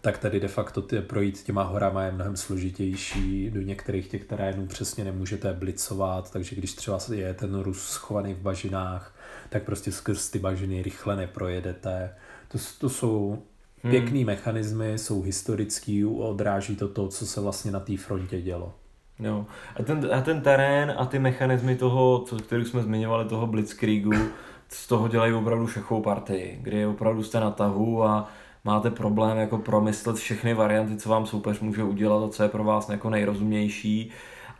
[0.00, 3.50] tak tady de facto ty, projít těma horama je mnohem složitější.
[3.50, 8.38] Do některých těch terénů přesně nemůžete blicovat, takže když třeba je ten Rus schovaný v
[8.38, 9.14] bažinách,
[9.48, 12.14] tak prostě skrz ty bažiny rychle neprojedete
[12.54, 13.38] to, to jsou
[13.82, 13.90] hmm.
[13.90, 18.72] pěkný mechanismy, jsou historický, odráží to to, co se vlastně na té frontě dělo.
[19.18, 19.46] Jo.
[19.76, 24.12] A, ten, a ten terén a ty mechanismy toho, co, který jsme zmiňovali, toho Blitzkriegu,
[24.68, 28.28] z toho dělají opravdu šachovou partii, kdy opravdu jste na tahu a
[28.64, 32.64] máte problém jako promyslet všechny varianty, co vám soupeř může udělat a co je pro
[32.64, 34.10] vás jako nejrozumnější.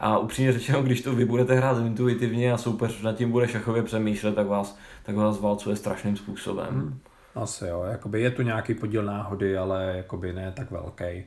[0.01, 3.83] A upřímně řečeno, když to vy budete hrát intuitivně a soupeř nad tím bude šachově
[3.83, 6.69] přemýšlet, tak vás, tak vás válcuje strašným způsobem.
[6.71, 6.99] Hmm.
[7.35, 11.25] Asi jo, jakoby je tu nějaký podíl náhody, ale jakoby ne tak velký.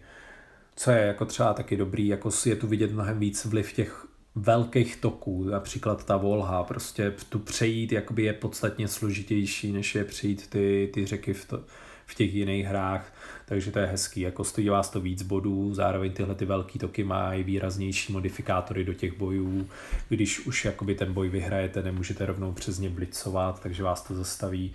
[0.75, 4.95] Co je jako třeba taky dobrý, jako je tu vidět mnohem víc vliv těch velkých
[4.95, 10.89] toků, například ta Volha, prostě tu přejít jakoby je podstatně složitější, než je přejít ty,
[10.93, 11.63] ty řeky v, to,
[12.05, 13.13] v těch jiných hrách,
[13.45, 17.03] takže to je hezký, jako stojí vás to víc bodů, zároveň tyhle ty velký toky
[17.03, 19.67] mají výraznější modifikátory do těch bojů,
[20.09, 24.73] když už jakoby ten boj vyhrajete, nemůžete rovnou přes ně blicovat, takže vás to zastaví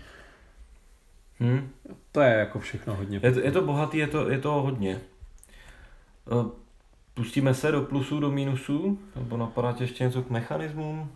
[1.43, 1.69] Hmm.
[2.13, 3.21] To je jako všechno hodně.
[3.23, 4.93] Je to, je to bohatý, je to, je to hodně.
[4.93, 5.01] E,
[7.15, 8.99] pustíme se do plusů, do minusů?
[9.17, 11.11] Nebo napadá tě ještě něco k mechanismům?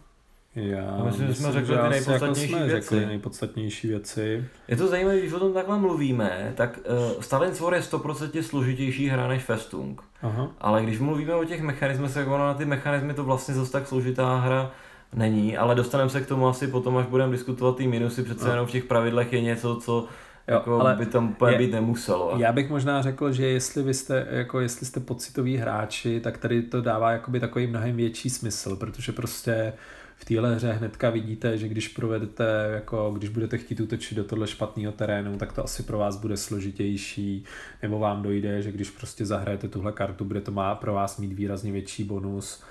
[0.57, 2.81] Já myslím, že jsme řekli ty nejpodstatnější jako věci.
[2.81, 4.45] Řekli nejpodstatnější věci.
[4.69, 6.79] Je to zajímavé, když o tom takhle mluvíme, tak
[7.15, 10.03] uh, Stalin War je 100% složitější hra než Festung.
[10.23, 10.51] Aha.
[10.61, 13.87] Ale když mluvíme o těch mechanismech, tak ono na ty mechanizmy to vlastně zase tak
[13.87, 14.71] složitá hra
[15.17, 18.51] není, ale dostaneme se k tomu asi potom, až budeme diskutovat ty minusy, přece no.
[18.51, 20.09] jenom v těch pravidlech je něco, co
[20.49, 22.35] Jo, jako ale by tam úplně je, být nemuselo.
[22.37, 26.63] Já bych možná řekl, že jestli vy jste, jako jestli jste pocitoví hráči, tak tady
[26.63, 29.73] to dává jakoby takový mnohem větší smysl, protože prostě
[30.17, 34.47] v téhle hře hnedka vidíte, že když provedete, jako když budete chtít útočit do tohle
[34.47, 37.45] špatného terénu, tak to asi pro vás bude složitější,
[37.83, 41.33] nebo vám dojde, že když prostě zahrajete tuhle kartu, bude to má pro vás mít
[41.33, 42.63] výrazně větší bonus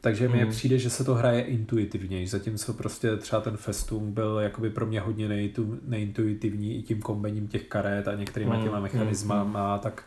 [0.00, 0.50] takže mi mm.
[0.50, 5.00] přijde, že se to hraje intuitivněji, zatímco prostě třeba ten Festung byl jakoby pro mě
[5.00, 8.64] hodně nejtu, neintuitivní i tím kombením těch karet a některýma mm.
[8.64, 9.80] těma mechanismama, mm.
[9.80, 10.04] tak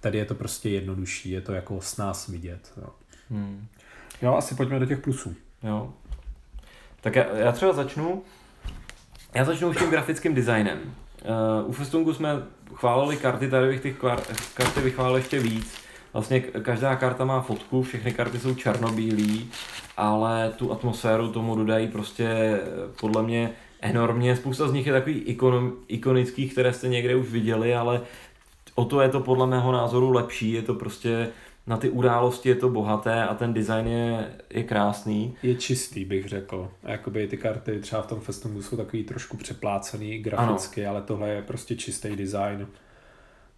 [0.00, 2.72] tady je to prostě jednodušší, je to jako s nás vidět.
[2.76, 2.88] Jo.
[3.30, 3.66] Mm.
[4.22, 5.34] jo, asi pojďme do těch plusů.
[5.62, 5.92] Jo.
[7.00, 8.22] Tak já, já třeba začnu,
[9.34, 10.78] já začnu už tím grafickým designem.
[11.62, 12.42] Uh, u Festungu jsme
[12.74, 13.96] chválili karty, tady bych těch
[14.54, 15.83] karty vychválil ještě víc
[16.14, 19.50] vlastně každá karta má fotku, všechny karty jsou černobílý,
[19.96, 22.58] ale tu atmosféru tomu dodají prostě
[23.00, 23.50] podle mě
[23.80, 24.36] enormně.
[24.36, 28.00] Spousta z nich je takový ikon, ikonických, které jste někde už viděli, ale
[28.74, 31.28] o to je to podle mého názoru lepší, je to prostě
[31.66, 35.36] na ty události je to bohaté a ten design je, je krásný.
[35.42, 36.70] Je čistý, bych řekl.
[36.84, 40.90] A jakoby ty karty třeba v tom Festungu jsou takový trošku přeplácený graficky, ano.
[40.90, 42.66] ale tohle je prostě čistý design.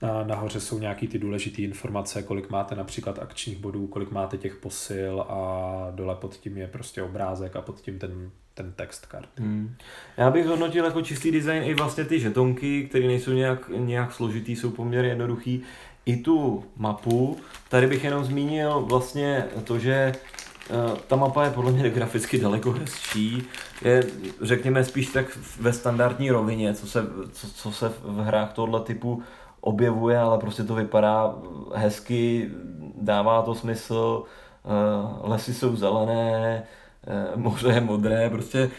[0.02, 4.56] Na, nahoře jsou nějaký ty důležité informace, kolik máte například akčních bodů, kolik máte těch
[4.56, 9.43] posil a dole pod tím je prostě obrázek a pod tím ten, ten text karty.
[9.43, 9.74] Hmm.
[10.16, 14.56] Já bych hodnotil jako čistý design i vlastně ty žetonky, které nejsou nějak, nějak složitý,
[14.56, 15.62] jsou poměrně jednoduchý.
[16.06, 20.74] I tu mapu, tady bych jenom zmínil vlastně to, že eh,
[21.06, 23.43] ta mapa je podle mě graficky daleko hezčí.
[23.82, 24.05] Je,
[24.40, 29.23] řekněme, spíš tak ve standardní rovině, co se, co, co se v hrách tohle typu
[29.66, 31.34] objevuje, ale prostě to vypadá
[31.74, 32.51] hezky,
[32.94, 34.22] dává to smysl,
[34.64, 36.62] eh, lesy jsou zelené,
[37.06, 38.70] eh, moře je modré, prostě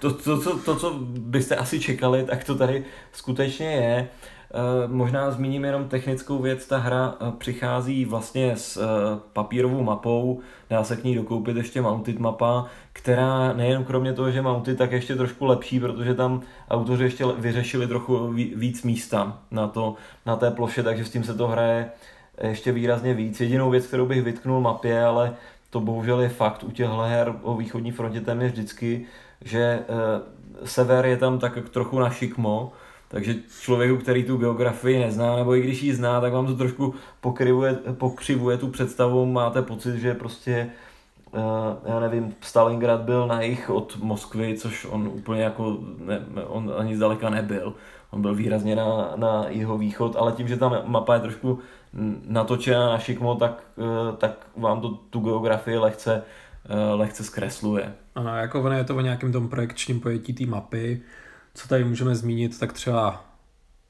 [0.00, 4.08] to, to, to, to, co byste asi čekali, tak to tady skutečně je.
[4.54, 8.82] Eh, možná zmíním jenom technickou věc, ta hra přichází vlastně s
[9.32, 14.42] papírovou mapou, dá se k ní dokoupit ještě mounted mapa, která nejen kromě toho, že
[14.42, 19.94] mounted, tak ještě trošku lepší, protože tam autoři ještě vyřešili trochu víc místa na, to,
[20.26, 21.90] na té ploše, takže s tím se to hraje
[22.42, 23.40] ještě výrazně víc.
[23.40, 25.34] Jedinou věc, kterou bych vytknul mapě, ale
[25.70, 29.06] to bohužel je fakt u těchto her o východní frontě téměř vždycky,
[29.44, 29.82] že
[30.64, 32.72] sever je tam tak trochu na šikmo,
[33.12, 36.94] takže člověku, který tu geografii nezná, nebo i když ji zná, tak vám to trošku
[37.20, 40.70] pokřivuje, pokřivuje tu představu, máte pocit, že prostě
[41.34, 46.72] Uh, já nevím, Stalingrad byl na jich od Moskvy, což on úplně jako, ne, on
[46.78, 47.74] ani zdaleka nebyl.
[48.10, 51.58] On byl výrazně na, na jeho východ, ale tím, že ta mapa je trošku
[52.26, 56.22] natočená na šikmo, tak, uh, tak vám to tu geografii lehce,
[56.70, 57.94] uh, lehce zkresluje.
[58.14, 61.02] Ano, jako ono je to o nějakém tom projekčním pojetí té mapy.
[61.54, 63.24] Co tady můžeme zmínit, tak třeba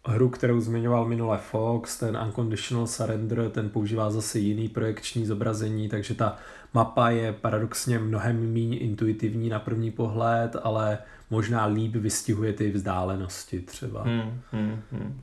[0.04, 6.14] hru, kterou zmiňoval minule Fox, ten Unconditional Surrender, ten používá zase jiný projekční zobrazení, takže
[6.14, 6.36] ta
[6.74, 10.98] mapa je paradoxně mnohem méně intuitivní na první pohled, ale
[11.30, 14.02] možná líp vystihuje ty vzdálenosti třeba.
[14.02, 15.20] Hmm, hmm, hmm.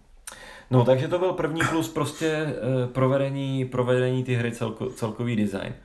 [0.72, 2.56] No, takže to byl první plus prostě e,
[2.88, 5.74] provedení, provedení ty hry celko, celkový design.
[5.74, 5.76] E,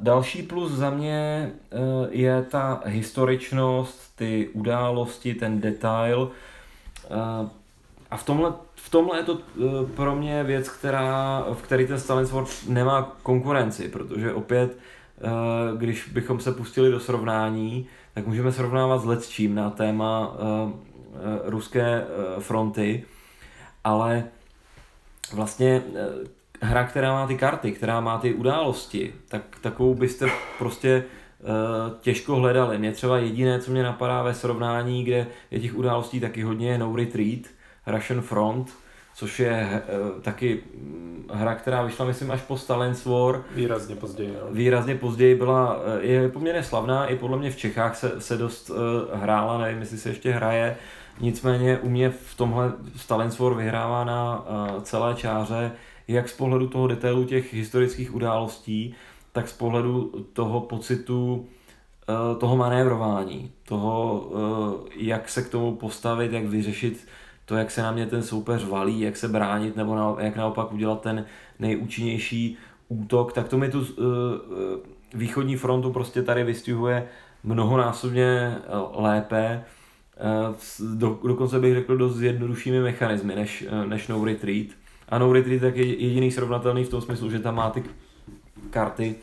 [0.00, 1.52] další plus za mě e,
[2.10, 6.30] je ta historičnost, ty události, ten detail.
[7.10, 7.64] E,
[8.14, 12.00] a v tomhle, v tomhle je to eh, pro mě věc, která, v který ten
[12.00, 14.78] Stalin Sword nemá konkurenci, protože opět,
[15.18, 15.28] eh,
[15.76, 20.72] když bychom se pustili do srovnání, tak můžeme srovnávat s Letčím na téma eh,
[21.44, 22.04] ruské
[22.38, 23.04] fronty,
[23.84, 24.24] ale
[25.32, 25.82] vlastně
[26.62, 30.26] hra, která má ty karty, která má ty události, tak takovou byste
[30.58, 31.04] prostě
[32.00, 32.78] těžko hledali.
[32.78, 36.78] Mě třeba jediné, co mě napadá ve srovnání, kde je těch událostí taky hodně, je
[36.78, 37.40] No Retreat,
[37.86, 38.74] Russian Front,
[39.14, 39.82] což je
[40.14, 43.42] uh, taky mm, hra, která vyšla, myslím, až po Stalin's War.
[43.54, 44.36] Výrazně později.
[44.40, 44.54] No.
[44.54, 48.70] Výrazně později byla, eh, je poměrně slavná, i podle mě v Čechách se, se dost
[48.70, 48.76] uh,
[49.20, 50.76] hrála, nevím, jestli se ještě hraje.
[51.20, 55.72] Nicméně u mě v tomhle Stalin's War vyhrává na uh, celé čáře,
[56.08, 58.94] jak z pohledu toho detailu těch historických událostí,
[59.34, 61.46] tak z pohledu toho pocitu
[62.38, 64.30] toho manévrování, toho,
[64.96, 67.08] jak se k tomu postavit, jak vyřešit
[67.44, 71.00] to, jak se na mě ten soupeř valí, jak se bránit, nebo jak naopak udělat
[71.00, 71.24] ten
[71.58, 72.56] nejúčinnější
[72.88, 73.86] útok, tak to mi tu uh,
[75.14, 77.08] východní frontu prostě tady vystihuje
[77.44, 78.56] mnohonásobně
[78.94, 79.64] lépe.
[80.94, 84.66] Do, dokonce bych řekl dost zjednoduššími mechanismy než, než No Retreat.
[85.08, 87.82] A No Retreat je jediný srovnatelný v tom smyslu, že tam má ty
[88.74, 89.14] karty,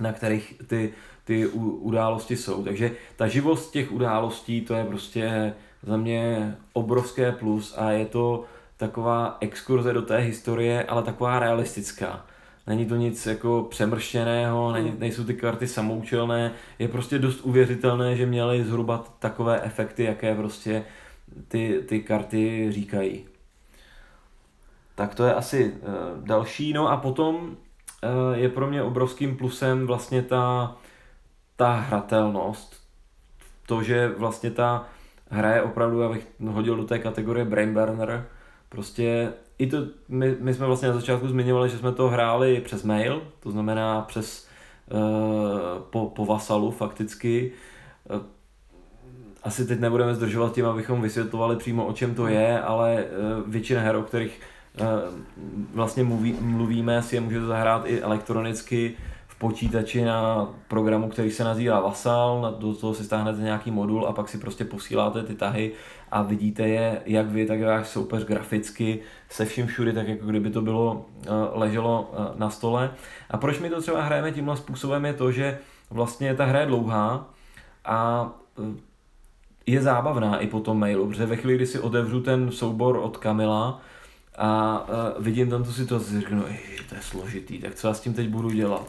[0.00, 0.92] na kterých ty,
[1.24, 2.64] ty události jsou.
[2.64, 8.44] Takže ta živost těch událostí, to je prostě za mě obrovské plus a je to
[8.76, 12.26] taková exkurze do té historie, ale taková realistická.
[12.66, 15.00] Není to nic jako přemrštěného, není, hmm.
[15.00, 20.84] nejsou ty karty samoučelné, je prostě dost uvěřitelné, že měly zhruba takové efekty, jaké prostě
[21.48, 23.26] ty, ty karty říkají.
[24.94, 26.72] Tak to je asi uh, další.
[26.72, 27.56] No a potom
[28.34, 30.76] je pro mě obrovským plusem vlastně ta,
[31.56, 32.82] ta hratelnost.
[33.66, 34.86] To, že vlastně ta
[35.30, 38.26] hraje opravdu, abych hodil do té kategorie Brainburner,
[38.68, 39.76] prostě i to,
[40.08, 44.00] my, my jsme vlastně na začátku zmiňovali, že jsme to hráli přes mail, to znamená
[44.00, 44.48] přes
[44.90, 44.98] uh,
[45.90, 47.52] po, po vasalu fakticky.
[48.10, 48.20] Uh,
[49.42, 53.04] asi teď nebudeme zdržovat tím, abychom vysvětlovali přímo o čem to je, ale
[53.46, 54.40] většina her, o kterých
[55.74, 58.94] vlastně mluví, mluvíme, si je můžete zahrát i elektronicky
[59.26, 64.12] v počítači na programu, který se nazývá Vasal, do toho si stáhnete nějaký modul a
[64.12, 65.72] pak si prostě posíláte ty tahy
[66.10, 70.50] a vidíte je, jak vy, tak váš soupeř graficky, se vším všudy, tak jako kdyby
[70.50, 71.06] to bylo,
[71.52, 72.90] leželo na stole.
[73.30, 75.58] A proč my to třeba hrajeme tímhle způsobem je to, že
[75.90, 77.26] vlastně ta hra je dlouhá
[77.84, 78.30] a
[79.66, 83.16] je zábavná i po tom mailu, protože ve chvíli, kdy si otevřu ten soubor od
[83.16, 83.80] Kamila
[84.38, 86.42] a uh, vidím tam tu situaci, řeknu,
[86.88, 88.86] to je složitý, tak co já s tím teď budu dělat?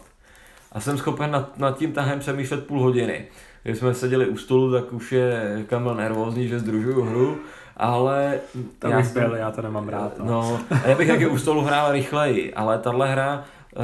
[0.72, 3.26] A jsem schopen nad, nad tím tahem přemýšlet půl hodiny.
[3.64, 7.38] Když jsme seděli u stolu, tak už je Kamil nervózní, že združuju hru,
[7.78, 8.40] ale...
[8.80, 10.20] To já, jsem, byl, já to nemám rád.
[10.20, 13.44] No, no já bych taky u stolu hrál rychleji, ale tahle hra
[13.76, 13.84] uh,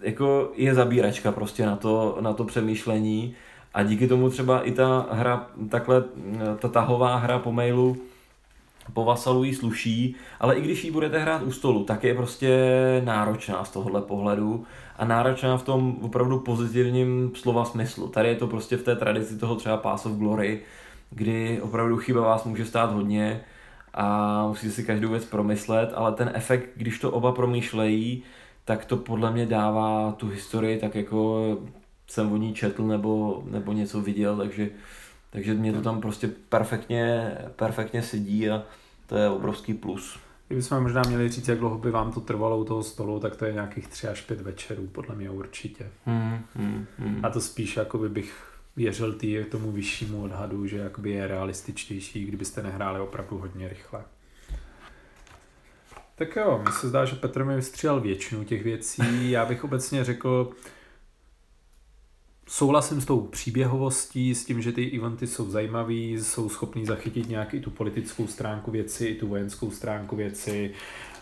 [0.00, 3.34] jako je zabíračka prostě na to, na to přemýšlení
[3.74, 6.04] a díky tomu třeba i ta hra, takhle
[6.58, 7.96] ta tahová hra po mailu
[8.92, 12.58] po vasalu jí sluší, ale i když ji budete hrát u stolu, tak je prostě
[13.04, 14.64] náročná z tohohle pohledu
[14.96, 18.08] a náročná v tom opravdu pozitivním slova smyslu.
[18.08, 20.60] Tady je to prostě v té tradici toho třeba Pass of Glory,
[21.10, 23.40] kdy opravdu chyba vás může stát hodně
[23.94, 28.22] a musíte si každou věc promyslet, ale ten efekt, když to oba promýšlejí,
[28.64, 31.42] tak to podle mě dává tu historii tak jako
[32.06, 34.70] jsem o ní četl nebo, nebo něco viděl, takže,
[35.36, 38.62] takže mě to tam prostě perfektně, perfektně sedí a
[39.06, 40.18] to je obrovský plus.
[40.48, 43.44] Kdybychom možná měli říct, jak dlouho by vám to trvalo u toho stolu, tak to
[43.44, 45.90] je nějakých tři až pět večerů, podle mě určitě.
[46.06, 47.20] Hmm, hmm, hmm.
[47.24, 52.62] A to spíš jakoby bych věřil tý, tomu vyššímu odhadu, že jakoby je realističtější, kdybyste
[52.62, 54.04] nehráli opravdu hodně rychle.
[56.14, 59.30] Tak jo, mi se zdá, že Petr mi vystřílel většinu těch věcí.
[59.30, 60.52] Já bych obecně řekl,
[62.46, 67.54] souhlasím s tou příběhovostí, s tím, že ty eventy jsou zajímavý, jsou schopný zachytit nějak
[67.54, 70.70] i tu politickou stránku věci, i tu vojenskou stránku věci.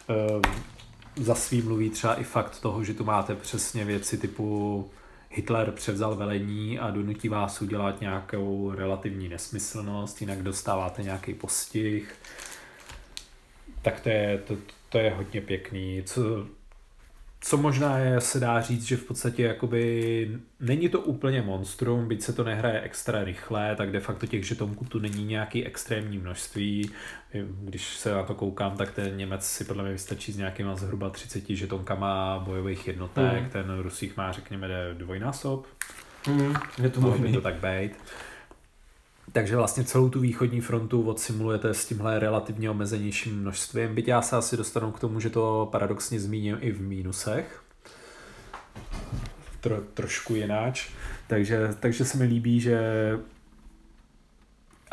[0.09, 0.43] Ehm,
[1.17, 4.91] za svý mluví třeba i fakt toho, že tu máte přesně věci typu
[5.31, 12.15] Hitler převzal velení a donutí vás udělat nějakou relativní nesmyslnost, jinak dostáváte nějaký postih.
[13.83, 14.57] Tak to je, to,
[14.89, 16.03] to je hodně pěkný.
[16.07, 16.47] Co,
[17.45, 22.23] co možná je, se dá říct, že v podstatě jakoby není to úplně monstrum, byť
[22.23, 26.91] se to nehraje extra rychle, tak de facto těch žetonků tu není nějaký extrémní množství.
[27.61, 31.11] Když se na to koukám, tak ten Němec si podle mě vystačí s nějakýma zhruba
[31.11, 33.51] 30 žetonkama bojových jednotek, mm.
[33.51, 35.67] ten Rusích má řekněme dvojnásob.
[36.29, 37.33] Mm, je to možný.
[37.33, 37.93] to tak být.
[39.33, 43.95] Takže vlastně celou tu východní frontu odsimulujete s tímhle relativně omezenějším množstvím.
[43.95, 47.63] Byť já se asi dostanu k tomu, že to paradoxně zmíním i v mínusech.
[49.61, 50.89] Tro, trošku jináč.
[51.27, 52.81] Takže, takže se mi líbí, že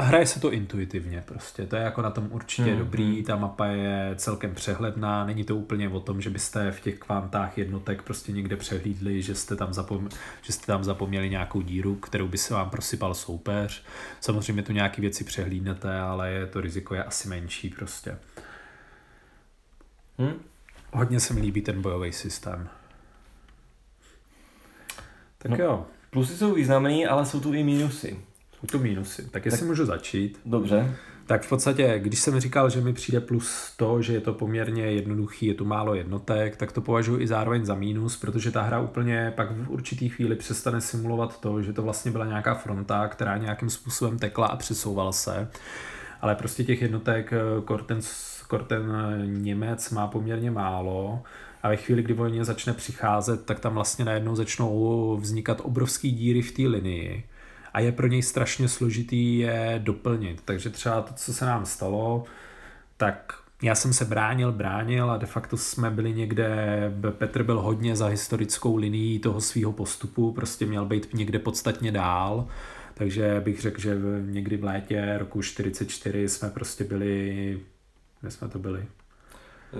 [0.01, 2.79] a hraje se to intuitivně prostě, to je jako na tom určitě hmm.
[2.79, 3.23] dobrý, hmm.
[3.23, 7.57] ta mapa je celkem přehledná, není to úplně o tom, že byste v těch kvantách
[7.57, 10.09] jednotek prostě někde přehlídli, že jste tam, zapom-
[10.41, 13.83] že jste tam zapomněli nějakou díru, kterou by se vám prosypal soupeř.
[14.19, 18.17] Samozřejmě tu nějaké věci přehlídnete, ale je to riziko je asi menší prostě.
[20.17, 20.33] Hmm?
[20.93, 22.69] Hodně se mi líbí ten bojový systém.
[25.37, 25.85] Tak no, jo.
[26.09, 28.30] Plusy jsou významný, ale jsou tu i mínusy.
[28.65, 29.29] To mínusy.
[29.31, 30.39] Tak jestli tak, můžu začít.
[30.45, 30.95] Dobře.
[31.25, 34.83] Tak v podstatě, když jsem říkal, že mi přijde plus to, že je to poměrně
[34.83, 38.79] jednoduchý, je tu málo jednotek, tak to považuji i zároveň za mínus, protože ta hra
[38.79, 43.37] úplně pak v určitý chvíli přestane simulovat to, že to vlastně byla nějaká fronta, která
[43.37, 45.47] nějakým způsobem tekla a přesouvala se.
[46.21, 47.99] Ale prostě těch jednotek eh, Korten,
[48.47, 51.23] Korten eh, Němec má poměrně málo
[51.63, 56.41] a ve chvíli, kdy vojně začne přicházet, tak tam vlastně najednou začnou vznikat obrovský díry
[56.41, 57.23] v té linii
[57.73, 60.41] a je pro něj strašně složitý je doplnit.
[60.45, 62.23] Takže třeba to, co se nám stalo,
[62.97, 63.33] tak
[63.63, 66.47] já jsem se bránil, bránil a de facto jsme byli někde,
[67.17, 72.47] Petr byl hodně za historickou linií toho svého postupu, prostě měl být někde podstatně dál,
[72.93, 77.59] takže bych řekl, že někdy v létě roku 44 jsme prostě byli,
[78.21, 78.85] kde jsme to byli?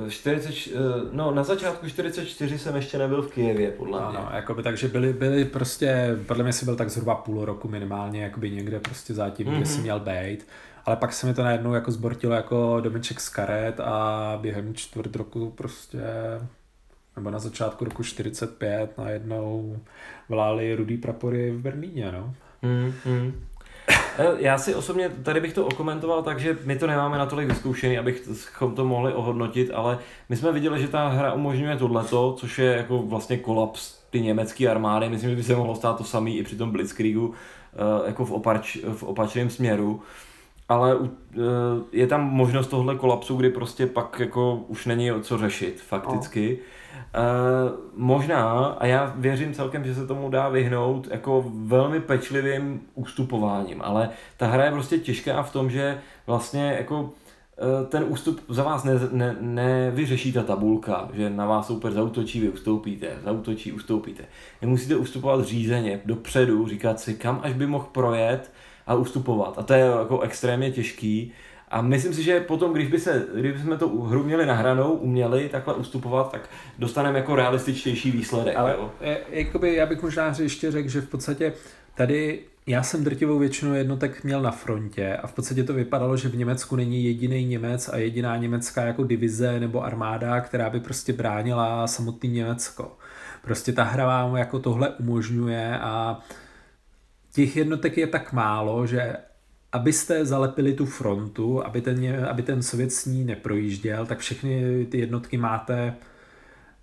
[0.10, 0.80] 40, eh,
[1.12, 4.18] no na začátku 44 jsem ještě nebyl v Kijevě, podle mě.
[4.18, 8.24] Ano, jakoby, takže byli, byli prostě, podle mě si byl tak zhruba půl roku minimálně,
[8.24, 9.58] jakoby někde prostě zatím, mm-hmm.
[9.58, 9.84] kde si mhm.
[9.84, 10.48] měl být.
[10.86, 15.16] Ale pak se mi to najednou jako zbortilo jako domeček z karet a během čtvrt
[15.16, 16.00] roku prostě
[17.16, 19.80] nebo na začátku roku 45 najednou
[20.30, 22.34] vlály rudý prapory v Berlíně, no.
[22.64, 23.34] Mm-hmm.
[24.38, 28.76] Já si osobně, tady bych to okomentoval tak, že my to nemáme natolik vyzkoušený, abychom
[28.76, 30.00] to mohli ohodnotit, ale
[30.30, 34.70] my jsme viděli, že ta hra umožňuje tohleto, což je jako vlastně kolaps ty německé
[34.70, 35.10] armády.
[35.10, 37.34] Myslím, že by se mohlo stát to samý i při tom Blitzkriegu,
[37.74, 40.02] eh, jako v, opač, v opačném směru.
[40.70, 40.98] ale
[41.92, 46.58] je tam možnost tohle kolapsu, kdy prostě pak jako už není co řešit fakticky.
[46.60, 46.81] No.
[47.16, 53.82] Uh, možná, a já věřím celkem, že se tomu dá vyhnout jako velmi pečlivým ústupováním,
[53.82, 55.98] ale ta hra je prostě těžká v tom, že
[56.28, 57.10] vlastně jako
[57.62, 62.40] Eh, ten ústup za vás ne, ne, nevyřeší ta tabulka, že na vás super zautočí,
[62.40, 64.24] vy ustoupíte, zautočí, ustoupíte.
[64.62, 68.52] Vy musíte ustupovat řízeně, dopředu, říkat si, kam až by mohl projet
[68.88, 69.60] a ustupovat.
[69.60, 71.34] A to je jako extrémně těžký.
[71.72, 75.50] A myslím si, že potom, když, by se, když jsme to hru měli nahranou, uměli
[75.50, 76.50] takhle ustupovat, tak
[76.80, 78.56] dostaneme jako realističtější výsledek.
[78.58, 81.54] Ale je, jakoby, já bych možná ještě řekl, že v podstatě
[81.96, 86.30] tady já jsem drtivou většinu jednotek měl na frontě a v podstatě to vypadalo, že
[86.30, 91.14] v Německu není jediný Němec a jediná německá jako divize nebo armáda, která by prostě
[91.14, 92.98] bránila samotný Německo.
[93.42, 96.20] Prostě ta hra vám jako tohle umožňuje a
[97.34, 99.16] těch jednotek je tak málo, že
[99.72, 105.00] abyste zalepili tu frontu, aby ten, aby ten sovět s ní neprojížděl, tak všechny ty
[105.00, 105.96] jednotky máte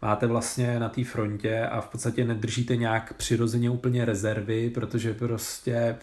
[0.03, 5.97] máte vlastně na té frontě a v podstatě nedržíte nějak přirozeně úplně rezervy, protože prostě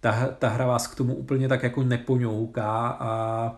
[0.00, 3.54] ta, ta hra vás k tomu úplně tak jako nepoňouká a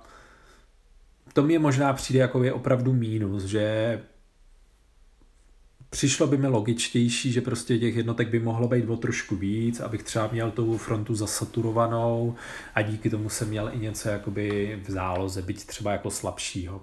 [1.33, 4.01] to mě možná přijde jako je opravdu mínus, že
[5.93, 10.03] přišlo by mi logičtější, že prostě těch jednotek by mohlo být o trošku víc, abych
[10.03, 12.35] třeba měl tu frontu zasaturovanou
[12.75, 16.83] a díky tomu jsem měl i něco jakoby v záloze, byť třeba jako slabšího.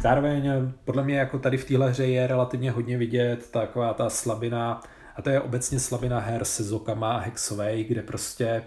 [0.00, 0.50] Zároveň
[0.84, 4.82] podle mě jako tady v téhle hře je relativně hodně vidět taková ta slabina,
[5.16, 8.62] a to je obecně slabina her se zokama a hexovej, kde prostě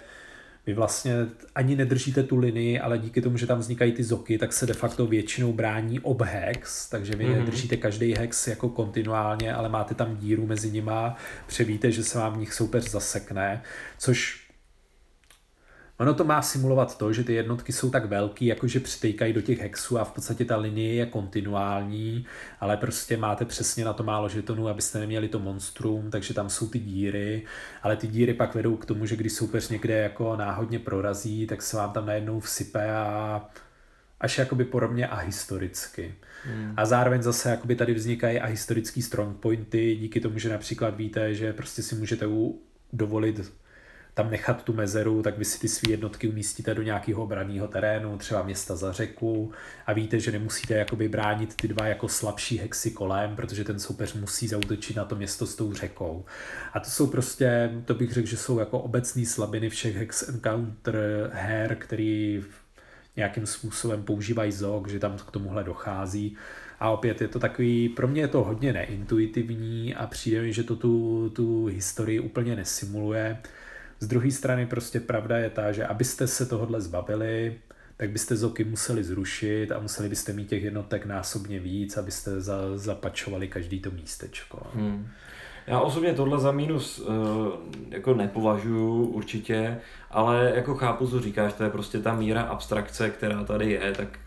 [0.67, 1.13] vy vlastně
[1.55, 4.73] ani nedržíte tu linii, ale díky tomu, že tam vznikají ty zoky, tak se de
[4.73, 7.37] facto většinou brání ob hex, takže vy mm-hmm.
[7.37, 11.15] nedržíte každý hex jako kontinuálně, ale máte tam díru mezi nima,
[11.47, 13.63] převíte, že se vám v nich soupeř zasekne,
[13.97, 14.40] což
[16.01, 19.59] Ono to má simulovat to, že ty jednotky jsou tak velký, jakože přitejkají do těch
[19.59, 22.25] hexů a v podstatě ta linie je kontinuální,
[22.59, 26.67] ale prostě máte přesně na to málo žetonů, abyste neměli to monstrum, takže tam jsou
[26.67, 27.43] ty díry,
[27.83, 31.61] ale ty díry pak vedou k tomu, že když soupeř někde jako náhodně prorazí, tak
[31.61, 33.45] se vám tam najednou vsype a
[34.19, 36.15] až jakoby podobně a historicky.
[36.45, 36.73] Hmm.
[36.77, 41.53] A zároveň zase jakoby tady vznikají a historický strongpointy, díky tomu, že například víte, že
[41.53, 42.25] prostě si můžete
[42.93, 43.60] dovolit
[44.13, 48.17] tam nechat tu mezeru, tak vy si ty své jednotky umístíte do nějakého obraného terénu,
[48.17, 49.51] třeba města za řeku
[49.87, 54.13] a víte, že nemusíte jakoby bránit ty dva jako slabší hexy kolem, protože ten soupeř
[54.13, 56.25] musí zautočit na to město s tou řekou.
[56.73, 61.29] A to jsou prostě, to bych řekl, že jsou jako obecné slabiny všech hex encounter
[61.33, 62.43] her, který
[63.15, 66.37] nějakým způsobem používají ZOG, že tam k tomuhle dochází.
[66.79, 70.63] A opět je to takový, pro mě je to hodně neintuitivní a přijde mi, že
[70.63, 73.37] to tu, tu historii úplně nesimuluje.
[74.01, 77.59] Z druhé strany prostě pravda je ta, že abyste se tohodle zbavili,
[77.97, 82.77] tak byste zoky museli zrušit a museli byste mít těch jednotek násobně víc, abyste za,
[82.77, 84.67] zapačovali každý to místečko.
[84.73, 85.07] Hmm.
[85.67, 87.15] Já osobně tohle za mínus uh,
[87.89, 89.77] jako nepovažuji určitě,
[90.11, 94.19] ale jako chápu, co říkáš, to je prostě ta míra abstrakce, která tady je, tak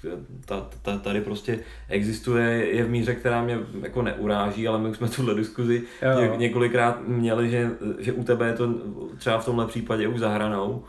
[0.45, 1.59] ta, ta, tady prostě
[1.89, 6.37] existuje, je v míře, která mě jako neuráží, ale my už jsme tuhle diskuzi jo.
[6.37, 8.75] několikrát měli, že, že u tebe je to
[9.17, 10.85] třeba v tomhle případě už zahranou.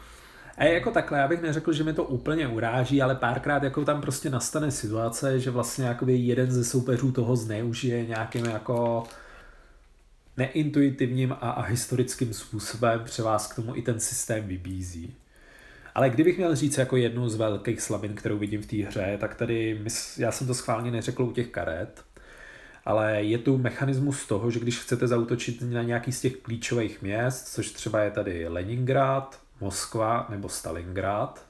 [0.58, 4.02] A jako takhle, já bych neřekl, že mi to úplně uráží, ale párkrát jako tam
[4.02, 9.04] prostě nastane situace, že vlastně jakoby jeden ze soupeřů toho zneužije nějakým jako
[10.38, 15.16] neintuitivním a, a historickým způsobem pře vás k tomu i ten systém vybízí.
[15.96, 19.36] Ale kdybych měl říct jako jednu z velkých slabin, kterou vidím v té hře, tak
[19.36, 19.82] tady,
[20.18, 22.04] já jsem to schválně neřekl u těch karet,
[22.86, 27.48] ale je tu mechanismus toho, že když chcete zautočit na nějaký z těch klíčových měst,
[27.48, 31.45] což třeba je tady Leningrad, Moskva nebo Stalingrad,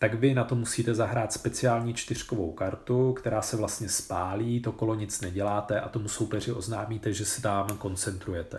[0.00, 4.94] tak vy na to musíte zahrát speciální čtyřkovou kartu, která se vlastně spálí, to kolo
[4.94, 8.58] nic neděláte a tomu soupeři oznámíte, že se tam koncentrujete.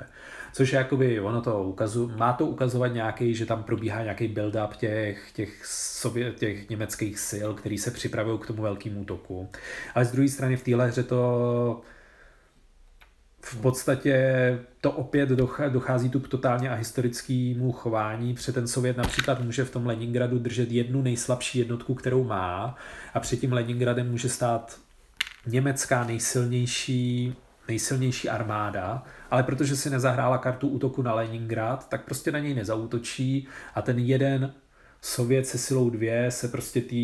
[0.53, 4.69] Což je jakoby, ono to ukazu, má to ukazovat nějaký, že tam probíhá nějaký build-up
[4.77, 9.49] těch, těch, sobě, těch německých sil, který se připravují k tomu velkému útoku.
[9.95, 11.81] Ale z druhé strany v téhle hře to
[13.41, 15.29] v podstatě to opět
[15.69, 20.39] dochází tu k totálně a historickému chování, protože ten Sovět například může v tom Leningradu
[20.39, 22.75] držet jednu nejslabší jednotku, kterou má
[23.13, 24.79] a před tím Leningradem může stát
[25.47, 27.35] německá nejsilnější,
[27.67, 33.47] nejsilnější armáda, ale protože si nezahrála kartu útoku na Leningrad, tak prostě na něj nezautočí
[33.75, 34.53] a ten jeden
[35.03, 36.95] Sovět se silou 2 se prostě té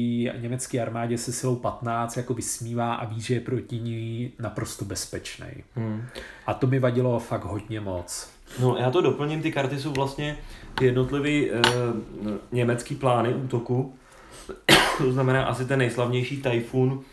[0.42, 5.48] německé armádě se silou 15 jako vysmívá a ví, že je proti ní naprosto bezpečný.
[5.76, 6.06] Hmm.
[6.48, 8.30] A to mi vadilo fakt hodně moc.
[8.60, 10.38] No já to doplním, ty karty jsou vlastně
[10.76, 11.62] ty jednotlivé e,
[12.52, 13.94] německé plány útoku,
[14.98, 17.04] to znamená asi ten nejslavnější tajfun,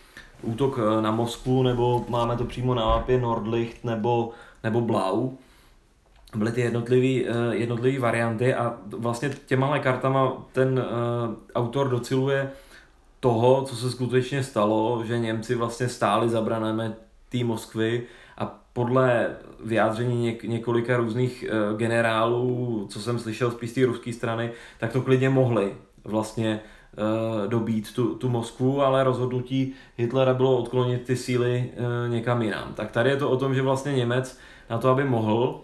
[0.45, 4.31] útok eh, na Moskvu, nebo máme to přímo na mapě Nordlicht nebo,
[4.63, 5.31] nebo Blau.
[6.35, 12.51] Byly ty jednotlivé eh, jednotlivý varianty a vlastně těma kartama ten uh, autor dociluje
[13.21, 16.91] toho, co se skutečně stalo, že Němci vlastně stáli za branami
[17.29, 18.03] té Moskvy
[18.39, 24.51] a podle vyjádření něk- několika různých uh, generálů, co jsem slyšel z té ruské strany,
[24.79, 25.75] tak to klidně mohli
[26.05, 32.43] vlastně uh, dobít tu, tu Moskvu, ale rozhodnutí Hitlera bylo odklonit ty síly uh, někam
[32.43, 32.75] jinam.
[32.75, 34.39] Tak tady je to o tom, že vlastně Němec
[34.71, 35.61] na to, aby mohl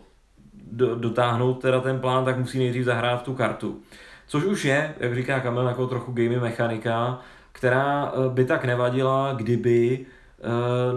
[0.73, 3.81] do, dotáhnout teda ten plán, tak musí nejdřív zahrát tu kartu.
[4.27, 7.21] Což už je, jak říká Kamil, jako trochu gamey mechanika,
[7.53, 10.07] která by tak nevadila, kdyby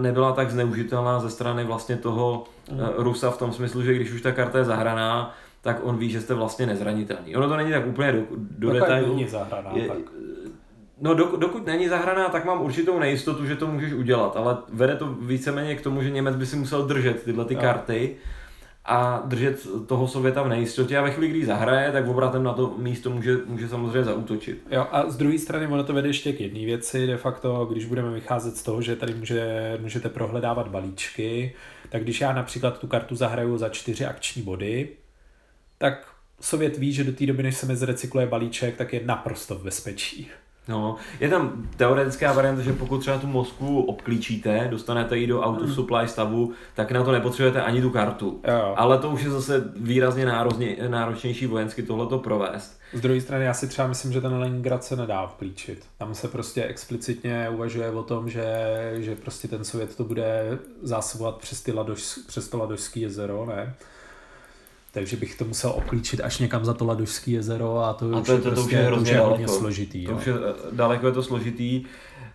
[0.00, 2.78] nebyla tak zneužitelná ze strany vlastně toho mm.
[2.96, 6.20] Rusa v tom smyslu, že když už ta karta je zahraná, tak on ví, že
[6.20, 7.36] jste vlastně nezranitelný.
[7.36, 9.14] Ono to není tak úplně do, do detailu.
[9.14, 9.96] není zahraná, je, tak.
[11.00, 14.96] No do, dokud není zahraná, tak mám určitou nejistotu, že to můžeš udělat, ale vede
[14.96, 17.60] to víceméně k tomu, že Němec by si musel držet tyhle ty no.
[17.60, 18.16] karty
[18.84, 22.74] a držet toho Sověta v nejistotě a ve chvíli, kdy zahraje, tak obratem na to
[22.78, 24.66] místo může, může samozřejmě zautočit.
[24.70, 27.84] Jo a z druhé strany ono to vede ještě k jedné věci, de facto, když
[27.84, 31.54] budeme vycházet z toho, že tady může, můžete prohledávat balíčky,
[31.88, 34.88] tak když já například tu kartu zahraju za čtyři akční body,
[35.78, 39.54] tak Sovět ví, že do té doby, než se mi zrecykluje balíček, tak je naprosto
[39.54, 40.30] v bezpečí.
[40.68, 45.64] No, je tam teoretická varianta, že pokud třeba tu Moskvu obklíčíte, dostanete ji do auto
[45.64, 45.74] mm.
[45.74, 48.40] supply stavu, tak na to nepotřebujete ani tu kartu.
[48.48, 48.74] Jo.
[48.76, 52.80] Ale to už je zase výrazně náročně, náročnější vojensky tohleto provést.
[52.92, 55.84] Z druhé strany já si třeba myslím, že ten Leningrad se nedá vklíčit.
[55.98, 58.46] Tam se prostě explicitně uvažuje o tom, že,
[58.96, 63.74] že prostě ten Sovět to bude zásobovat přes, ty Ladoš, přes to Ladošský jezero, ne?
[64.94, 68.20] Takže bych to musel obklíčit až někam za to Ladušský jezero a to, a to,
[68.20, 70.04] už, to, prostě, to už je hrozně to je hodně složitý.
[70.04, 70.18] To jo.
[70.18, 71.84] už je, eh, daleko je to složitý.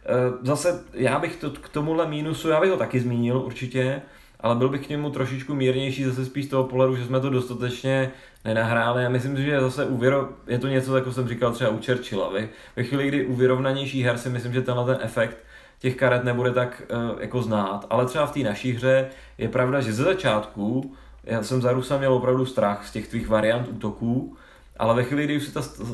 [0.06, 0.10] Eh,
[0.42, 4.02] zase já bych to, k tomuhle mínusu, já bych ho taky zmínil určitě,
[4.40, 7.30] ale byl bych k němu trošičku mírnější zase spíš z toho pohledu, že jsme to
[7.30, 8.12] dostatečně
[8.46, 9.04] nenahráli.
[9.04, 10.30] Já myslím, že zase u vyro...
[10.48, 12.32] je to něco, jako jsem říkal třeba u Churchilla.
[12.76, 15.38] Ve chvíli, kdy u vyrovnanějších her si myslím, že tenhle ten efekt
[15.80, 16.82] těch karet nebude tak
[17.14, 17.86] uh, jako znát.
[17.90, 21.98] Ale třeba v té naší hře je pravda, že ze začátku já jsem za Rusa
[21.98, 24.38] měl opravdu strach z těch tvých variant útoků,
[24.78, 25.86] ale ve chvíli, kdy už se ta, eh,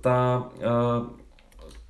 [0.00, 1.06] ta uh,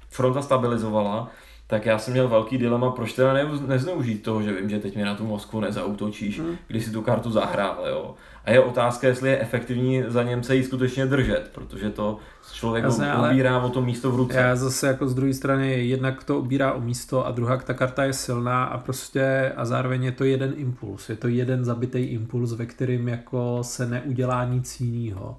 [0.09, 1.31] fronta stabilizovala,
[1.75, 4.95] tak já jsem měl velký dilema, proč teda ne, nezneužít toho, že vím, že teď
[4.95, 6.57] mě na tu Moskvu nezautočíš, hmm.
[6.69, 8.15] když si tu kartu zahrál, jo.
[8.45, 12.19] A je otázka, jestli je efektivní za Němce ji skutečně držet, protože to
[12.53, 14.37] člověk Jasně, obírá o to místo v ruce.
[14.37, 18.05] Já zase jako z druhé strany jednak to obírá o místo a druhá ta karta
[18.05, 22.53] je silná a prostě a zároveň je to jeden impuls, je to jeden zabitý impuls,
[22.53, 25.37] ve kterým jako se neudělá nic jiného.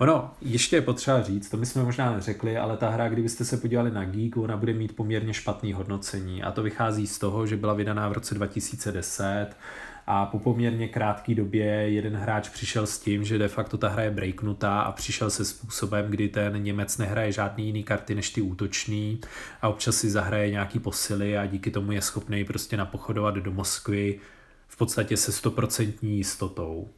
[0.00, 3.56] Ono, ještě je potřeba říct, to my jsme možná neřekli, ale ta hra, kdybyste se
[3.56, 7.56] podívali na Geek, ona bude mít poměrně špatný hodnocení a to vychází z toho, že
[7.56, 9.50] byla vydaná v roce 2010
[10.06, 14.02] a po poměrně krátké době jeden hráč přišel s tím, že de facto ta hra
[14.02, 18.42] je breaknutá a přišel se způsobem, kdy ten Němec nehraje žádný jiný karty než ty
[18.42, 19.20] útoční
[19.62, 24.20] a občas si zahraje nějaký posily a díky tomu je schopný prostě napochodovat do Moskvy
[24.68, 26.88] v podstatě se stoprocentní jistotou.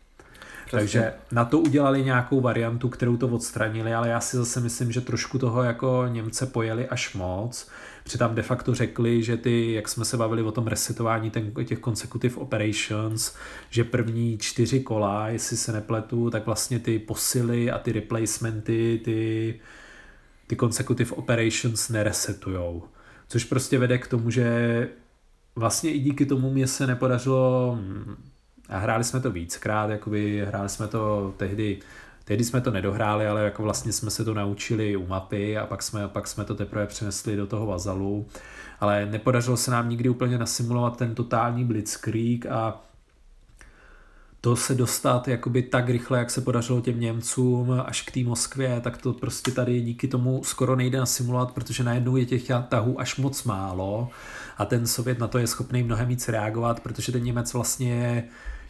[0.76, 1.00] Přesně.
[1.00, 5.00] Takže na to udělali nějakou variantu, kterou to odstranili, ale já si zase myslím, že
[5.00, 7.68] trošku toho jako Němce pojeli až moc.
[8.04, 11.80] Přitom de facto řekli, že ty, jak jsme se bavili o tom resetování ten, těch
[11.80, 13.34] consecutive operations,
[13.70, 19.60] že první čtyři kola, jestli se nepletu, tak vlastně ty posily a ty replacementy, ty,
[20.46, 22.82] ty consecutive operations neresetujou.
[23.28, 24.88] Což prostě vede k tomu, že
[25.56, 27.78] vlastně i díky tomu mě se nepodařilo
[28.72, 31.78] a hráli jsme to víckrát, jakoby hráli jsme to tehdy,
[32.24, 35.82] tehdy jsme to nedohráli, ale jako vlastně jsme se to naučili u mapy a pak
[35.82, 38.26] jsme, pak jsme to teprve přenesli do toho vazalu,
[38.80, 42.80] ale nepodařilo se nám nikdy úplně nasimulovat ten totální blitzkrieg a
[44.40, 48.80] to se dostat jakoby tak rychle, jak se podařilo těm Němcům až k té Moskvě,
[48.80, 53.16] tak to prostě tady díky tomu skoro nejde nasimulovat, protože najednou je těch tahů až
[53.16, 54.08] moc málo
[54.58, 58.24] a ten Sovět na to je schopný mnohem víc reagovat, protože ten Němec vlastně je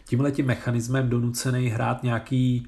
[0.05, 2.67] tímhletím mechanismem donucený hrát nějaký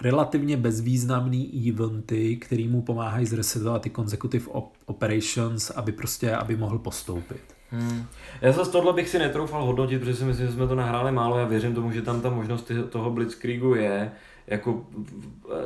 [0.00, 4.46] relativně bezvýznamný eventy, který mu pomáhají zresetovat ty consecutive
[4.86, 7.54] operations, aby prostě, aby mohl postoupit.
[7.70, 8.06] Hmm.
[8.40, 11.38] Já zase tohle bych si netroufal hodnotit, protože si myslím, že jsme to nahráli málo.
[11.38, 14.12] Já věřím tomu, že tam ta možnost toho Blitzkriegu je
[14.46, 14.86] jako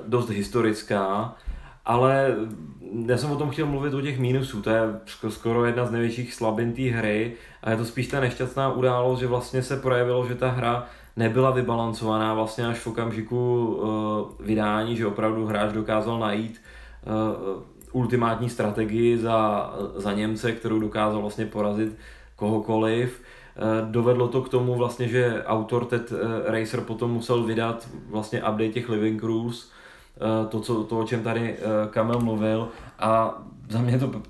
[0.06, 1.34] dost historická,
[1.84, 2.36] ale
[3.06, 4.62] já jsem o tom chtěl mluvit o těch mínusů.
[4.62, 4.82] To je
[5.28, 9.26] skoro jedna z největších slabin té hry a je to spíš ta nešťastná událost, že
[9.26, 10.86] vlastně se projevilo, že ta hra
[11.18, 16.60] nebyla vybalancovaná vlastně až v okamžiku uh, vydání, že opravdu hráč dokázal najít
[17.06, 17.62] uh,
[17.92, 21.96] ultimátní strategii za, za Němce, kterou dokázal vlastně porazit
[22.36, 23.22] kohokoliv.
[23.56, 26.12] Eh, dovedlo to k tomu vlastně, že autor Ted
[26.46, 29.70] Racer potom musel vydat vlastně update těch Living Rules,
[30.48, 31.56] to, co, to o čem tady
[31.90, 32.68] Kamel mluvil
[32.98, 34.22] a za mě to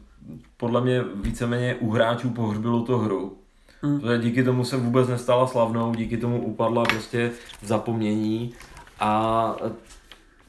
[0.56, 3.38] podle mě víceméně u hráčů pohřbilo to hru.
[3.82, 4.00] Mm.
[4.00, 7.30] Protože díky tomu se vůbec nestala slavnou, díky tomu upadla prostě
[7.62, 8.52] v zapomnění
[9.00, 9.56] a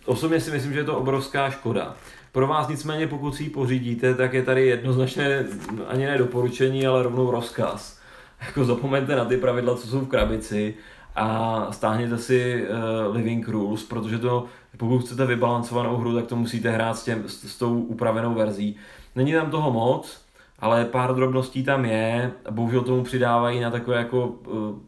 [0.05, 1.95] osobně si myslím, že je to obrovská škoda.
[2.31, 5.45] Pro vás nicméně, pokud si ji pořídíte, tak je tady jednoznačné
[5.87, 7.99] ani ne doporučení, ale rovnou rozkaz.
[8.45, 10.73] Jako zapomeňte na ty pravidla, co jsou v krabici
[11.15, 14.45] a stáhněte si uh, Living Rules, protože to,
[14.77, 18.75] pokud chcete vybalancovanou hru, tak to musíte hrát s, těm, s, s tou upravenou verzí.
[19.15, 20.21] Není tam toho moc,
[20.61, 24.79] ale pár drobností tam je, bohužel tomu přidávají na takové jako uh,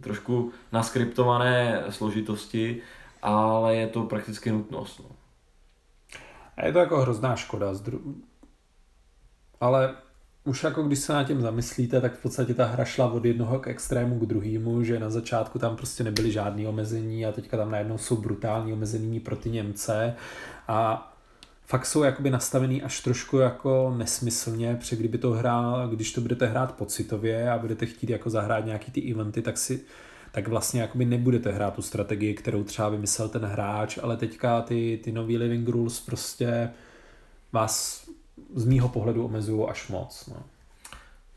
[0.00, 2.82] trošku naskriptované složitosti,
[3.22, 5.00] ale je to prakticky nutnost.
[5.00, 5.16] No.
[6.56, 7.74] A je to jako hrozná škoda.
[9.60, 9.94] Ale
[10.44, 13.58] už jako když se na tím zamyslíte, tak v podstatě ta hra šla od jednoho
[13.58, 17.70] k extrému k druhému, že na začátku tam prostě nebyly žádné omezení a teďka tam
[17.70, 20.14] najednou jsou brutální omezení pro ty Němce
[20.68, 21.12] a
[21.68, 26.46] fakt jsou jakoby nastavený až trošku jako nesmyslně, protože kdyby to hrál, když to budete
[26.46, 29.84] hrát pocitově a budete chtít jako zahrát nějaký ty eventy, tak si
[30.32, 35.00] tak vlastně jakoby nebudete hrát tu strategii, kterou třeba vymyslel ten hráč, ale teďka ty,
[35.04, 36.70] ty nový living rules prostě
[37.52, 38.08] vás
[38.54, 40.26] z mýho pohledu omezují až moc.
[40.26, 40.42] No.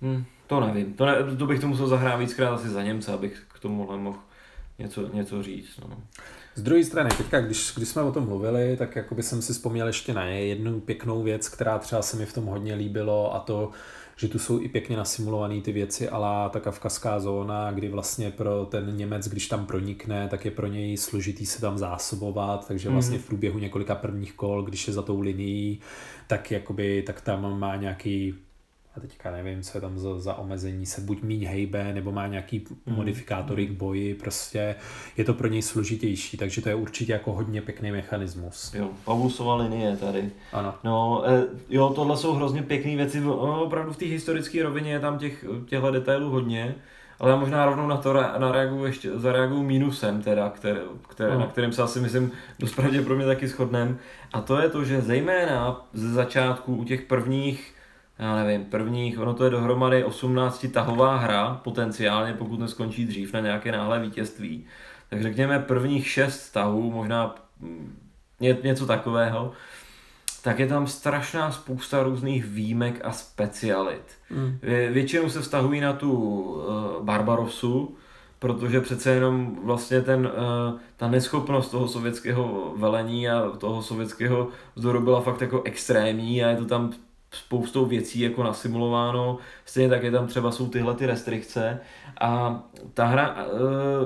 [0.01, 0.93] Hmm, to nevím.
[0.93, 4.19] To, ne, to bych to musel zahrát víckrát asi za Němce, abych k tomu mohl
[4.79, 5.79] něco, něco říct.
[5.89, 5.97] No.
[6.55, 9.53] Z druhé strany, teďka, když, když jsme o tom mluvili, tak jako by jsem si
[9.53, 13.39] vzpomněl ještě na jednu pěknou věc, která třeba se mi v tom hodně líbilo a
[13.39, 13.71] to,
[14.15, 18.65] že tu jsou i pěkně nasimulované ty věci, ale ta kavkazská zóna, kdy vlastně pro
[18.65, 22.95] ten Němec, když tam pronikne, tak je pro něj složitý se tam zásobovat, takže mhm.
[22.95, 25.79] vlastně v průběhu několika prvních kol, když je za tou linií,
[26.27, 28.35] tak jakoby, tak tam má nějaký
[28.95, 32.27] a teďka nevím, co je tam za, za omezení, se buď míň hejbe, nebo má
[32.27, 32.95] nějaký mm.
[32.95, 34.75] modifikátory k boji, prostě
[35.17, 38.73] je to pro něj složitější, takže to je určitě jako hodně pěkný mechanismus.
[38.73, 40.29] Jo, Paulusova linie tady.
[40.53, 40.73] Ano.
[40.83, 44.99] No, e, jo, tohle jsou hrozně pěkné věci, no, opravdu v té historické rovině je
[44.99, 46.75] tam těch, těchto detailů hodně,
[47.19, 51.39] ale já možná rovnou na to nareaguju ještě, zareaguju mínusem teda, které, které, no.
[51.39, 53.97] na kterém se asi myslím dost pravděpodobně taky shodnem.
[54.33, 57.73] A to je to, že zejména ze začátku u těch prvních
[58.21, 63.39] já nevím, prvních, ono to je dohromady 18 tahová hra, potenciálně, pokud neskončí dřív na
[63.39, 64.65] nějaké náhle vítězství.
[65.09, 67.97] Tak řekněme prvních 6 tahů, možná mm,
[68.39, 69.51] něco takového,
[70.43, 74.03] tak je tam strašná spousta různých výjimek a specialit.
[74.29, 74.59] Mm.
[74.91, 77.95] Většinou se vztahují na tu uh, Barbarosu,
[78.39, 85.01] protože přece jenom vlastně ten, uh, ta neschopnost toho sovětského velení a toho sovětského vzdoru
[85.01, 86.91] byla fakt jako extrémní a je to tam
[87.31, 91.79] spoustou věcí jako nasimulováno, stejně tak je tam třeba jsou tyhle ty restrikce
[92.21, 92.63] a
[92.93, 93.45] ta hra e,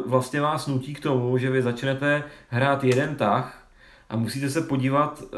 [0.09, 3.67] vlastně vás nutí k tomu, že vy začnete hrát jeden tah
[4.09, 5.37] a musíte se podívat e,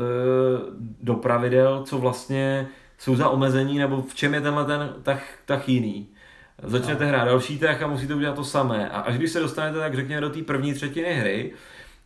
[1.02, 5.70] do pravidel, co vlastně jsou za omezení nebo v čem je tenhle ten tah, tah
[5.70, 6.08] jiný.
[6.64, 7.10] Začnete no.
[7.10, 8.90] hrát další tah a musíte udělat to samé.
[8.90, 11.54] A až když se dostanete, tak řekněme, do té první třetiny hry,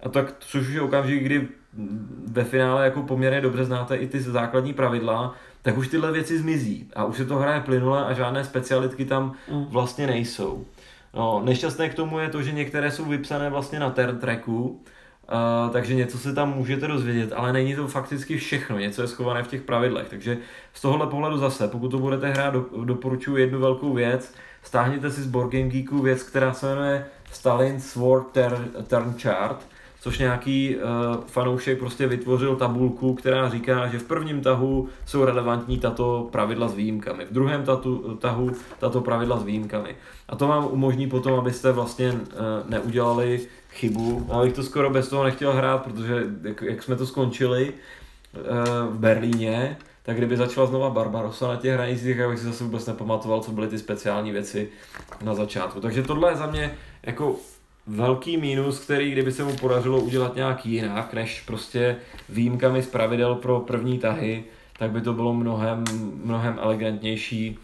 [0.04, 1.48] a tak, což už je okamžik, kdy
[2.28, 6.88] ve finále jako poměrně dobře znáte i ty základní pravidla, tak už tyhle věci zmizí
[6.96, 9.66] a už se to hraje plynule a žádné specialitky tam mm.
[9.66, 10.66] vlastně nejsou.
[11.14, 15.72] No, nešťastné k tomu je to, že některé jsou vypsané vlastně na turn tracku, uh,
[15.72, 19.48] takže něco se tam můžete dozvědět, ale není to fakticky všechno, něco je schované v
[19.48, 20.10] těch pravidlech.
[20.10, 20.38] Takže
[20.74, 24.34] z tohohle pohledu zase, pokud to budete hrát, do, doporučuji jednu velkou věc,
[24.64, 29.68] stáhněte si z Board Game Geeku věc, která se jmenuje Stalin Sword Turn, turn Chart,
[30.02, 30.82] což nějaký uh,
[31.28, 36.74] fanoušek prostě vytvořil tabulku, která říká, že v prvním tahu jsou relevantní tato pravidla s
[36.74, 39.96] výjimkami, v druhém tatu, tahu tato pravidla s výjimkami.
[40.30, 42.20] A to vám umožní potom, abyste vlastně uh,
[42.70, 43.42] neudělali
[43.72, 44.28] chybu.
[44.34, 48.94] Já bych to skoro bez toho nechtěl hrát, protože jak, jak jsme to skončili uh,
[48.94, 52.86] v Berlíně, tak kdyby začala znova Barbarossa na těch hranicích, tak bych si zase vůbec
[52.86, 54.70] nepamatoval, co byly ty speciální věci
[55.22, 55.82] na začátku.
[55.82, 57.36] Takže tohle je za mě jako
[57.92, 61.96] velký mínus, který kdyby se mu podařilo udělat nějak jinak, než prostě
[62.30, 64.44] výjimkami z pravidel pro první tahy,
[64.80, 65.84] tak by to bylo mnohem,
[66.24, 67.60] mnohem elegantnější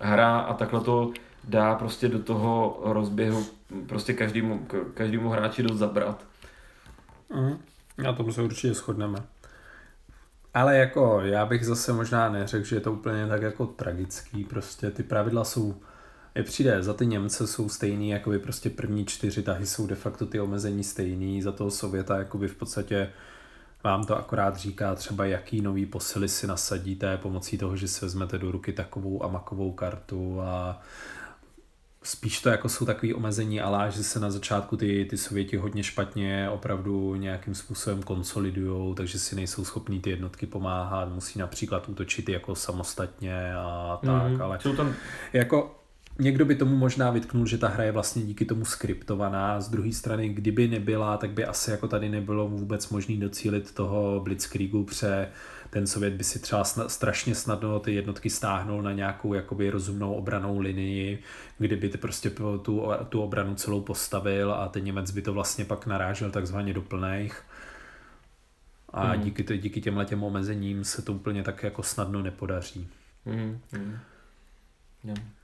[0.00, 1.12] hra a takhle to
[1.44, 3.46] dá prostě do toho rozběhu
[3.86, 6.24] prostě každému, každému hráči dost zabrat.
[7.34, 7.58] Mm,
[7.98, 9.18] na tom se určitě shodneme.
[10.54, 14.90] Ale jako já bych zase možná neřekl, že je to úplně tak jako tragický, prostě
[14.90, 15.74] ty pravidla jsou
[16.36, 20.26] je přijde, za ty Němce jsou stejný, jakoby prostě první čtyři tahy jsou de facto
[20.26, 23.12] ty omezení stejný, za toho Sověta jakoby v podstatě
[23.84, 28.38] vám to akorát říká třeba, jaký nový posily si nasadíte pomocí toho, že si vezmete
[28.38, 30.82] do ruky takovou amakovou kartu a
[32.02, 35.82] spíš to jako jsou takový omezení, ale že se na začátku ty, ty Sověti hodně
[35.82, 42.28] špatně opravdu nějakým způsobem konsolidujou, takže si nejsou schopní ty jednotky pomáhat, musí například útočit
[42.28, 44.94] jako samostatně a tak, mm, ale jsou tam...
[45.32, 45.76] jako
[46.18, 49.60] Někdo by tomu možná vytknul, že ta hra je vlastně díky tomu skriptovaná.
[49.60, 54.20] Z druhé strany, kdyby nebyla, tak by asi jako tady nebylo vůbec možné docílit toho
[54.24, 55.28] Blitzkriegu, pře
[55.70, 60.58] ten Sovět by si třeba strašně snadno ty jednotky stáhnul na nějakou jakoby rozumnou obranou
[60.58, 61.22] linii,
[61.58, 62.62] kdyby ty prostě tu,
[63.08, 67.42] tu obranu celou postavil a ten Němec by to vlastně pak narážel takzvaně do plných.
[68.88, 69.22] A mm.
[69.22, 72.88] díky, díky těmhle těm omezením se to úplně tak jako snadno nepodaří.
[73.24, 73.60] Mm.
[73.72, 73.98] Mm.
[75.04, 75.35] Yeah.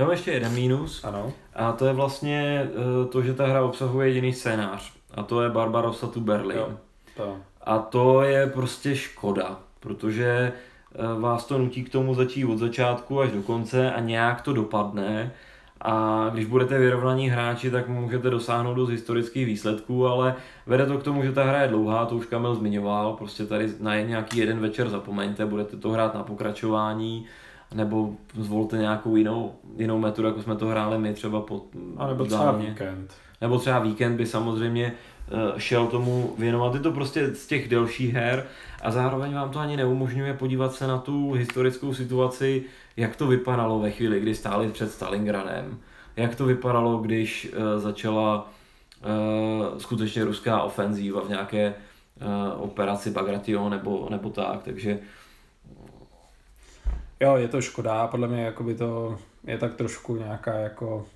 [0.00, 1.04] Já mám ještě jeden mínus.
[1.04, 1.32] Ano.
[1.54, 4.92] A to je vlastně eh, to, že ta hra obsahuje jediný scénář.
[5.14, 6.58] A to je Barbarossa tu Berlin.
[6.58, 6.72] Jo,
[7.16, 7.36] to.
[7.60, 10.52] A to je prostě škoda, protože
[10.94, 14.52] eh, vás to nutí k tomu začít od začátku až do konce a nějak to
[14.52, 15.32] dopadne.
[15.80, 20.34] A když budete vyrovnaní hráči, tak můžete dosáhnout dost historických výsledků, ale
[20.66, 23.68] vede to k tomu, že ta hra je dlouhá, to už Kamil zmiňoval, prostě tady
[23.80, 27.26] na nějaký jeden večer zapomeňte, budete to hrát na pokračování
[27.74, 31.62] nebo zvolte nějakou jinou, jinou metodu, jako jsme to hráli my třeba po
[31.96, 33.14] A nebo třeba víkend.
[33.40, 34.92] Nebo třeba víkend by samozřejmě
[35.28, 36.74] eh, šel tomu věnovat.
[36.74, 38.44] Je to prostě z těch delších her
[38.82, 42.64] a zároveň vám to ani neumožňuje podívat se na tu historickou situaci,
[42.96, 45.78] jak to vypadalo ve chvíli, kdy stáli před Stalingradem,
[46.16, 48.50] jak to vypadalo, když uh, začala
[49.04, 51.74] uh, skutečně ruská ofenzíva v nějaké
[52.56, 54.98] operaci Bagration nebo, nebo tak, takže
[57.20, 61.06] Jo, je to škoda, podle mě jakoby to je tak trošku nějaká jako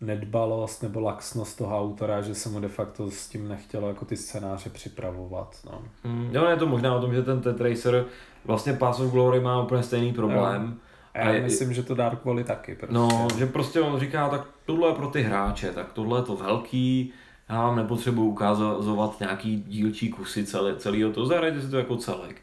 [0.00, 4.16] nedbalost nebo laxnost toho autora, že se mu de facto s tím nechtělo jako ty
[4.16, 5.56] scénáře připravovat.
[5.66, 5.82] No.
[6.04, 8.04] Mm, jo, je to možná o tom, že ten Ted Racer
[8.44, 10.62] vlastně Pass of Glory má úplně stejný problém.
[10.62, 10.78] Jo.
[11.14, 12.74] A já a je, myslím, že to Dark Valley taky.
[12.74, 12.94] Prostě.
[12.94, 16.36] No, že prostě on říká, tak tohle je pro ty hráče, tak tohle je to
[16.36, 17.12] velký,
[17.48, 22.42] já vám nepotřebuji ukázat nějaký dílčí kusy celé, celého to, zahrajte si to jako celek.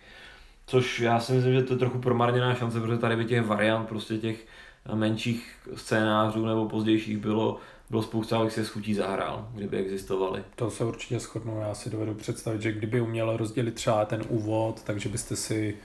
[0.72, 3.85] Což já si myslím, že to je trochu promarněná šance, protože tady by těch variant,
[3.85, 4.45] prostě těch
[4.93, 7.57] menších scénářů nebo pozdějších bylo,
[7.89, 10.43] bylo spousta, abych se schutí zahrál, kdyby existovaly.
[10.56, 14.84] To se určitě shodnu, já si dovedu představit, že kdyby uměl rozdělit třeba ten úvod,
[14.84, 15.77] takže byste si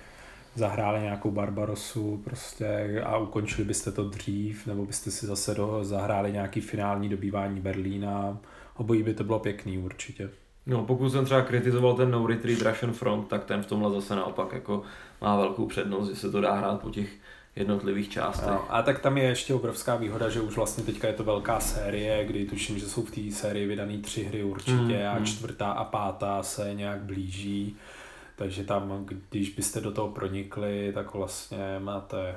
[0.55, 6.33] zahráli nějakou Barbarosu prostě a ukončili byste to dřív, nebo byste si zase do, zahráli
[6.33, 8.39] nějaký finální dobývání Berlína.
[8.77, 10.31] Obojí by to bylo pěkný určitě.
[10.67, 14.17] No, pokud jsem třeba kritizoval ten No Retreat Russian Front, tak ten v tomhle zase
[14.17, 14.83] naopak jako
[15.21, 17.09] má velkou přednost, že se to dá hrát po těch
[17.57, 18.49] jednotlivých částech.
[18.49, 21.61] No, a tak tam je ještě obrovská výhoda, že už vlastně teďka je to velká
[21.61, 25.27] série, kdy tuším, že jsou v té sérii vydané tři hry určitě mm, a mm.
[25.27, 27.77] čtvrtá a pátá se nějak blíží.
[28.37, 32.35] Takže tam, když byste do toho pronikli, tak vlastně máte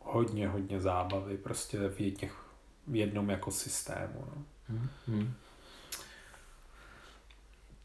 [0.00, 2.32] hodně, hodně zábavy prostě v, jedných,
[2.86, 4.24] v jednom jako systému.
[4.36, 4.42] No.
[4.68, 5.32] Mm, mm.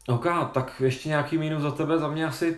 [0.08, 2.56] OK, tak ještě nějaký mínus za tebe, za mě asi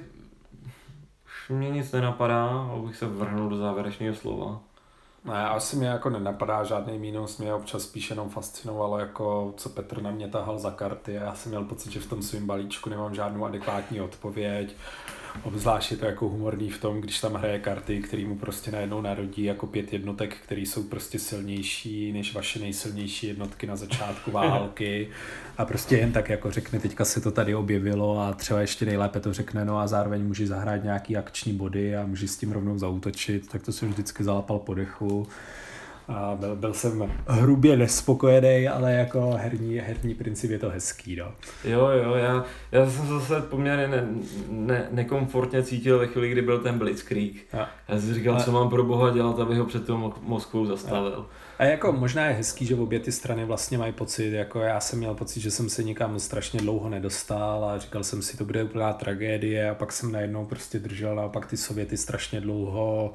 [1.25, 4.61] už mě nic nenapadá, abych se vrhnul do závěrečného slova.
[5.25, 10.03] Ne, asi mě jako nenapadá žádný mínus, mě občas spíš jenom fascinovalo, jako co Petr
[10.03, 12.91] na mě tahal za karty a já jsem měl pocit, že v tom svém balíčku
[12.91, 14.77] nemám žádnou adekvátní odpověď.
[15.43, 19.01] Obzvlášť je to jako humorný v tom, když tam hraje karty, který mu prostě najednou
[19.01, 25.09] narodí jako pět jednotek, které jsou prostě silnější než vaše nejsilnější jednotky na začátku války.
[25.59, 29.21] A prostě jen tak jako řekne, teďka se to tady objevilo a třeba ještě nejlépe
[29.21, 32.79] to řekne, no a zároveň může zahrát nějaký akční body a může s tím rovnou
[32.79, 35.27] zautočit, tak to jsem vždycky zalapal po dechu
[36.09, 41.33] a byl, byl jsem hrubě nespokojený, ale jako herní, herní princip je to hezký, no.
[41.65, 44.09] Jo, jo, já, já jsem zase poměrně ne,
[44.49, 47.55] ne, nekomfortně cítil ve chvíli, kdy byl ten Blitzkrieg.
[47.55, 47.69] A.
[47.89, 48.41] Já jsem říkal, a...
[48.41, 51.27] co mám pro boha dělat, abych ho před tou Moskvou zastavil.
[51.59, 51.63] A.
[51.63, 54.99] a jako možná je hezký, že obě ty strany vlastně mají pocit, jako já jsem
[54.99, 58.65] měl pocit, že jsem se nikam strašně dlouho nedostal a říkal jsem si, to bude
[58.65, 63.15] úplná tragédie a pak jsem najednou prostě držel a pak ty Sověty strašně dlouho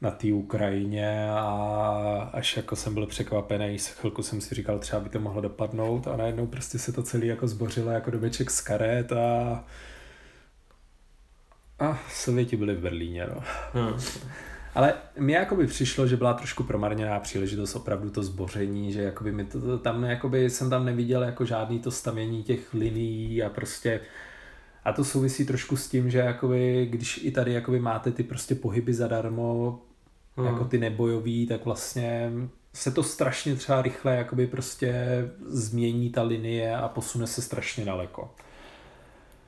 [0.00, 5.08] na té Ukrajině a až jako jsem byl překvapený, chvilku jsem si říkal, třeba by
[5.08, 9.12] to mohlo dopadnout a najednou prostě se to celé jako zbořilo jako dobeček z karet
[9.12, 9.64] a
[11.78, 13.42] a Sověti byli v Berlíně, no.
[13.72, 14.00] Hmm.
[14.74, 19.32] Ale mi jako by přišlo, že byla trošku promarněná příležitost opravdu to zboření, že jakoby
[19.32, 23.48] mi to, to tam jakoby jsem tam neviděl jako žádný to stavění těch linií a
[23.48, 24.00] prostě
[24.84, 28.54] a to souvisí trošku s tím, že jakoby, když i tady jakoby máte ty prostě
[28.54, 29.80] pohyby zadarmo,
[30.42, 30.52] hmm.
[30.52, 32.32] jako ty nebojový, tak vlastně
[32.72, 34.94] se to strašně třeba rychle jakoby prostě
[35.46, 38.30] změní ta linie a posune se strašně daleko.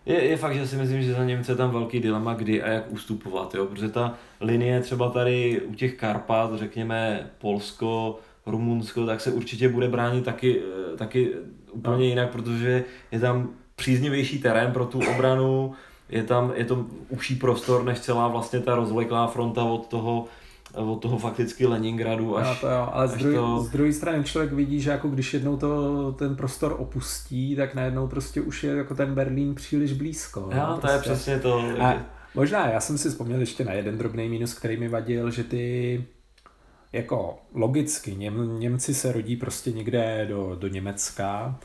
[0.06, 2.70] je, je fakt, že si myslím, že za Němce je tam velký dilema, kdy a
[2.70, 3.66] jak ustupovat, jo?
[3.66, 9.88] protože ta linie třeba tady u těch Karpat, řekněme Polsko, Rumunsko, tak se určitě bude
[9.88, 10.62] bránit taky,
[10.92, 11.30] eh, taky
[11.72, 12.04] úplně no.
[12.04, 15.74] jinak, protože je tam příznivější terén pro tu obranu,
[16.08, 20.26] je tam je to užší prostor než celá vlastně ta rozvleklá fronta od toho
[20.74, 23.60] od toho fakticky Leningradu až, no to jo, ale z, druhé, to...
[23.60, 28.08] z druhé strany člověk vidí, že jako když jednou to, ten prostor opustí, tak najednou
[28.08, 30.40] prostě už je jako ten Berlín příliš blízko.
[30.40, 30.96] Jo, no, to prostě.
[30.96, 31.62] je přesně to.
[31.80, 31.94] A
[32.34, 36.04] možná, já jsem si vzpomněl ještě na jeden drobný mínus, který mi vadil, že ty
[36.92, 41.58] jako logicky Něm, Němci se rodí prostě někde do, do Německa,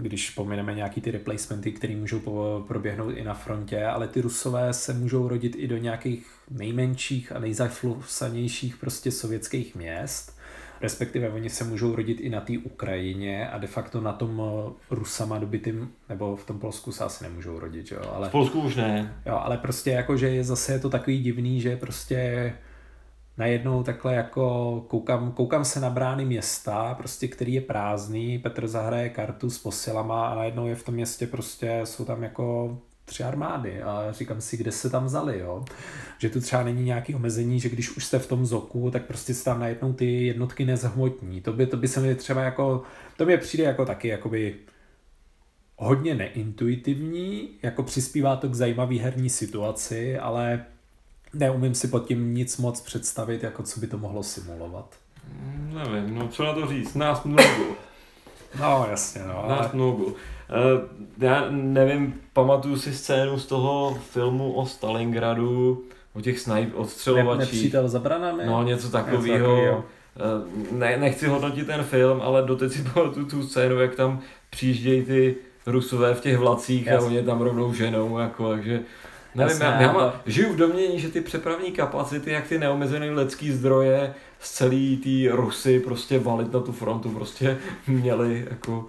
[0.00, 2.20] když pomineme nějaký ty replacementy, které můžou
[2.68, 7.38] proběhnout i na frontě, ale ty Rusové se můžou rodit i do nějakých nejmenších a
[7.38, 10.38] nejzaflusanějších prostě sovětských měst,
[10.80, 14.94] respektive oni se můžou rodit i na té Ukrajině a de facto na tom eh,
[14.94, 18.28] Rusama dobytým, nebo v tom Polsku se asi nemůžou rodit, jo, ale...
[18.28, 19.14] V Polsku už ne.
[19.26, 22.52] Jo, ale prostě jako, že je zase je to takový divný, že prostě
[23.40, 29.08] najednou takhle jako koukám, koukám se na brány města, prostě který je prázdný, Petr zahraje
[29.08, 33.82] kartu s posilama a najednou je v tom městě prostě, jsou tam jako tři armády
[33.82, 35.64] a říkám si, kde se tam vzali, jo.
[36.18, 39.34] Že tu třeba není nějaký omezení, že když už jste v tom zoku, tak prostě
[39.34, 41.40] se tam najednou ty jednotky nezhmotní.
[41.40, 42.82] To by, to by se mi třeba jako,
[43.16, 44.54] to mi přijde jako taky jakoby
[45.76, 50.64] hodně neintuitivní, jako přispívá to k zajímavý herní situaci, ale
[51.34, 54.94] neumím si pod tím nic moc představit, jako co by to mohlo simulovat.
[55.28, 57.64] Mm, nevím, no co na to říct, nás mnogo.
[58.60, 59.44] No jasně, no.
[59.48, 59.70] Nás ale...
[59.72, 60.04] mnogo.
[60.04, 60.14] Uh,
[61.18, 65.82] já nevím, pamatuju si scénu z toho filmu o Stalingradu,
[66.12, 67.38] o těch snajp, odstřelovačích.
[67.38, 68.46] Ne, nepřítel za branami?
[68.46, 69.84] No, něco takového.
[70.16, 74.20] Eh, ne, nechci hodnotit ten film, ale doteď si pamatuju tu scénu, jak tam
[74.50, 75.36] přijíždějí ty
[75.66, 77.06] Rusové v těch vlacích Jasně.
[77.06, 78.80] a oni tam rovnou ženou, jako, takže
[79.34, 83.52] Nevím, já, já má, žiju v domění, že ty přepravní kapacity, jak ty neomezené lidský
[83.52, 88.86] zdroje z celý ty Rusy prostě valit na tu frontu prostě měli jako...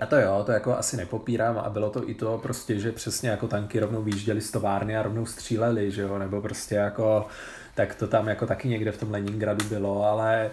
[0.00, 3.30] A to jo, to jako asi nepopírám a bylo to i to prostě, že přesně
[3.30, 7.26] jako tanky rovnou výjížděli z továrny a rovnou stříleli, že jo, nebo prostě jako,
[7.74, 10.50] tak to tam jako taky někde v tom Leningradu bylo, ale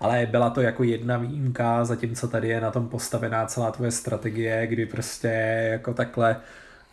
[0.00, 4.66] ale byla to jako jedna výjimka, zatímco tady je na tom postavená celá tvoje strategie,
[4.66, 5.28] kdy prostě
[5.70, 6.36] jako takhle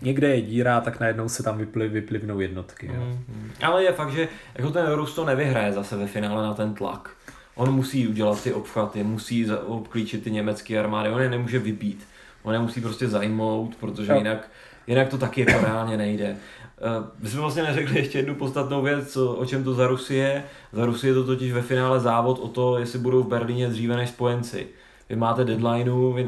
[0.01, 2.87] někde je díra, tak najednou se tam vypli, vyplivnou jednotky.
[2.87, 3.01] Jo.
[3.27, 6.73] Mm, ale je fakt, že jako ten Rus to nevyhraje zase ve finále na ten
[6.73, 7.09] tlak.
[7.55, 12.07] On musí udělat ty obchvaty, musí obklíčit ty německé armády, on je nemůže vybít.
[12.43, 14.17] On je musí prostě zajmout, protože jo.
[14.17, 14.49] jinak,
[14.87, 16.35] jinak to taky jako reálně nejde.
[16.81, 20.43] Eh, my jsme vlastně neřekli ještě jednu podstatnou věc, o čem to za Rusy je.
[20.73, 23.95] Za Rusy je to totiž ve finále závod o to, jestli budou v Berlíně dříve
[23.95, 24.67] než spojenci.
[25.09, 26.27] Vy máte deadlineu, vy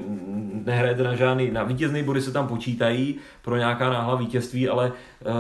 [0.66, 5.34] nehrajete na žádný, na vítězný body se tam počítají pro nějaká náhla vítězství, ale uh,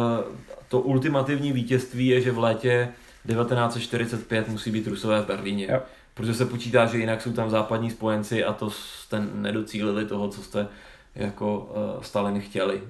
[0.67, 2.89] to ultimativní vítězství je, že v létě
[3.27, 5.67] 1945 musí být Rusové v Berlíně.
[5.71, 5.81] Jo.
[6.13, 10.41] Protože se počítá, že jinak jsou tam západní spojenci a to jste nedocílili toho, co
[10.43, 10.67] jste
[11.15, 12.83] jako uh, Stalin chtěli.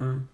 [0.00, 0.26] Mm.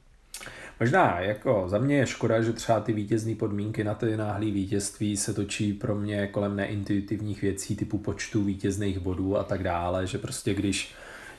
[0.81, 5.16] Možná jako za mě je škoda, že třeba ty vítězné podmínky na ty náhlé vítězství
[5.16, 10.19] se točí pro mě kolem neintuitivních věcí typu počtu vítězných bodů a tak dále, že
[10.19, 10.94] prostě když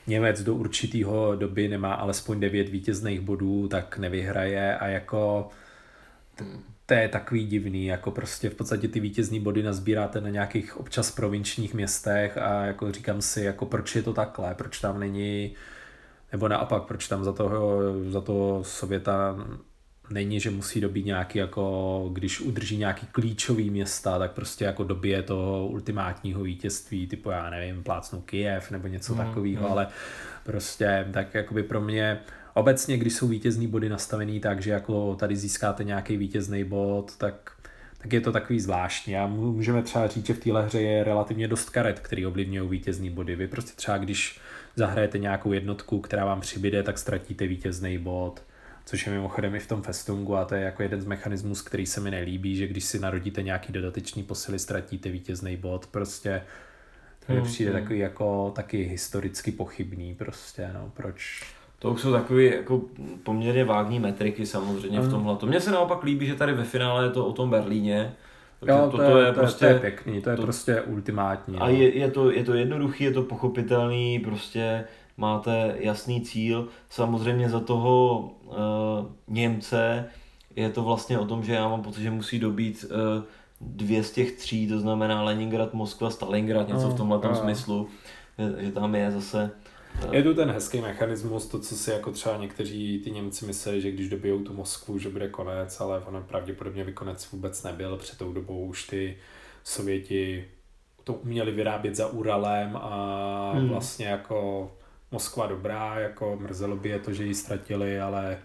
[0.08, 5.50] Němec do určitého doby nemá alespoň 9 vítězných bodů, tak nevyhraje a jako
[6.86, 11.12] to je takový divný, jako prostě v podstatě ty vítězní body nazbíráte na nějakých občas
[11.12, 15.56] provinčních městech a jako říkám si, jako proč je to takhle, proč tam není
[16.32, 17.80] nebo naopak, proč tam za toho,
[18.10, 19.36] za toho Sověta
[20.10, 25.24] není, že musí dobít nějaký jako, když udrží nějaký klíčový města, tak prostě jako dobije
[25.24, 29.72] toho ultimátního vítězství, typu já nevím, plácnu Kijev nebo něco mm, takového, mm.
[29.72, 29.88] ale
[30.44, 32.20] prostě tak jakoby pro mě
[32.54, 37.52] obecně, když jsou vítězný body nastavený tak, že jako tady získáte nějaký vítězný bod, tak
[38.02, 39.18] tak je to takový zvláštní.
[39.18, 43.10] A můžeme třeba říct, že v téhle hře je relativně dost karet, který ovlivňují vítězný
[43.10, 43.36] body.
[43.36, 44.40] Vy prostě třeba, když
[44.78, 48.44] zahrajete nějakou jednotku, která vám přibyde, tak ztratíte vítězný bod,
[48.86, 51.86] což je mimochodem i v tom festungu a to je jako jeden z mechanismů, který
[51.86, 56.41] se mi nelíbí, že když si narodíte nějaký dodatečný posily, ztratíte vítězný bod, prostě
[57.26, 57.82] to mi hmm, přijde hmm.
[57.82, 61.44] takový jako taky historicky pochybný prostě, no, proč...
[61.80, 62.82] To už jsou takové jako
[63.24, 65.08] poměrně vágní metriky samozřejmě hmm.
[65.08, 65.36] v tomhle.
[65.38, 68.14] To mně se naopak líbí, že tady ve finále je to o tom Berlíně,
[68.60, 70.82] takže jo, to, to, je, je, to, prostě, to je pěkný, to je to, prostě
[70.82, 71.58] ultimátní.
[71.58, 74.86] A je, je, to, je to jednoduchý, je to pochopitelný, prostě
[75.18, 76.68] máte jasný cíl.
[76.90, 78.56] Samozřejmě za toho uh,
[79.28, 80.06] Němce
[80.56, 83.24] je to vlastně o tom, že já mám pocit, že musí dobít uh,
[83.62, 87.88] dvě z těch tří, to znamená Leningrad, Moskva, Stalingrad, něco v tomhle tom smyslu,
[88.38, 89.52] že, že tam je zase
[90.11, 93.91] Je tu ten hezký mechanismus, to, co si jako třeba někteří ty Němci mysleli, že
[93.91, 97.98] když dobijou tu Moskvu, že bude konec, ale ono pravděpodobně by konec vůbec nebyl.
[97.98, 99.18] Před tou dobou už ty
[99.64, 100.48] Sověti
[101.03, 103.69] to uměli vyrábět za Uralem a hmm.
[103.69, 104.72] vlastně jako
[105.11, 108.40] Moskva dobrá, jako mrzelo by je to, že ji ztratili, ale,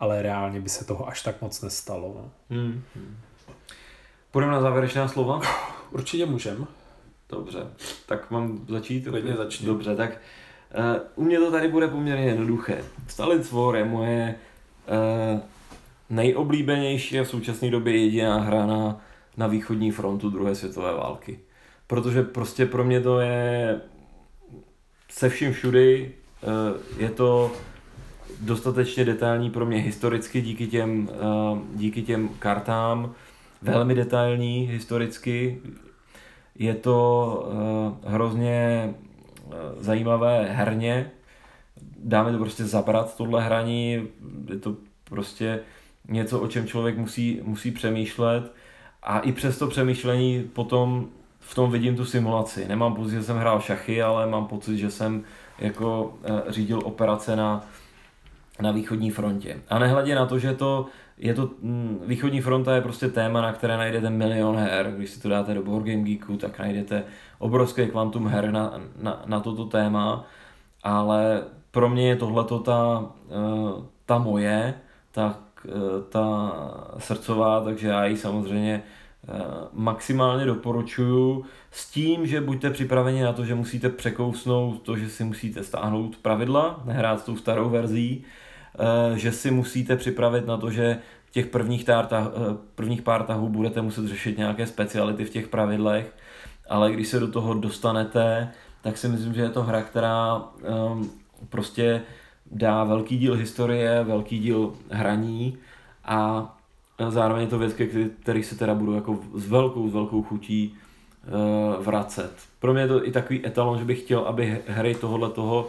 [0.00, 2.14] ale reálně by se toho až tak moc nestalo.
[2.16, 2.30] No.
[2.50, 2.82] Hmm.
[4.30, 5.40] Půjdeme na závěrečná slova?
[5.90, 6.66] Určitě můžem.
[7.28, 7.60] Dobře,
[8.06, 9.08] tak mám začít?
[9.08, 9.66] Klidně začni.
[9.66, 10.20] Dobře, tak
[10.78, 12.84] uh, u mě to tady bude poměrně jednoduché.
[13.08, 14.34] Stalin War je moje
[15.34, 15.40] uh,
[16.10, 19.00] nejoblíbenější a v současné době jediná hra na,
[19.36, 21.38] na východní frontu druhé světové války.
[21.86, 23.80] Protože prostě pro mě to je
[25.08, 27.52] se vším všudy, uh, je to
[28.40, 31.08] dostatečně detailní pro mě historicky díky těm,
[31.52, 33.14] uh, díky těm kartám,
[33.62, 35.60] velmi detailní historicky,
[36.54, 37.48] je to
[38.02, 38.94] uh, hrozně
[39.78, 41.10] zajímavé herně.
[41.98, 44.08] Dáme to prostě zabrat, tohle hraní.
[44.50, 45.60] Je to prostě
[46.08, 48.52] něco, o čem člověk musí, musí přemýšlet.
[49.02, 51.08] A i přes to přemýšlení potom
[51.40, 52.68] v tom vidím tu simulaci.
[52.68, 55.24] Nemám pocit, že jsem hrál šachy, ale mám pocit, že jsem
[55.58, 57.66] jako uh, řídil operace na,
[58.60, 59.60] na východní frontě.
[59.68, 60.86] A nehledě na to, že to
[61.18, 64.92] je to, mm, východní fronta je prostě téma, na které najdete milion her.
[64.96, 67.04] Když si to dáte do Board Game Geeku, tak najdete
[67.38, 70.26] obrovské kvantum her na, na, na toto téma,
[70.82, 74.74] ale pro mě je tohleto ta, eh, ta moje,
[75.12, 75.38] ta,
[75.68, 75.70] eh,
[76.08, 76.52] ta
[76.98, 78.82] srdcová, takže já ji samozřejmě
[79.28, 79.32] eh,
[79.72, 85.24] maximálně doporučuju s tím, že buďte připraveni na to, že musíte překousnout to, že si
[85.24, 88.24] musíte stáhnout pravidla, nehrát s tou starou verzí,
[89.14, 93.22] že si musíte připravit na to, že v těch prvních, tár, tah, eh, prvních pár
[93.22, 96.12] tahů budete muset řešit nějaké speciality v těch pravidlech,
[96.68, 98.50] ale když se do toho dostanete,
[98.82, 101.10] tak si myslím, že je to hra, která um,
[101.48, 102.02] prostě
[102.50, 105.58] dá velký díl historie, velký díl hraní
[106.04, 106.48] a
[107.08, 107.74] zároveň je to věc,
[108.20, 110.74] který se teda budu jako s velkou, s velkou chutí
[111.80, 112.32] vracet.
[112.60, 115.66] Pro mě je to i takový etalon, že bych chtěl, aby hry tohohle toho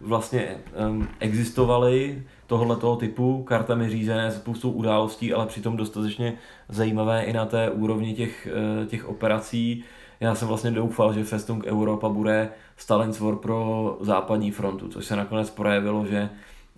[0.00, 0.56] vlastně
[0.88, 6.38] um, existovaly, tohle toho typu, kartami řízené, spoustou událostí, ale přitom dostatečně
[6.68, 8.48] zajímavé i na té úrovni těch,
[8.82, 9.84] eh, těch operací.
[10.20, 15.16] Já jsem vlastně doufal, že Festung Europa bude Stalin's War pro západní frontu, což se
[15.16, 16.30] nakonec projevilo, že,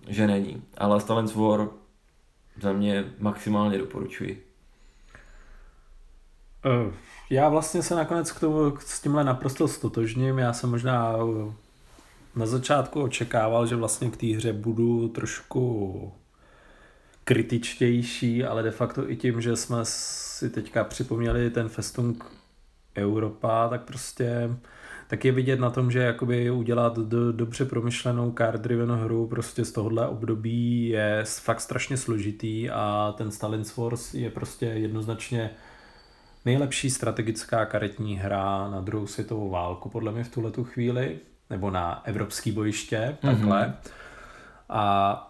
[0.07, 0.61] že není.
[0.77, 1.67] Ale Stalin's War
[2.61, 4.43] za mě maximálně doporučuji.
[6.65, 6.93] Eh,
[7.29, 10.39] já vlastně se nakonec k tomu, s tímhle naprosto stotožním.
[10.39, 11.15] Já jsem možná
[12.35, 16.11] na začátku očekával, že vlastně k té hře budu trošku
[17.23, 22.25] kritičtější, ale de facto i tím, že jsme si teďka připomněli ten Festung
[22.97, 24.49] Europa, tak prostě
[25.07, 29.71] tak je vidět na tom, že jakoby udělat do, dobře promyšlenou card-driven hru prostě z
[29.71, 35.49] tohohle období je fakt strašně složitý a ten Stalin's Wars je prostě jednoznačně
[36.45, 41.19] nejlepší strategická karetní hra na druhou světovou válku podle mě v tuhle tu chvíli
[41.51, 43.29] nebo na evropský bojiště, mm-hmm.
[43.29, 43.73] takhle.
[44.69, 45.27] A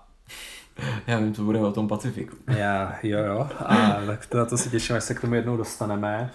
[1.07, 2.35] já vím, co bude o tom Pacifiku.
[2.47, 3.49] Já, jo, jo.
[3.65, 3.75] A
[4.05, 6.31] tak to, na to si těším, až se k tomu jednou dostaneme.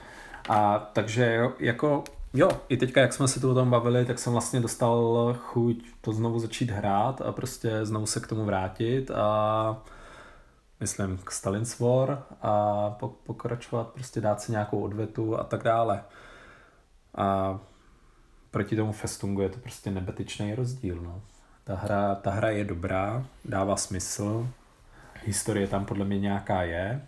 [0.48, 2.04] A takže jo, jako,
[2.34, 5.84] jo, i teďka, jak jsme se tu o tom bavili, tak jsem vlastně dostal chuť
[6.00, 9.76] to znovu začít hrát a prostě znovu se k tomu vrátit a
[10.80, 12.90] myslím k Stalin's War a
[13.26, 16.02] pokračovat, prostě dát si nějakou odvetu a tak dále.
[17.14, 17.58] A
[18.56, 21.00] proti tomu Festungu je to prostě nebetyčný rozdíl.
[21.02, 21.22] No.
[21.64, 24.48] Ta, hra, ta hra je dobrá, dává smysl,
[25.24, 27.02] historie tam podle mě nějaká je,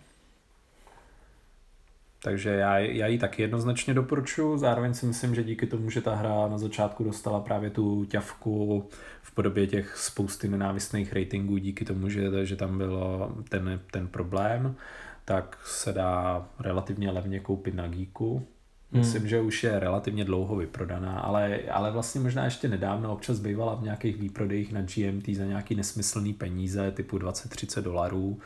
[2.23, 6.15] takže já, já ji taky jednoznačně doporučuji, zároveň si myslím, že díky tomu, že ta
[6.15, 8.85] hra na začátku dostala právě tu ťavku
[9.21, 14.75] v podobě těch spousty nenávistných ratingů, díky tomu, že, že tam byl ten, ten problém,
[15.25, 18.47] tak se dá relativně levně koupit na Geeku,
[18.91, 18.99] Hmm.
[19.01, 23.75] Myslím, že už je relativně dlouho vyprodaná, ale, ale vlastně možná ještě nedávno občas bývala
[23.75, 28.39] v nějakých výprodejích na GMT za nějaký nesmyslný peníze typu 20-30 dolarů.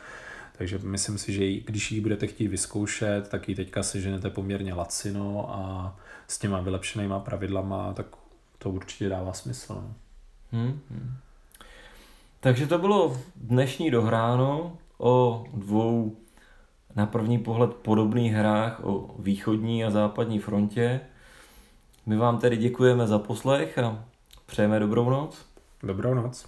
[0.58, 5.54] Takže myslím si, že když ji budete chtít vyzkoušet, tak ji teďka seženete poměrně lacino
[5.54, 5.96] a
[6.28, 8.06] s těma vylepšenýma pravidlama, tak
[8.58, 9.74] to určitě dává smysl.
[9.74, 9.94] No.
[10.52, 10.80] Hmm.
[10.90, 11.14] Hmm.
[12.40, 16.16] Takže to bylo dnešní dohráno o dvou
[16.96, 21.00] na první pohled podobných hrách o východní a západní frontě.
[22.06, 24.04] My vám tedy děkujeme za poslech a
[24.46, 25.46] přejeme dobrou noc.
[25.82, 26.46] Dobrou noc.